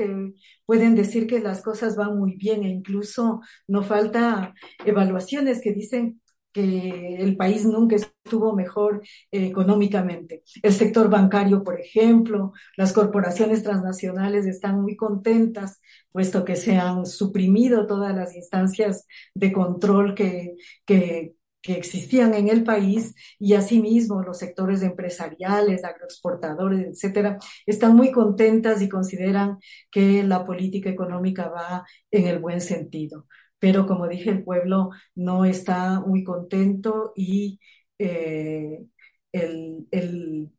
pueden 0.66 0.94
decir 0.94 1.26
que 1.26 1.40
las 1.40 1.62
cosas 1.62 1.96
van 1.96 2.18
muy 2.18 2.36
bien 2.36 2.62
e 2.62 2.68
incluso 2.68 3.40
no 3.66 3.82
falta 3.82 4.52
evaluaciones 4.84 5.62
que 5.62 5.72
dicen 5.72 6.20
que 6.54 7.16
el 7.18 7.36
país 7.36 7.66
nunca 7.66 7.96
estuvo 7.96 8.54
mejor 8.54 9.02
eh, 9.32 9.46
económicamente. 9.46 10.44
El 10.62 10.72
sector 10.72 11.10
bancario, 11.10 11.64
por 11.64 11.78
ejemplo, 11.80 12.52
las 12.76 12.92
corporaciones 12.92 13.62
transnacionales 13.62 14.46
están 14.46 14.80
muy 14.80 14.96
contentas, 14.96 15.80
puesto 16.12 16.44
que 16.44 16.56
se 16.56 16.76
han 16.76 17.06
suprimido 17.06 17.86
todas 17.86 18.14
las 18.14 18.34
instancias 18.36 19.06
de 19.34 19.52
control 19.52 20.14
que, 20.14 20.54
que, 20.86 21.34
que 21.60 21.72
existían 21.76 22.34
en 22.34 22.48
el 22.48 22.62
país 22.62 23.14
y 23.38 23.54
asimismo 23.54 24.22
los 24.22 24.38
sectores 24.38 24.82
empresariales, 24.82 25.82
agroexportadores, 25.82 26.86
etcétera, 26.86 27.38
están 27.66 27.96
muy 27.96 28.12
contentas 28.12 28.80
y 28.80 28.88
consideran 28.88 29.58
que 29.90 30.22
la 30.22 30.44
política 30.44 30.88
económica 30.90 31.48
va 31.48 31.84
en 32.10 32.28
el 32.28 32.38
buen 32.38 32.60
sentido. 32.60 33.26
Pero 33.64 33.86
como 33.86 34.06
dije, 34.06 34.28
el 34.28 34.44
pueblo 34.44 34.90
no 35.14 35.46
está 35.46 35.98
muy 36.00 36.22
contento 36.22 37.14
y 37.16 37.58
eh, 37.98 38.84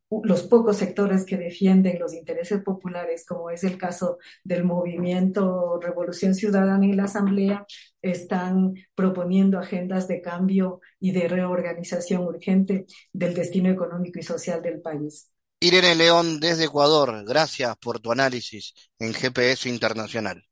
los 0.10 0.43
pocos 0.47 0.78
sectores 0.78 1.24
que 1.24 1.38
defienden 1.38 1.99
los 1.99 2.16
intereses 2.16 2.64
populares, 2.64 3.24
como 3.28 3.51
es 3.51 3.64
el 3.64 3.78
caso 3.78 4.18
del 4.43 4.64
movimiento 4.64 5.80
Revolución 5.80 6.34
Ciudadana 6.34 6.84
y 6.88 6.93
la 6.93 7.03
Asamblea, 7.03 7.68
están 8.01 8.74
proponiendo 8.95 9.60
agendas 9.60 10.08
de 10.08 10.22
cambio 10.22 10.82
y 10.99 11.12
de 11.12 11.28
reorganización 11.28 12.24
urgente 12.24 12.88
del 13.14 13.36
destino 13.36 13.70
económico 13.70 14.18
y 14.18 14.24
social 14.24 14.64
del 14.64 14.82
país. 14.82 15.32
Irene 15.60 15.93
León 15.93 16.39
desde 16.39 16.66
Ecuador, 16.66 17.24
gracias 17.24 17.78
por 17.78 17.99
tu 17.99 18.12
análisis 18.12 18.74
en 18.97 19.14
GPS 19.14 19.70
Internacional. 19.70 20.43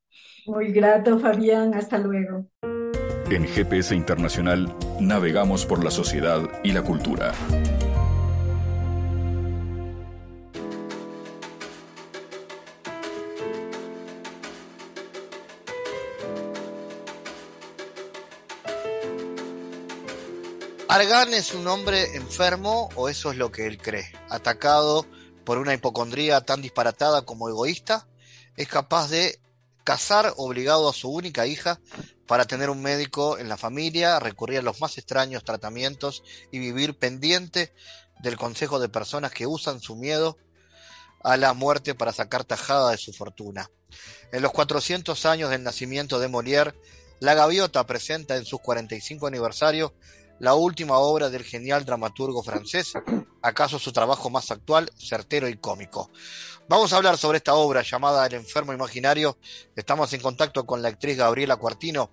Muy 0.45 0.71
grato, 0.71 1.19
Fabián. 1.19 1.73
Hasta 1.73 1.97
luego. 1.97 2.45
En 3.29 3.47
GPS 3.47 3.95
Internacional 3.95 4.73
navegamos 4.99 5.65
por 5.65 5.83
la 5.83 5.89
sociedad 5.89 6.41
y 6.63 6.71
la 6.71 6.81
cultura. 6.81 7.33
Argan 20.89 21.33
es 21.33 21.55
un 21.55 21.67
hombre 21.67 22.15
enfermo, 22.15 22.89
o 22.95 23.09
eso 23.09 23.31
es 23.31 23.37
lo 23.37 23.51
que 23.51 23.65
él 23.65 23.79
cree, 23.79 24.05
atacado 24.29 25.07
por 25.43 25.57
una 25.57 25.73
hipocondría 25.73 26.41
tan 26.41 26.61
disparatada 26.61 27.23
como 27.23 27.49
egoísta, 27.49 28.05
es 28.57 28.67
capaz 28.67 29.09
de 29.09 29.39
casar 29.83 30.33
obligado 30.37 30.89
a 30.89 30.93
su 30.93 31.09
única 31.09 31.45
hija 31.45 31.79
para 32.27 32.45
tener 32.45 32.69
un 32.69 32.81
médico 32.81 33.37
en 33.37 33.49
la 33.49 33.57
familia, 33.57 34.19
recurrir 34.19 34.59
a 34.59 34.63
los 34.63 34.79
más 34.81 34.97
extraños 34.97 35.43
tratamientos 35.43 36.23
y 36.51 36.59
vivir 36.59 36.97
pendiente 36.97 37.73
del 38.21 38.37
consejo 38.37 38.79
de 38.79 38.89
personas 38.89 39.31
que 39.31 39.47
usan 39.47 39.81
su 39.81 39.95
miedo 39.95 40.37
a 41.23 41.37
la 41.37 41.53
muerte 41.53 41.95
para 41.95 42.13
sacar 42.13 42.43
tajada 42.43 42.91
de 42.91 42.97
su 42.97 43.13
fortuna. 43.13 43.69
En 44.31 44.41
los 44.41 44.51
400 44.51 45.25
años 45.25 45.49
del 45.49 45.63
nacimiento 45.63 46.19
de 46.19 46.29
Molière, 46.29 46.73
La 47.19 47.33
Gaviota 47.33 47.85
presenta 47.85 48.35
en 48.35 48.45
sus 48.45 48.59
45 48.61 49.27
aniversarios 49.27 49.91
la 50.39 50.55
última 50.55 50.97
obra 50.97 51.29
del 51.29 51.43
genial 51.43 51.85
dramaturgo 51.85 52.43
francés, 52.43 52.93
acaso 53.41 53.79
su 53.79 53.91
trabajo 53.91 54.29
más 54.29 54.51
actual, 54.51 54.89
certero 54.97 55.47
y 55.47 55.57
cómico. 55.57 56.09
Vamos 56.67 56.93
a 56.93 56.97
hablar 56.97 57.17
sobre 57.17 57.37
esta 57.37 57.53
obra 57.55 57.81
llamada 57.81 58.25
El 58.25 58.35
enfermo 58.35 58.73
imaginario. 58.73 59.37
Estamos 59.75 60.11
en 60.13 60.21
contacto 60.21 60.65
con 60.65 60.81
la 60.81 60.89
actriz 60.89 61.17
Gabriela 61.17 61.57
Cuartino. 61.57 62.09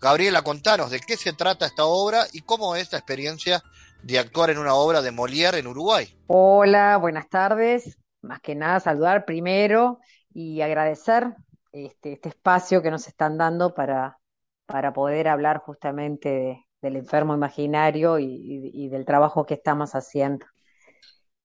Gabriela, 0.00 0.42
contanos 0.42 0.90
de 0.90 1.00
qué 1.00 1.16
se 1.16 1.32
trata 1.32 1.66
esta 1.66 1.84
obra 1.84 2.26
y 2.32 2.42
cómo 2.42 2.76
es 2.76 2.92
la 2.92 2.98
experiencia 2.98 3.62
de 4.02 4.18
actuar 4.18 4.50
en 4.50 4.58
una 4.58 4.74
obra 4.74 5.00
de 5.00 5.12
Molière 5.12 5.58
en 5.58 5.66
Uruguay. 5.66 6.14
Hola, 6.26 6.96
buenas 6.98 7.28
tardes. 7.28 7.96
Más 8.20 8.40
que 8.40 8.54
nada 8.54 8.80
saludar 8.80 9.24
primero 9.24 10.00
y 10.32 10.60
agradecer 10.60 11.34
este, 11.72 12.14
este 12.14 12.28
espacio 12.28 12.82
que 12.82 12.90
nos 12.90 13.06
están 13.06 13.38
dando 13.38 13.74
para, 13.74 14.18
para 14.66 14.92
poder 14.92 15.28
hablar 15.28 15.58
justamente 15.58 16.28
de, 16.28 16.63
del 16.84 16.96
enfermo 16.96 17.34
imaginario 17.34 18.18
y, 18.18 18.88
del 18.88 19.06
trabajo 19.06 19.46
que 19.46 19.54
estamos 19.54 19.94
haciendo. 19.94 20.44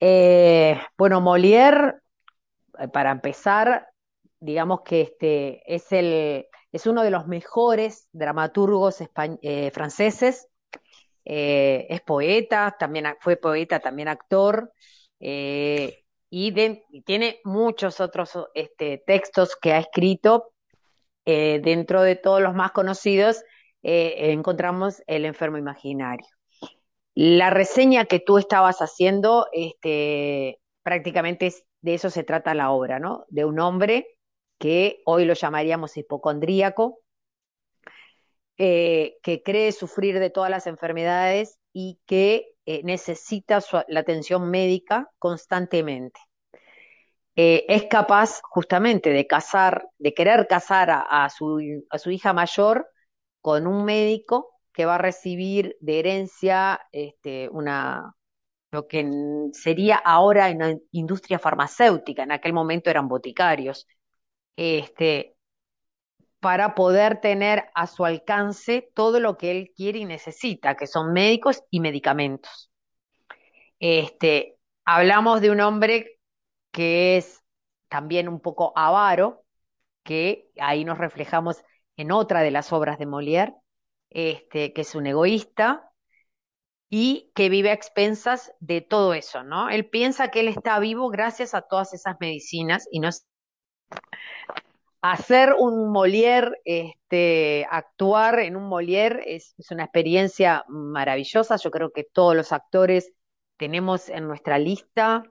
Eh, 0.01 0.77
bueno, 0.97 1.21
Molière, 1.21 2.01
eh, 2.77 2.89
para 2.89 3.11
empezar, 3.11 3.87
digamos 4.41 4.81
que 4.81 5.01
este 5.01 5.73
es, 5.73 5.91
el, 5.93 6.45
es 6.73 6.85
uno 6.87 7.03
de 7.03 7.11
los 7.11 7.25
mejores 7.25 8.09
dramaturgos 8.11 8.97
eh, 9.41 9.71
franceses. 9.71 10.49
es 11.23 12.01
poeta, 12.01 12.75
también 12.77 13.05
fue 13.21 13.37
poeta, 13.37 13.79
también 13.79 14.09
actor, 14.09 14.73
y, 15.19 16.51
tiene 17.05 17.39
muchos 17.45 18.01
otros 18.01 18.37
este, 18.53 19.03
textos 19.07 19.55
que 19.55 19.73
ha 19.73 19.79
escrito. 19.79 20.51
dentro 21.25 22.01
de 22.01 22.15
todos 22.15 22.41
los 22.41 22.55
más 22.55 22.71
conocidos 22.71 23.43
eh, 23.81 24.31
encontramos 24.31 25.01
el 25.07 25.25
enfermo 25.25 25.57
imaginario. 25.57 26.27
La 27.15 27.49
reseña 27.49 28.05
que 28.05 28.19
tú 28.19 28.37
estabas 28.37 28.79
haciendo, 28.79 29.47
este, 29.53 30.59
prácticamente 30.83 31.53
de 31.81 31.93
eso 31.93 32.09
se 32.09 32.23
trata 32.23 32.53
la 32.53 32.71
obra, 32.71 32.99
¿no? 32.99 33.25
De 33.29 33.45
un 33.45 33.59
hombre 33.59 34.07
que 34.57 35.01
hoy 35.05 35.25
lo 35.25 35.33
llamaríamos 35.33 35.95
hipocondríaco, 35.97 36.99
eh, 38.57 39.17
que 39.23 39.41
cree 39.41 39.71
sufrir 39.71 40.19
de 40.19 40.29
todas 40.29 40.49
las 40.49 40.67
enfermedades 40.67 41.57
y 41.71 41.99
que 42.05 42.51
eh, 42.65 42.81
necesita 42.83 43.59
la 43.87 44.01
atención 44.01 44.49
médica 44.49 45.09
constantemente. 45.17 46.19
es 47.35 47.85
capaz 47.85 48.41
justamente 48.43 49.11
de 49.11 49.25
casar, 49.25 49.87
de 49.97 50.13
querer 50.13 50.45
casar 50.47 50.89
a, 50.91 51.29
su, 51.29 51.61
a 51.89 51.97
su 51.97 52.11
hija 52.11 52.33
mayor 52.33 52.89
con 53.41 53.67
un 53.67 53.85
médico 53.85 54.59
que 54.73 54.85
va 54.85 54.95
a 54.95 54.97
recibir 54.99 55.77
de 55.81 55.99
herencia 55.99 56.81
este, 56.91 57.49
una, 57.49 58.15
lo 58.71 58.87
que 58.87 59.05
sería 59.53 59.97
ahora 59.97 60.49
en 60.49 60.59
la 60.59 60.77
industria 60.91 61.39
farmacéutica, 61.39 62.23
en 62.23 62.31
aquel 62.31 62.53
momento 62.53 62.89
eran 62.89 63.07
boticarios, 63.07 63.87
este, 64.55 65.35
para 66.39 66.75
poder 66.75 67.19
tener 67.21 67.69
a 67.75 67.87
su 67.87 68.05
alcance 68.05 68.89
todo 68.93 69.19
lo 69.19 69.37
que 69.37 69.51
él 69.51 69.71
quiere 69.75 69.99
y 69.99 70.05
necesita, 70.05 70.75
que 70.75 70.87
son 70.87 71.13
médicos 71.13 71.63
y 71.69 71.79
medicamentos. 71.79 72.71
Este, 73.79 74.57
hablamos 74.85 75.41
de 75.41 75.51
un 75.51 75.61
hombre 75.61 76.19
que 76.71 77.17
es 77.17 77.43
también 77.89 78.29
un 78.29 78.39
poco 78.39 78.73
avaro, 78.75 79.43
que 80.03 80.49
ahí 80.59 80.85
nos 80.85 80.97
reflejamos 80.97 81.63
en 81.99 82.13
otra 82.13 82.41
de 82.41 82.51
las 82.51 82.71
obras 82.71 82.97
de 82.97 83.05
Molière, 83.05 83.55
este, 84.09 84.71
que 84.71 84.81
es 84.81 84.95
un 84.95 85.05
egoísta 85.05 85.91
y 86.89 87.29
que 87.35 87.49
vive 87.49 87.71
a 87.71 87.73
expensas 87.73 88.53
de 88.61 88.79
todo 88.79 89.13
eso, 89.13 89.43
¿no? 89.43 89.69
Él 89.69 89.89
piensa 89.89 90.31
que 90.31 90.39
él 90.39 90.47
está 90.47 90.79
vivo 90.79 91.09
gracias 91.09 91.53
a 91.53 91.61
todas 91.61 91.93
esas 91.93 92.15
medicinas 92.21 92.87
y 92.89 93.01
no 93.01 93.09
hacer 95.01 95.53
un 95.59 95.91
Molière, 95.91 96.53
este, 96.63 97.67
actuar 97.69 98.39
en 98.39 98.55
un 98.55 98.69
Molière 98.69 99.21
es, 99.25 99.53
es, 99.57 99.69
una 99.71 99.83
experiencia 99.83 100.63
maravillosa. 100.69 101.57
Yo 101.57 101.69
creo 101.69 101.91
que 101.91 102.05
todos 102.05 102.33
los 102.33 102.53
actores 102.53 103.11
tenemos 103.57 104.07
en 104.07 104.25
nuestra 104.25 104.57
lista 104.57 105.23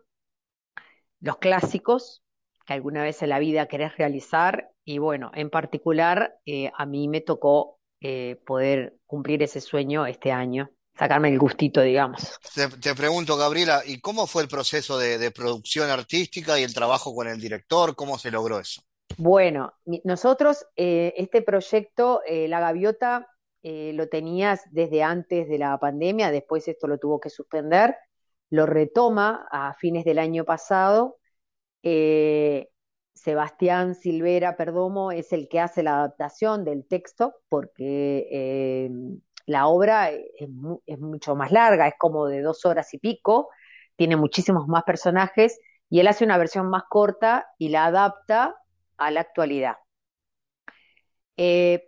los 1.20 1.38
clásicos 1.38 2.22
que 2.66 2.74
alguna 2.74 3.02
vez 3.02 3.22
en 3.22 3.30
la 3.30 3.38
vida 3.38 3.68
querés 3.68 3.96
realizar 3.96 4.70
y 4.88 4.96
bueno, 4.96 5.30
en 5.34 5.50
particular, 5.50 6.40
eh, 6.46 6.72
a 6.74 6.86
mí 6.86 7.08
me 7.08 7.20
tocó 7.20 7.78
eh, 8.00 8.40
poder 8.46 8.96
cumplir 9.04 9.42
ese 9.42 9.60
sueño 9.60 10.06
este 10.06 10.32
año, 10.32 10.70
sacarme 10.98 11.28
el 11.28 11.38
gustito, 11.38 11.82
digamos. 11.82 12.40
Te, 12.80 12.94
pregunto, 12.94 13.36
Gabriela, 13.36 13.82
¿y 13.84 14.00
cómo 14.00 14.26
fue 14.26 14.44
el 14.44 14.48
proceso 14.48 14.98
de, 14.98 15.30
producción 15.30 15.90
artística 15.90 16.58
y 16.58 16.62
el 16.62 16.72
trabajo 16.72 17.14
con 17.14 17.28
el 17.28 17.38
director? 17.38 17.94
¿Cómo 17.96 18.16
se 18.16 18.30
logró 18.30 18.60
eso? 18.60 18.80
Bueno, 19.18 19.74
nosotros 20.04 20.64
eh, 20.74 21.12
este 21.18 21.42
proyecto, 21.42 22.22
La 22.26 22.58
Gaviota, 22.60 23.28
lo 23.62 24.08
tenías 24.08 24.62
desde 24.70 25.02
antes 25.02 25.50
de 25.50 25.58
la 25.58 25.78
pandemia, 25.78 26.30
después 26.30 26.66
esto 26.66 26.86
lo 26.86 26.96
tuvo 26.96 27.20
que 27.20 27.28
suspender, 27.28 27.94
lo 28.48 28.64
retoma 28.64 29.46
a 29.50 29.74
fines 29.74 30.06
del 30.06 30.18
año 30.18 30.46
pasado. 30.46 31.18
Sebastián 33.18 33.94
Silvera 33.94 34.56
Perdomo 34.56 35.12
es 35.12 35.32
el 35.32 35.48
que 35.48 35.60
hace 35.60 35.82
la 35.82 35.96
adaptación 35.96 36.64
del 36.64 36.86
texto 36.86 37.34
porque 37.48 38.28
eh, 38.30 38.90
la 39.46 39.66
obra 39.66 40.10
es, 40.10 40.48
mucho 40.98 41.34
más 41.34 41.50
larga, 41.50 41.88
es 41.88 41.94
como 41.98 42.26
de 42.26 42.42
dos 42.42 42.64
horas 42.64 42.92
y 42.94 42.98
pico, 42.98 43.48
tiene 43.96 44.16
muchísimos 44.16 44.68
más 44.68 44.84
personajes 44.84 45.58
y 45.90 46.00
él 46.00 46.06
hace 46.06 46.24
una 46.24 46.38
versión 46.38 46.70
más 46.70 46.84
corta 46.88 47.46
y 47.58 47.70
la 47.70 47.86
adapta 47.86 48.54
a 48.98 49.10
la 49.10 49.20
actualidad. 49.20 49.76
Eh, 51.36 51.84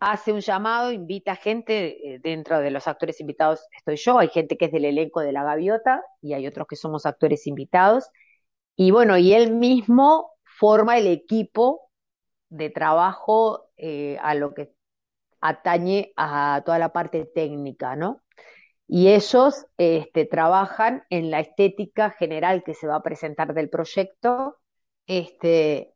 hace 0.00 0.32
un 0.32 0.40
llamado, 0.40 0.92
invita 0.92 1.36
gente, 1.36 2.14
eh, 2.14 2.18
dentro 2.22 2.58
de 2.60 2.70
los 2.70 2.86
actores 2.88 3.20
invitados 3.20 3.66
estoy 3.76 3.96
yo, 3.96 4.18
hay 4.18 4.28
gente 4.28 4.56
que 4.56 4.66
es 4.66 4.72
del 4.72 4.84
elenco 4.84 5.20
de 5.20 5.32
La 5.32 5.44
Gaviota 5.44 6.02
y 6.20 6.34
hay 6.34 6.46
otros 6.46 6.66
que 6.66 6.76
somos 6.76 7.06
actores 7.06 7.46
invitados. 7.46 8.10
Y 8.76 8.90
bueno, 8.90 9.16
y 9.18 9.32
él 9.32 9.52
mismo 9.52 10.32
forma 10.44 10.98
el 10.98 11.06
equipo 11.06 11.90
de 12.48 12.70
trabajo 12.70 13.70
eh, 13.76 14.18
a 14.22 14.34
lo 14.34 14.54
que 14.54 14.74
atañe 15.40 16.12
a 16.16 16.62
toda 16.64 16.78
la 16.78 16.92
parte 16.92 17.24
técnica, 17.24 17.96
¿no? 17.96 18.22
Y 18.88 19.08
ellos 19.08 19.66
este, 19.78 20.26
trabajan 20.26 21.04
en 21.10 21.30
la 21.30 21.40
estética 21.40 22.10
general 22.10 22.62
que 22.64 22.74
se 22.74 22.86
va 22.86 22.96
a 22.96 23.02
presentar 23.02 23.54
del 23.54 23.70
proyecto. 23.70 24.58
Este, 25.06 25.94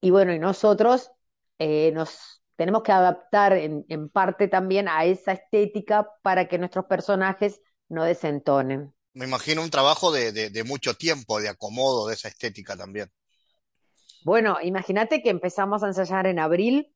y 0.00 0.10
bueno, 0.10 0.32
y 0.32 0.38
nosotros 0.38 1.10
eh, 1.58 1.92
nos 1.92 2.42
tenemos 2.56 2.82
que 2.82 2.92
adaptar 2.92 3.52
en, 3.54 4.08
parte 4.10 4.48
también 4.48 4.88
a 4.88 5.04
esa 5.04 5.32
estética 5.32 6.08
para 6.22 6.46
que 6.48 6.58
nuestros 6.58 6.86
personajes 6.86 7.60
no 7.88 8.04
desentonen. 8.04 8.93
Me 9.14 9.26
imagino 9.26 9.62
un 9.62 9.70
trabajo 9.70 10.10
de, 10.10 10.64
mucho 10.66 10.94
tiempo, 10.94 11.40
de 11.40 11.48
acomodo 11.48 12.08
de 12.08 12.14
esa 12.14 12.28
estética 12.28 12.76
también. 12.76 13.10
Bueno, 14.24 14.56
imagínate 14.60 15.22
que 15.22 15.30
empezamos 15.30 15.82
a 15.82 15.88
ensayar 15.88 16.26
en 16.26 16.40
abril 16.40 16.92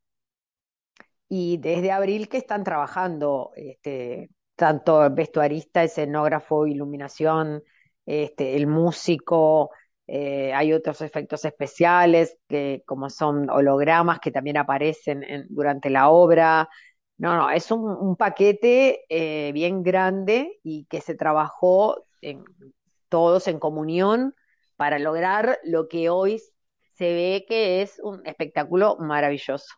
y 1.29 1.59
desde 1.59 1.93
abril 1.93 2.29
que 2.29 2.39
están 2.39 2.65
trabajando 2.65 3.53
este, 3.55 4.31
tanto 4.57 5.09
vestuarista, 5.11 5.85
escenógrafo, 5.85 6.67
iluminación, 6.67 7.63
este, 8.05 8.57
el 8.57 8.67
músico, 8.67 9.71
eh, 10.09 10.53
hay 10.55 10.73
otros 10.73 11.03
efectos 11.03 11.45
especiales 11.45 12.37
que 12.49 12.83
como 12.87 13.11
son 13.11 13.51
hologramas 13.51 14.19
que 14.19 14.33
también 14.33 14.57
aparecen 14.57 15.47
durante 15.51 15.91
la 15.91 16.09
obra. 16.09 16.69
No, 17.19 17.37
no, 17.37 17.51
es 17.51 17.71
un, 17.71 18.17
paquete 18.17 19.05
eh, 19.09 19.53
bien 19.53 19.83
grande 19.83 20.59
y 20.63 20.87
que 20.87 21.01
se 21.01 21.15
trabajó 21.15 22.08
en, 22.21 22.45
todos 23.09 23.49
en 23.49 23.59
comunión 23.59 24.35
para 24.77 24.99
lograr 24.99 25.59
lo 25.65 25.89
que 25.89 26.09
hoy 26.09 26.41
se 26.95 27.13
ve 27.13 27.45
que 27.49 27.83
es 27.83 28.01
un 28.03 28.27
espectáculo 28.27 28.97
maravilloso. 28.99 29.75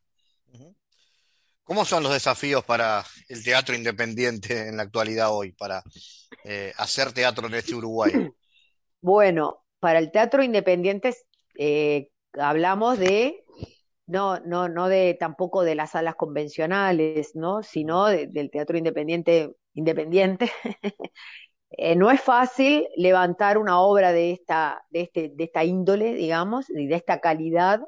¿Cómo 1.64 1.84
son 1.84 2.02
los 2.02 2.12
desafíos 2.12 2.64
para 2.64 3.04
el 3.28 3.44
teatro 3.44 3.76
independiente 3.76 4.68
en 4.68 4.76
la 4.76 4.82
actualidad 4.82 5.32
hoy, 5.32 5.52
para 5.52 5.84
eh, 6.44 6.72
hacer 6.76 7.12
teatro 7.12 7.46
en 7.46 7.54
este 7.54 7.74
Uruguay? 7.74 8.12
Bueno, 9.02 9.64
para 9.78 9.98
el 9.98 10.10
teatro 10.10 10.42
independiente 10.42 11.16
eh, 11.56 12.10
hablamos 12.34 12.98
de 12.98 13.46
no, 14.06 14.40
no, 14.40 14.68
no 14.68 14.88
de 14.88 15.16
tampoco 15.18 15.62
de 15.62 15.74
las 15.74 15.92
salas 15.92 16.16
convencionales, 16.16 17.34
¿no? 17.34 17.62
sino 17.62 18.06
del 18.06 18.50
teatro 18.50 18.76
independiente 18.76 19.54
independiente. 19.72 20.50
Eh, 21.70 21.96
no 21.96 22.10
es 22.10 22.20
fácil 22.20 22.88
levantar 22.96 23.58
una 23.58 23.80
obra 23.80 24.12
de 24.12 24.32
esta, 24.32 24.84
de 24.90 25.02
este, 25.02 25.30
de 25.34 25.44
esta 25.44 25.64
índole, 25.64 26.14
digamos, 26.14 26.68
y 26.70 26.86
de 26.86 26.96
esta 26.96 27.20
calidad, 27.20 27.80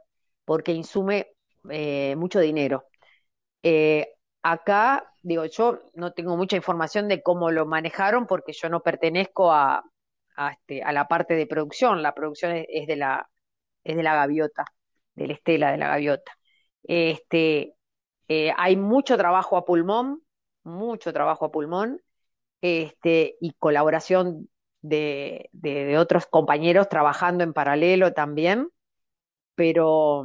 porque 0.45 0.73
insume 0.73 1.29
eh, 1.71 2.15
mucho 2.17 2.41
dinero. 2.41 2.85
acá, 4.43 5.05
digo, 5.23 5.45
yo 5.47 5.81
no 5.95 6.13
tengo 6.13 6.37
mucha 6.37 6.57
información 6.57 7.09
de 7.09 7.23
cómo 7.23 7.51
lo 7.51 7.67
manejaron, 7.67 8.27
porque 8.27 8.53
yo 8.53 8.69
no 8.69 8.83
pertenezco 8.83 9.53
a, 9.53 9.83
este, 10.53 10.83
a, 10.83 10.93
la 10.93 11.09
parte 11.09 11.35
de 11.35 11.47
producción. 11.47 12.03
La 12.03 12.15
producción 12.15 12.53
es, 12.69 12.87
de 12.87 12.97
la 12.97 13.29
es 13.85 13.97
de 13.97 14.03
la 14.03 14.15
gaviota, 14.15 14.65
de 15.15 15.29
la 15.29 15.35
estela 15.35 15.73
de 15.73 15.79
la 15.79 15.89
gaviota. 15.89 16.33
Este, 16.85 17.75
eh, 18.29 18.53
hay 18.57 18.77
mucho 18.77 19.17
trabajo 19.17 19.57
a 19.57 19.65
pulmón, 19.65 20.23
mucho 20.65 21.13
trabajo 21.13 21.47
a 21.47 21.53
pulmón, 21.53 22.01
este, 22.63 23.37
y 23.41 23.53
colaboración 23.59 24.49
de, 24.81 25.51
de, 25.53 25.99
otros 25.99 26.27
compañeros 26.27 26.89
trabajando 26.89 27.45
en 27.45 27.53
paralelo 27.53 28.15
también, 28.15 28.69
pero 29.55 30.25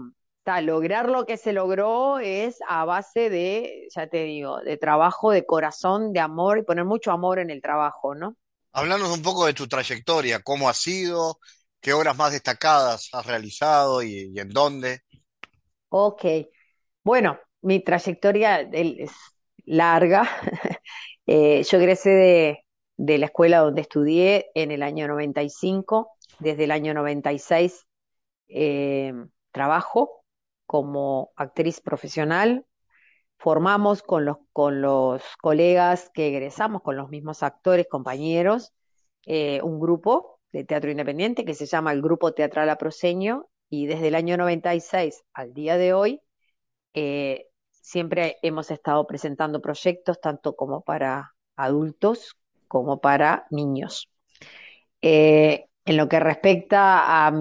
lograr 0.61 1.09
lo 1.09 1.25
que 1.25 1.35
se 1.35 1.51
logró 1.51 2.19
es 2.19 2.59
a 2.67 2.85
base 2.85 3.29
de, 3.29 3.87
ya 3.93 4.07
te 4.07 4.23
digo, 4.23 4.61
de 4.61 4.77
trabajo, 4.77 5.31
de 5.31 5.45
corazón, 5.45 6.13
de 6.13 6.21
amor 6.21 6.59
y 6.59 6.63
poner 6.63 6.85
mucho 6.85 7.11
amor 7.11 7.39
en 7.39 7.49
el 7.49 7.61
trabajo, 7.61 8.15
¿no? 8.15 8.37
Hablanos 8.71 9.09
un 9.09 9.21
poco 9.21 9.45
de 9.45 9.53
tu 9.53 9.67
trayectoria, 9.67 10.41
cómo 10.41 10.69
ha 10.69 10.73
sido, 10.73 11.39
qué 11.81 11.93
obras 11.93 12.15
más 12.15 12.31
destacadas 12.31 13.09
has 13.11 13.25
realizado 13.25 14.01
y, 14.03 14.39
en 14.39 14.49
dónde. 14.49 15.01
Ok, 15.89 16.23
bueno, 17.03 17.39
mi 17.61 17.83
trayectoria 17.83 18.61
es 18.61 19.11
larga. 19.67 20.27
Eh, 21.29 21.63
yo 21.63 21.77
egresé 21.77 22.63
de, 22.95 23.17
la 23.17 23.25
escuela 23.25 23.59
donde 23.59 23.81
estudié 23.81 24.49
en 24.55 24.71
el 24.71 24.81
año 24.81 25.09
95. 25.09 26.09
Desde 26.39 26.63
el 26.63 26.71
año 26.71 26.93
96 26.93 27.85
eh, 28.47 29.13
trabajo 29.51 30.23
como 30.65 31.33
actriz 31.35 31.81
profesional 31.81 32.65
formamos 33.37 34.03
con 34.03 34.23
los, 34.23 34.37
con 34.53 34.81
los 34.81 35.21
colegas 35.41 36.09
que 36.13 36.27
egresamos, 36.27 36.81
con 36.81 36.95
los 36.95 37.09
mismos 37.09 37.43
actores, 37.43 37.87
compañeros, 37.89 38.73
eh, 39.25 39.61
un 39.63 39.79
grupo 39.81 40.39
de 40.53 40.63
teatro 40.63 40.89
independiente 40.91 41.45
que 41.45 41.53
se 41.53 41.65
llama 41.65 41.91
el 41.91 42.01
Grupo 42.01 42.33
Teatral 42.33 42.69
Aproseño 42.69 43.49
y 43.69 43.87
desde 43.87 44.07
el 44.07 44.15
año 44.15 44.37
96 44.37 45.23
al 45.33 45.53
día 45.53 45.77
de 45.77 45.93
hoy 45.93 46.21
siempre 47.87 48.35
hemos 48.41 48.69
estado 48.69 49.07
presentando 49.07 49.61
proyectos 49.61 50.19
tanto 50.19 50.57
como 50.57 50.81
para 50.81 51.31
adultos 51.55 52.35
como 52.67 52.99
para 52.99 53.47
niños. 53.49 54.09
Eh, 55.01 55.67
en 55.85 55.95
lo 55.95 56.09
que 56.09 56.19
respecta 56.19 57.27
a 57.27 57.33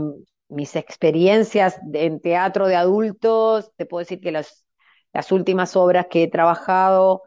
mis 0.49 0.76
experiencias 0.76 1.80
en 1.92 2.20
teatro 2.20 2.68
de 2.68 2.76
adultos, 2.76 3.72
te 3.76 3.86
puedo 3.86 4.03
decir 4.03 4.20
que 4.20 4.30
las 4.30 5.32
últimas 5.32 5.74
obras 5.74 6.07
que 6.09 6.22
he 6.22 6.30
trabajado, 6.30 7.22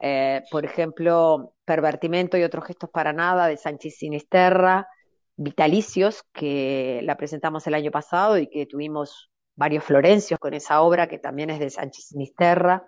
eh, 0.00 0.42
por 0.50 0.64
ejemplo, 0.64 1.52
Pervertimento 1.66 2.38
y 2.38 2.42
otros 2.44 2.64
gestos 2.64 2.88
para 2.88 3.12
nada 3.12 3.48
de 3.48 3.58
Sánchez 3.58 3.96
Sinisterra, 3.98 4.88
Vitalicios, 5.36 6.22
que 6.32 7.00
la 7.02 7.18
presentamos 7.18 7.66
el 7.66 7.74
año 7.74 7.90
pasado 7.90 8.38
y 8.38 8.48
que 8.48 8.64
tuvimos 8.64 9.30
varios 9.56 9.84
florencios 9.84 10.38
con 10.38 10.54
esa 10.54 10.82
obra 10.82 11.08
que 11.08 11.18
también 11.18 11.50
es 11.50 11.58
de 11.58 11.70
Sánchez 11.70 12.06
Sinisterra. 12.06 12.86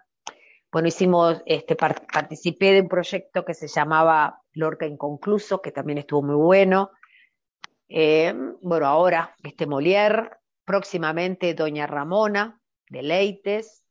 Bueno, 0.71 0.89
hicimos, 0.89 1.43
este, 1.47 1.75
participé 1.77 2.73
de 2.73 2.83
un 2.83 2.89
proyecto 2.89 3.45
que 3.45 3.55
se 3.55 3.69
llamaba 3.69 4.43
Lorca 4.53 4.87
Inconcluso, 4.87 5.61
que 5.63 5.73
también 5.73 5.99
estuvo 5.99 6.23
muy 6.23 6.37
bueno. 6.37 6.91
Eh, 7.89 8.35
bueno, 8.61 8.87
ahora 8.87 9.35
este 9.43 9.67
Molière, 9.67 10.31
próximamente 10.65 11.55
Doña 11.55 11.87
Ramona, 11.87 12.61
Deleites, 12.91 13.85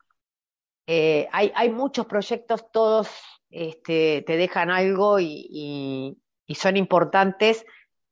eh, 0.85 1.27
hay, 1.33 1.51
hay, 1.53 1.69
muchos 1.69 2.05
proyectos, 2.05 2.71
todos 2.71 3.09
este, 3.49 4.23
te 4.25 4.37
dejan 4.37 4.69
algo 4.69 5.19
y, 5.19 6.17
son 6.55 6.77
importantes 6.77 7.65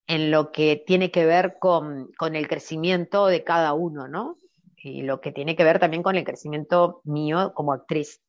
en 0.08 0.30
lo 0.30 0.52
que 0.52 0.84
tiene 0.86 1.10
que 1.10 1.26
ver 1.26 1.58
con, 1.58 2.12
el 2.20 2.48
crecimiento 2.48 3.28
de 3.28 3.44
cada 3.44 3.74
uno, 3.74 4.10
¿no? 4.10 4.38
Y 4.86 5.02
lo 5.02 5.20
que 5.20 5.32
tiene 5.32 5.56
que 5.56 5.64
ver 5.64 5.80
también 5.80 6.04
con 6.04 6.16
el 6.16 6.24
crecimiento 6.24 7.02
mío 7.04 7.54
como 7.56 7.74
actriz. 7.74 8.22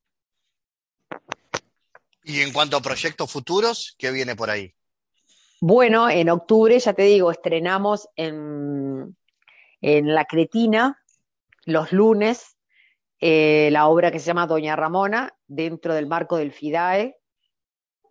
Y 2.25 2.41
en 2.41 2.53
cuanto 2.53 2.77
a 2.77 2.81
proyectos 2.81 3.31
futuros, 3.31 3.95
¿qué 3.99 4.11
viene 4.11 4.35
por 4.35 4.51
ahí? 4.51 4.75
Bueno, 5.61 6.09
en 6.09 6.31
octubre, 6.31 6.79
ya 6.79 6.95
te 6.95 7.03
digo, 7.03 7.31
estrenamos 7.31 8.09
en, 8.17 9.17
en 9.81 10.15
La 10.15 10.25
Cretina 10.25 10.99
los 11.67 11.93
lunes 11.93 12.57
eh, 13.21 13.71
la 13.73 13.89
obra 13.89 14.11
que 14.11 14.19
se 14.19 14.27
llama 14.27 14.47
Doña 14.47 14.77
Ramona, 14.77 15.35
dentro 15.47 15.95
del 15.95 16.07
marco 16.07 16.37
del 16.37 16.53
FIDAE. 16.53 17.17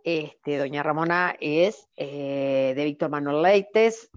Este, 0.03 0.57
Doña 0.57 0.83
Ramona 0.83 1.35
es 1.39 1.87
eh, 1.95 2.73
de 2.75 2.83
Víctor 2.85 3.09
Manuel 3.09 3.41
Leites, 3.41 4.09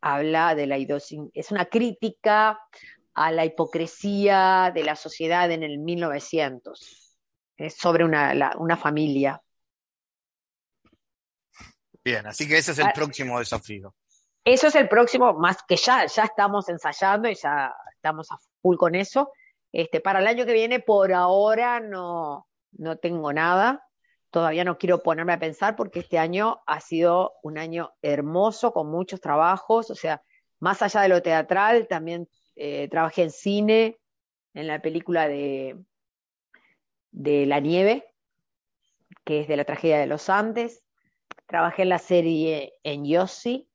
habla 0.00 0.54
de 0.54 0.66
la 0.66 0.76
es 0.76 1.50
una 1.50 1.66
crítica 1.66 2.58
a 3.16 3.32
la 3.32 3.46
hipocresía 3.46 4.70
de 4.74 4.84
la 4.84 4.94
sociedad 4.94 5.50
en 5.50 5.62
el 5.62 5.78
1900. 5.78 7.16
Es 7.56 7.74
sobre 7.74 8.04
una, 8.04 8.54
una 8.58 8.76
familia. 8.76 9.42
Bien, 12.04 12.26
así 12.26 12.46
que 12.46 12.58
ese 12.58 12.72
es 12.72 12.78
el 12.78 12.88
ah, 12.88 12.92
próximo 12.94 13.38
desafío. 13.38 13.94
Eso 14.44 14.66
es 14.66 14.74
el 14.74 14.86
próximo, 14.88 15.32
más 15.32 15.56
que 15.66 15.76
ya, 15.76 16.04
ya 16.04 16.24
estamos 16.24 16.68
ensayando 16.68 17.28
y 17.30 17.34
ya 17.34 17.74
estamos 17.94 18.30
a 18.30 18.36
full 18.60 18.76
con 18.76 18.94
eso. 18.94 19.32
Este, 19.72 20.00
para 20.02 20.20
el 20.20 20.26
año 20.26 20.44
que 20.44 20.52
viene, 20.52 20.80
por 20.80 21.10
ahora 21.14 21.80
no, 21.80 22.46
no 22.72 22.98
tengo 22.98 23.32
nada. 23.32 23.82
todavía 24.30 24.64
no 24.64 24.76
quiero 24.76 25.02
ponerme 25.02 25.32
a 25.32 25.38
pensar 25.38 25.74
porque 25.74 26.00
este 26.00 26.18
año 26.18 26.60
ha 26.66 26.80
sido 26.82 27.32
un 27.42 27.56
año 27.56 27.94
hermoso 28.02 28.72
con 28.74 28.90
muchos 28.90 29.22
trabajos, 29.22 29.90
o 29.90 29.94
sea, 29.94 30.22
más 30.60 30.82
allá 30.82 31.00
de 31.00 31.08
lo 31.08 31.22
teatral, 31.22 31.88
también 31.88 32.28
eh, 32.56 32.88
trabajé 32.88 33.22
en 33.22 33.30
cine, 33.30 33.98
en 34.54 34.66
la 34.66 34.80
película 34.82 35.28
de, 35.28 35.76
de 37.12 37.46
La 37.46 37.60
Nieve, 37.60 38.12
que 39.24 39.40
es 39.40 39.48
de 39.48 39.56
la 39.56 39.64
tragedia 39.64 39.98
de 39.98 40.06
los 40.06 40.28
Andes, 40.28 40.84
trabajé 41.46 41.82
en 41.82 41.90
la 41.90 41.98
serie 41.98 42.74
en 42.82 43.04
Yossi, 43.04 43.68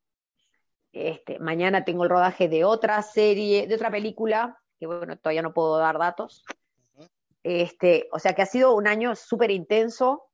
este, 0.94 1.40
mañana 1.40 1.86
tengo 1.86 2.04
el 2.04 2.10
rodaje 2.10 2.50
de 2.50 2.66
otra 2.66 3.02
serie, 3.02 3.68
de 3.68 3.76
otra 3.76 3.90
película, 3.90 4.60
que 4.80 4.88
bueno, 4.88 5.18
todavía 5.18 5.42
no 5.42 5.54
puedo 5.54 5.78
dar 5.78 5.98
datos. 5.98 6.44
Este, 7.44 8.08
o 8.12 8.20
sea 8.20 8.34
que 8.34 8.42
ha 8.42 8.46
sido 8.46 8.76
un 8.76 8.88
año 8.88 9.16
súper 9.16 9.52
intenso 9.52 10.28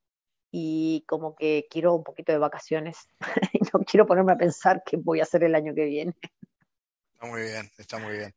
y 0.52 1.06
como 1.08 1.36
que 1.36 1.68
quiero 1.70 1.94
un 1.94 2.04
poquito 2.04 2.32
de 2.32 2.40
vacaciones. 2.40 3.08
no 3.74 3.80
quiero 3.82 4.08
ponerme 4.08 4.34
a 4.34 4.38
pensar 4.38 4.82
qué 4.86 4.98
voy 4.98 5.20
a 5.20 5.24
hacer 5.24 5.44
el 5.44 5.56
año 5.56 5.76
que 5.76 5.86
viene. 5.86 6.14
Está 7.18 7.26
muy 7.26 7.42
bien, 7.42 7.72
está 7.80 7.98
muy 7.98 8.16
bien. 8.16 8.36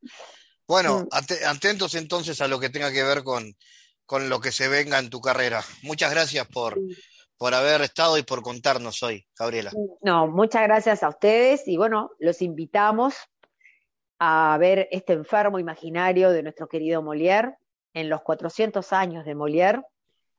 Bueno, 0.67 1.01
mm. 1.01 1.09
atentos 1.47 1.95
entonces 1.95 2.41
a 2.41 2.49
lo 2.49 2.59
que 2.59 2.71
tenga 2.71 2.91
que 2.91 3.03
ver 3.03 3.23
con, 3.23 3.55
con 4.07 4.31
lo 4.31 4.41
que 4.41 4.53
se 4.53 4.69
venga 4.69 4.99
en 4.99 5.11
tu 5.11 5.21
carrera. 5.21 5.63
Muchas 5.83 6.11
gracias 6.11 6.47
por, 6.47 6.81
por 7.37 7.53
haber 7.53 7.83
estado 7.83 8.17
y 8.17 8.23
por 8.23 8.41
contarnos 8.41 9.03
hoy, 9.03 9.27
Gabriela. 9.39 9.71
No, 10.01 10.29
muchas 10.29 10.63
gracias 10.63 11.03
a 11.03 11.11
ustedes 11.11 11.69
y 11.69 11.77
bueno, 11.77 12.11
los 12.21 12.41
invitamos 12.41 13.17
a 14.19 14.57
ver 14.59 14.89
este 14.91 15.13
enfermo 15.13 15.59
imaginario 15.59 16.31
de 16.31 16.43
nuestro 16.43 16.67
querido 16.67 17.03
Molière 17.03 17.59
en 17.93 18.09
los 18.09 18.23
400 18.23 18.95
años 18.95 19.27
de 19.27 19.35
Molière, 19.35 19.83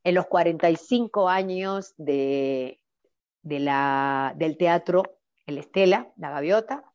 en 0.04 0.16
los 0.16 0.26
45 0.26 1.30
años 1.30 1.94
de, 1.98 2.80
de 3.44 3.60
la, 3.60 4.34
del 4.36 4.58
teatro 4.58 5.04
El 5.46 5.60
Estela, 5.60 6.12
La 6.18 6.32
Gaviota. 6.32 6.91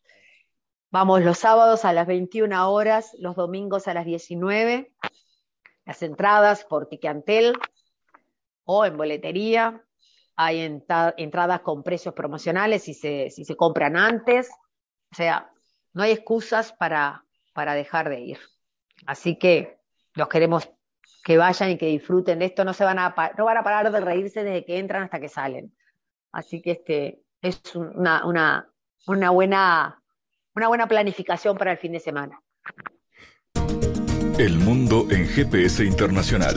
Vamos 0.91 1.23
los 1.23 1.39
sábados 1.39 1.85
a 1.85 1.93
las 1.93 2.07
21 2.07 2.71
horas, 2.71 3.15
los 3.19 3.37
domingos 3.37 3.89
a 3.89 3.95
las 3.95 4.05
19. 4.05 4.93
Las 5.85 6.03
entradas 6.03 6.65
por 6.65 6.89
Ticantel 6.89 7.59
o 8.65 8.85
en 8.85 8.97
boletería 8.97 9.83
hay 10.37 10.61
entradas 11.17 11.61
con 11.61 11.83
precios 11.83 12.15
promocionales 12.15 12.83
si 12.83 12.95
se, 12.95 13.31
si 13.31 13.45
se 13.45 13.57
compran 13.57 13.97
antes. 13.97 14.51
O 15.11 15.15
sea, 15.15 15.51
no 15.95 16.03
hay 16.03 16.13
excusas 16.13 16.73
para, 16.73 17.25
para 17.55 17.75
dejar 17.75 18.11
de 18.11 18.21
ir. 18.21 18.39
Así 19.07 19.39
que 19.39 19.79
los 20.15 20.29
queremos 20.29 20.69
que 21.25 21.39
vayan 21.39 21.71
y 21.71 21.79
que 21.79 21.87
disfruten 21.87 22.39
de 22.39 22.45
esto. 22.45 22.65
No, 22.65 22.75
se 22.75 22.85
van 22.85 22.99
a, 22.99 23.15
no 23.37 23.45
van 23.45 23.57
a 23.57 23.65
parar 23.65 23.91
de 23.91 24.01
reírse 24.01 24.45
desde 24.45 24.65
que 24.65 24.79
entran 24.79 25.03
hasta 25.03 25.21
que 25.21 25.29
salen. 25.29 25.75
Así 26.33 26.61
que 26.61 26.73
este 26.73 27.23
es 27.41 27.75
una, 27.75 28.27
una, 28.27 28.71
una, 29.07 29.31
buena, 29.31 30.03
una 30.57 30.69
buena 30.69 30.89
planificación 30.89 31.57
para 31.57 31.73
el 31.73 31.79
fin 31.79 31.93
de 31.93 32.01
semana. 32.01 32.41
El 34.39 34.59
mundo 34.59 35.07
en 35.11 35.27
GPS 35.27 35.85
internacional. 35.85 36.57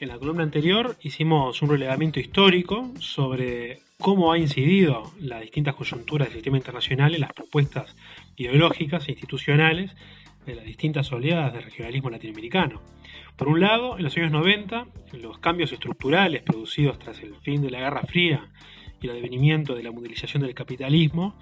En 0.00 0.08
la 0.08 0.18
columna 0.18 0.42
anterior 0.42 0.96
hicimos 1.02 1.60
un 1.62 1.70
relevamiento 1.70 2.20
histórico 2.20 2.92
sobre 3.00 3.80
cómo 3.98 4.32
ha 4.32 4.38
incidido 4.38 5.12
las 5.20 5.40
distintas 5.40 5.74
coyunturas 5.74 6.28
del 6.28 6.36
sistema 6.36 6.56
internacional 6.56 7.14
en 7.14 7.20
las 7.20 7.32
propuestas 7.32 7.96
ideológicas 8.36 9.08
e 9.08 9.12
institucionales 9.12 9.96
de 10.46 10.54
las 10.54 10.64
distintas 10.64 11.10
oleadas 11.12 11.52
del 11.52 11.64
regionalismo 11.64 12.10
latinoamericano. 12.10 12.80
Por 13.36 13.48
un 13.48 13.60
lado, 13.60 13.98
en 13.98 14.04
los 14.04 14.16
años 14.16 14.30
90, 14.30 14.86
los 15.12 15.38
cambios 15.38 15.72
estructurales 15.72 16.42
producidos 16.42 16.98
tras 16.98 17.20
el 17.20 17.34
fin 17.36 17.60
de 17.60 17.70
la 17.70 17.80
Guerra 17.80 18.02
Fría 18.02 18.48
y 19.00 19.06
el 19.06 19.16
advenimiento 19.16 19.74
de 19.74 19.82
la 19.82 19.92
mundialización 19.92 20.42
del 20.42 20.54
capitalismo 20.54 21.36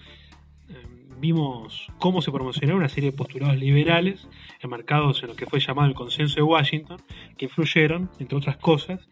vimos 1.18 1.88
cómo 1.98 2.22
se 2.22 2.30
promocionaron 2.30 2.78
una 2.80 2.88
serie 2.88 3.10
de 3.10 3.16
postulados 3.16 3.56
liberales 3.56 4.28
enmarcados 4.60 5.22
en 5.22 5.28
lo 5.30 5.36
que 5.36 5.46
fue 5.46 5.60
llamado 5.60 5.88
el 5.88 5.94
consenso 5.94 6.36
de 6.36 6.42
Washington, 6.42 7.00
que 7.36 7.46
influyeron, 7.46 8.10
entre 8.18 8.38
otras 8.38 8.56
cosas, 8.56 9.08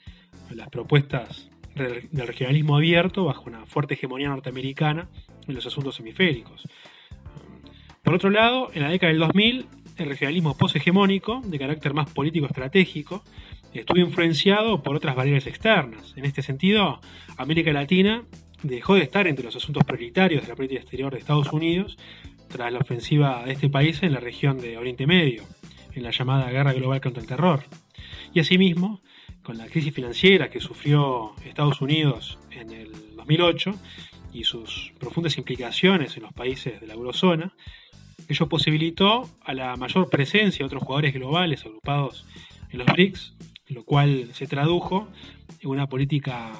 en 0.50 0.56
las 0.56 0.68
propuestas 0.68 1.50
del 1.74 2.26
regionalismo 2.26 2.76
abierto 2.76 3.24
bajo 3.24 3.44
una 3.46 3.66
fuerte 3.66 3.94
hegemonía 3.94 4.28
norteamericana 4.28 5.08
en 5.48 5.54
los 5.54 5.66
asuntos 5.66 5.98
hemisféricos. 6.00 6.62
Por 8.02 8.14
otro 8.14 8.30
lado, 8.30 8.70
en 8.74 8.82
la 8.82 8.90
década 8.90 9.12
del 9.12 9.20
2000, 9.20 9.66
el 9.96 10.08
regionalismo 10.08 10.56
poshegemónico, 10.56 11.40
de 11.44 11.58
carácter 11.58 11.94
más 11.94 12.10
político-estratégico, 12.10 13.24
estuvo 13.72 13.98
influenciado 13.98 14.82
por 14.82 14.94
otras 14.94 15.16
variables 15.16 15.46
externas. 15.46 16.12
En 16.16 16.24
este 16.24 16.42
sentido, 16.42 17.00
América 17.36 17.72
Latina 17.72 18.24
dejó 18.64 18.94
de 18.94 19.02
estar 19.02 19.26
entre 19.26 19.44
los 19.44 19.54
asuntos 19.54 19.84
prioritarios 19.84 20.42
de 20.42 20.48
la 20.48 20.56
política 20.56 20.80
exterior 20.80 21.12
de 21.12 21.18
Estados 21.18 21.52
Unidos 21.52 21.96
tras 22.48 22.72
la 22.72 22.78
ofensiva 22.78 23.44
de 23.44 23.52
este 23.52 23.68
país 23.68 24.02
en 24.02 24.12
la 24.12 24.20
región 24.20 24.58
de 24.58 24.78
Oriente 24.78 25.06
Medio, 25.06 25.44
en 25.92 26.02
la 26.02 26.10
llamada 26.10 26.50
Guerra 26.50 26.72
Global 26.72 27.00
contra 27.00 27.20
el 27.20 27.28
Terror. 27.28 27.64
Y 28.32 28.40
asimismo, 28.40 29.02
con 29.42 29.58
la 29.58 29.66
crisis 29.66 29.92
financiera 29.92 30.48
que 30.48 30.60
sufrió 30.60 31.34
Estados 31.44 31.80
Unidos 31.80 32.38
en 32.50 32.70
el 32.70 33.16
2008 33.16 33.74
y 34.32 34.44
sus 34.44 34.92
profundas 34.98 35.36
implicaciones 35.36 36.16
en 36.16 36.22
los 36.22 36.32
países 36.32 36.80
de 36.80 36.86
la 36.86 36.94
eurozona, 36.94 37.54
ello 38.28 38.48
posibilitó 38.48 39.28
a 39.44 39.52
la 39.52 39.76
mayor 39.76 40.08
presencia 40.08 40.60
de 40.60 40.64
otros 40.64 40.82
jugadores 40.82 41.12
globales 41.12 41.66
agrupados 41.66 42.24
en 42.70 42.78
los 42.78 42.86
BRICS, 42.86 43.34
lo 43.68 43.84
cual 43.84 44.30
se 44.32 44.46
tradujo 44.46 45.08
en 45.60 45.68
una 45.68 45.86
política 45.86 46.52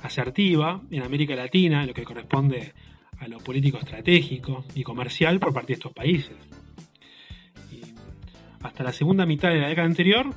asertiva 0.00 0.82
en 0.90 1.02
América 1.02 1.34
Latina, 1.34 1.82
en 1.82 1.88
lo 1.88 1.94
que 1.94 2.04
corresponde 2.04 2.72
a 3.18 3.28
lo 3.28 3.38
político 3.38 3.78
estratégico 3.78 4.64
y 4.74 4.82
comercial 4.82 5.40
por 5.40 5.52
parte 5.52 5.68
de 5.68 5.74
estos 5.74 5.92
países. 5.92 6.36
hasta 8.60 8.82
la 8.82 8.92
segunda 8.92 9.24
mitad 9.24 9.50
de 9.50 9.60
la 9.60 9.68
década 9.68 9.86
anterior, 9.86 10.34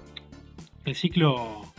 el 0.85 0.95
ciclo 0.95 1.73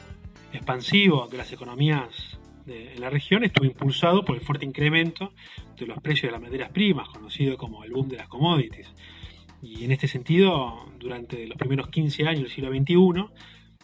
expansivo 0.52 1.28
de 1.28 1.38
las 1.38 1.52
economías 1.52 2.38
de, 2.66 2.94
en 2.94 3.00
la 3.00 3.10
región 3.10 3.44
estuvo 3.44 3.64
impulsado 3.64 4.24
por 4.24 4.36
el 4.36 4.42
fuerte 4.42 4.64
incremento 4.64 5.32
de 5.78 5.86
los 5.86 6.00
precios 6.00 6.28
de 6.28 6.32
las 6.32 6.40
materias 6.42 6.70
primas, 6.70 7.08
conocido 7.08 7.56
como 7.56 7.84
el 7.84 7.92
boom 7.92 8.08
de 8.08 8.16
las 8.16 8.28
commodities. 8.28 8.92
Y 9.62 9.84
en 9.84 9.92
este 9.92 10.08
sentido, 10.08 10.86
durante 10.98 11.46
los 11.46 11.56
primeros 11.56 11.88
15 11.88 12.26
años 12.26 12.42
del 12.42 12.50
siglo 12.50 12.70
XXI, 12.70 13.32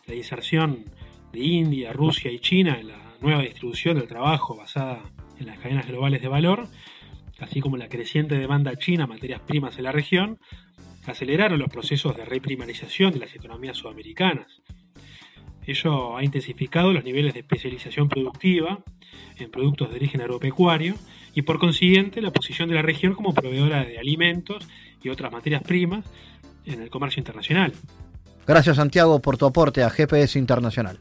la 0.07 0.15
inserción 0.15 0.85
de 1.33 1.41
India, 1.41 1.93
Rusia 1.93 2.31
y 2.33 2.41
China 2.41 2.77
en 2.81 2.89
la 2.89 3.08
nueva 3.21 3.43
distribución 3.43 3.99
del 3.99 4.09
trabajo 4.09 4.57
basada 4.57 5.01
en 5.39 5.47
las 5.47 5.59
cadenas 5.59 5.87
globales 5.87 6.23
de 6.23 6.29
valor, 6.29 6.69
así 7.39 7.61
como 7.61 7.77
la 7.77 7.89
creciente 7.89 8.37
demanda 8.37 8.77
china 8.77 9.05
a 9.05 9.07
materias 9.07 9.41
primas 9.41 9.79
en 9.79 9.85
la 9.85 9.93
región, 9.93 10.39
aceleraron 11.07 11.59
los 11.59 11.71
procesos 11.71 12.17
de 12.17 12.25
reprimarización 12.25 13.13
de 13.13 13.21
las 13.21 13.35
economías 13.35 13.77
sudamericanas. 13.77 14.47
Ello 15.67 16.17
ha 16.17 16.25
intensificado 16.25 16.93
los 16.93 17.05
niveles 17.05 17.35
de 17.35 17.41
especialización 17.41 18.09
productiva 18.09 18.83
en 19.37 19.51
productos 19.51 19.91
de 19.91 19.97
origen 19.97 20.21
agropecuario 20.21 20.95
y 21.35 21.43
por 21.43 21.59
consiguiente 21.59 22.23
la 22.23 22.31
posición 22.31 22.69
de 22.69 22.75
la 22.75 22.83
región 22.83 23.15
como 23.15 23.35
proveedora 23.35 23.85
de 23.85 23.99
alimentos 23.99 24.67
y 25.03 25.11
otras 25.11 25.31
materias 25.31 25.63
primas 25.63 26.05
en 26.65 26.83
el 26.83 26.91
comercio 26.91 27.21
internacional. 27.21 27.73
Gracias 28.47 28.77
Santiago 28.77 29.21
por 29.21 29.37
tu 29.37 29.47
aporte 29.47 29.83
a 29.83 29.91
GPS 29.91 30.39
Internacional. 30.39 31.01